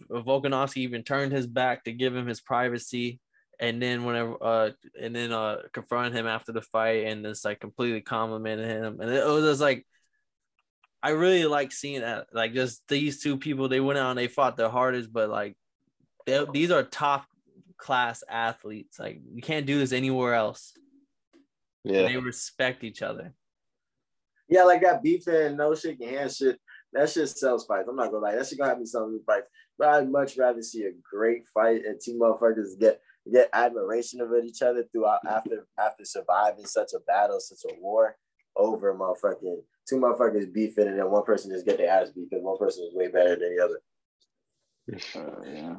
Volkanovski 0.09 0.77
even 0.77 1.03
turned 1.03 1.31
his 1.31 1.47
back 1.47 1.85
to 1.85 1.93
give 1.93 2.15
him 2.15 2.27
his 2.27 2.41
privacy, 2.41 3.19
and 3.59 3.81
then 3.81 4.03
whenever, 4.03 4.35
uh, 4.41 4.69
and 4.99 5.15
then 5.15 5.31
uh, 5.31 5.57
confronted 5.71 6.13
him 6.13 6.27
after 6.27 6.51
the 6.51 6.61
fight 6.61 7.05
and 7.05 7.23
just 7.23 7.45
like 7.45 7.61
completely 7.61 8.01
complimented 8.01 8.65
him, 8.65 8.99
and 8.99 9.09
it 9.09 9.25
was 9.25 9.45
just 9.45 9.61
like 9.61 9.85
I 11.01 11.11
really 11.11 11.45
like 11.45 11.71
seeing 11.71 12.01
that. 12.01 12.27
Like 12.33 12.53
just 12.53 12.85
these 12.87 13.21
two 13.21 13.37
people, 13.37 13.69
they 13.69 13.79
went 13.79 13.99
out 13.99 14.09
and 14.09 14.19
they 14.19 14.27
fought 14.27 14.57
their 14.57 14.69
hardest, 14.69 15.11
but 15.13 15.29
like 15.29 15.55
they, 16.25 16.45
these 16.51 16.71
are 16.71 16.83
top 16.83 17.25
class 17.77 18.23
athletes. 18.29 18.99
Like 18.99 19.21
you 19.33 19.41
can't 19.41 19.65
do 19.65 19.79
this 19.79 19.91
anywhere 19.91 20.33
else. 20.33 20.73
yeah. 21.83 22.03
They 22.03 22.17
respect 22.17 22.83
each 22.83 23.01
other. 23.01 23.33
Yeah, 24.47 24.63
like 24.63 24.81
that 24.81 25.03
beefing, 25.03 25.57
no 25.57 25.75
shaking 25.75 26.09
hands 26.09 26.37
shit. 26.37 26.59
That 26.93 27.09
shit 27.09 27.29
sells 27.29 27.65
fights. 27.65 27.87
I'm 27.87 27.95
not 27.95 28.11
gonna 28.11 28.25
lie. 28.25 28.35
That 28.35 28.47
shit 28.47 28.57
gonna 28.57 28.71
have 28.71 28.79
me 28.79 28.85
selling 28.85 29.13
me 29.13 29.19
fights. 29.25 29.47
But 29.77 29.89
I'd 29.89 30.11
much 30.11 30.37
rather 30.37 30.61
see 30.61 30.83
a 30.83 30.91
great 31.09 31.43
fight 31.53 31.85
and 31.85 31.99
two 32.03 32.19
motherfuckers 32.19 32.79
get 32.79 32.99
get 33.31 33.49
admiration 33.53 34.21
of 34.21 34.29
each 34.43 34.61
other 34.61 34.83
throughout 34.91 35.19
after 35.27 35.67
after 35.79 36.03
surviving 36.03 36.65
such 36.65 36.91
a 36.95 36.99
battle, 37.01 37.39
such 37.39 37.71
a 37.71 37.79
war 37.79 38.15
over 38.55 38.93
motherfucking 38.93 39.61
two 39.87 39.97
motherfuckers 39.97 40.51
beefing 40.51 40.87
and 40.87 40.99
then 40.99 41.09
one 41.09 41.23
person 41.23 41.51
just 41.51 41.65
get 41.65 41.77
their 41.77 41.89
ass 41.89 42.09
beat 42.09 42.29
because 42.29 42.43
one 42.43 42.57
person 42.57 42.85
is 42.85 42.93
way 42.93 43.07
better 43.07 43.35
than 43.35 43.55
the 43.55 43.63
other. 43.63 43.79
Uh, 45.15 45.41
yeah. 45.45 45.75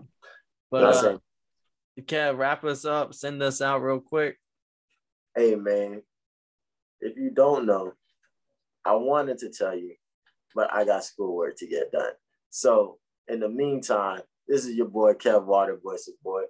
But 0.71 0.85
uh, 0.85 0.93
saying- 0.93 1.21
Kev, 2.03 2.39
wrap 2.39 2.65
us 2.65 2.85
up. 2.85 3.13
Send 3.15 3.43
us 3.43 3.61
out 3.61 3.83
real 3.83 4.01
quick. 4.01 4.39
Hey 5.37 5.55
man, 5.55 6.03
if 7.01 7.17
you 7.17 7.31
don't 7.31 7.67
know, 7.67 7.93
I 8.85 8.95
wanted 8.95 9.39
to 9.39 9.51
tell 9.51 9.77
you, 9.77 9.95
but 10.55 10.73
I 10.73 10.85
got 10.85 11.05
schoolwork 11.05 11.57
to 11.59 11.67
get 11.67 11.93
done. 11.93 12.13
So 12.49 12.99
in 13.29 13.41
the 13.41 13.49
meantime, 13.49 14.23
this 14.49 14.65
is 14.67 14.75
your 14.75 14.89
boy 14.89 15.13
Kev 15.15 15.45
Water 15.45 15.79
Waterboy 15.85 15.99
boy. 16.25 16.43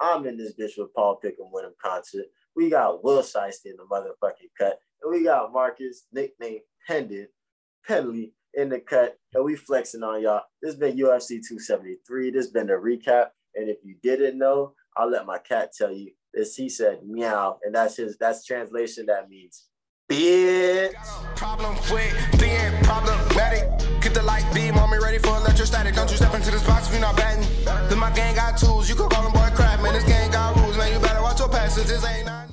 I'm 0.00 0.26
in 0.26 0.36
this 0.36 0.52
bitch 0.54 0.78
with 0.78 0.94
Paul 0.94 1.18
Pickham 1.22 1.50
Winham 1.52 1.72
concert. 1.82 2.26
We 2.54 2.70
got 2.70 3.02
Will 3.02 3.22
Shiesty 3.22 3.66
in 3.66 3.76
the 3.76 3.84
motherfucking 3.90 4.50
cut. 4.56 4.78
And 5.02 5.12
we 5.12 5.24
got 5.24 5.52
Marcus, 5.52 6.06
nickname 6.12 6.60
Pendant, 6.86 7.30
Penley 7.86 8.34
in 8.54 8.68
the 8.68 8.78
cut. 8.78 9.16
And 9.34 9.44
we 9.44 9.56
flexing 9.56 10.02
on 10.04 10.22
y'all. 10.22 10.42
This 10.62 10.72
has 10.74 10.78
been 10.78 10.96
UFC 10.96 11.40
273. 11.40 12.30
This 12.30 12.46
has 12.46 12.52
been 12.52 12.68
the 12.68 12.74
recap. 12.74 13.28
And 13.54 13.68
if 13.68 13.78
you 13.84 13.96
didn't 14.02 14.38
know, 14.38 14.74
I'll 14.96 15.10
let 15.10 15.26
my 15.26 15.38
cat 15.38 15.72
tell 15.76 15.92
you 15.92 16.12
this. 16.34 16.56
He 16.56 16.68
said 16.68 17.00
meow. 17.06 17.58
And 17.62 17.74
that's 17.74 17.96
his 17.96 18.16
that's 18.18 18.44
translation 18.44 19.06
that 19.06 19.28
means 19.28 19.68
bitch. 20.10 20.94
Problem 21.36 21.76
with 21.90 22.40
being 22.40 22.72
problematic. 22.82 23.68
Get 24.00 24.14
the 24.14 24.22
light 24.22 24.46
beam 24.54 24.76
on 24.78 24.90
me 24.90 24.98
ready 24.98 25.18
for 25.18 25.36
electrostatic. 25.36 25.94
Don't 25.94 26.10
you 26.10 26.16
step 26.16 26.34
into 26.34 26.50
this 26.50 26.66
box 26.66 26.88
if 26.88 26.92
you're 26.92 27.00
not 27.00 27.16
batting. 27.16 27.46
Then 27.88 27.98
my 27.98 28.10
gang 28.12 28.34
got 28.34 28.56
tools. 28.56 28.88
You 28.88 28.94
can 28.94 29.08
call 29.08 29.22
them 29.22 29.32
boy 29.32 29.50
crap, 29.54 29.80
man. 29.82 29.92
This 29.94 30.04
gang 30.04 30.30
got 30.30 30.56
rules, 30.56 30.76
man. 30.76 30.92
You 30.92 30.98
better 30.98 31.22
watch 31.22 31.38
your 31.38 31.48
passes. 31.48 31.88
This 31.88 32.04
ain't 32.04 32.26
not. 32.26 32.48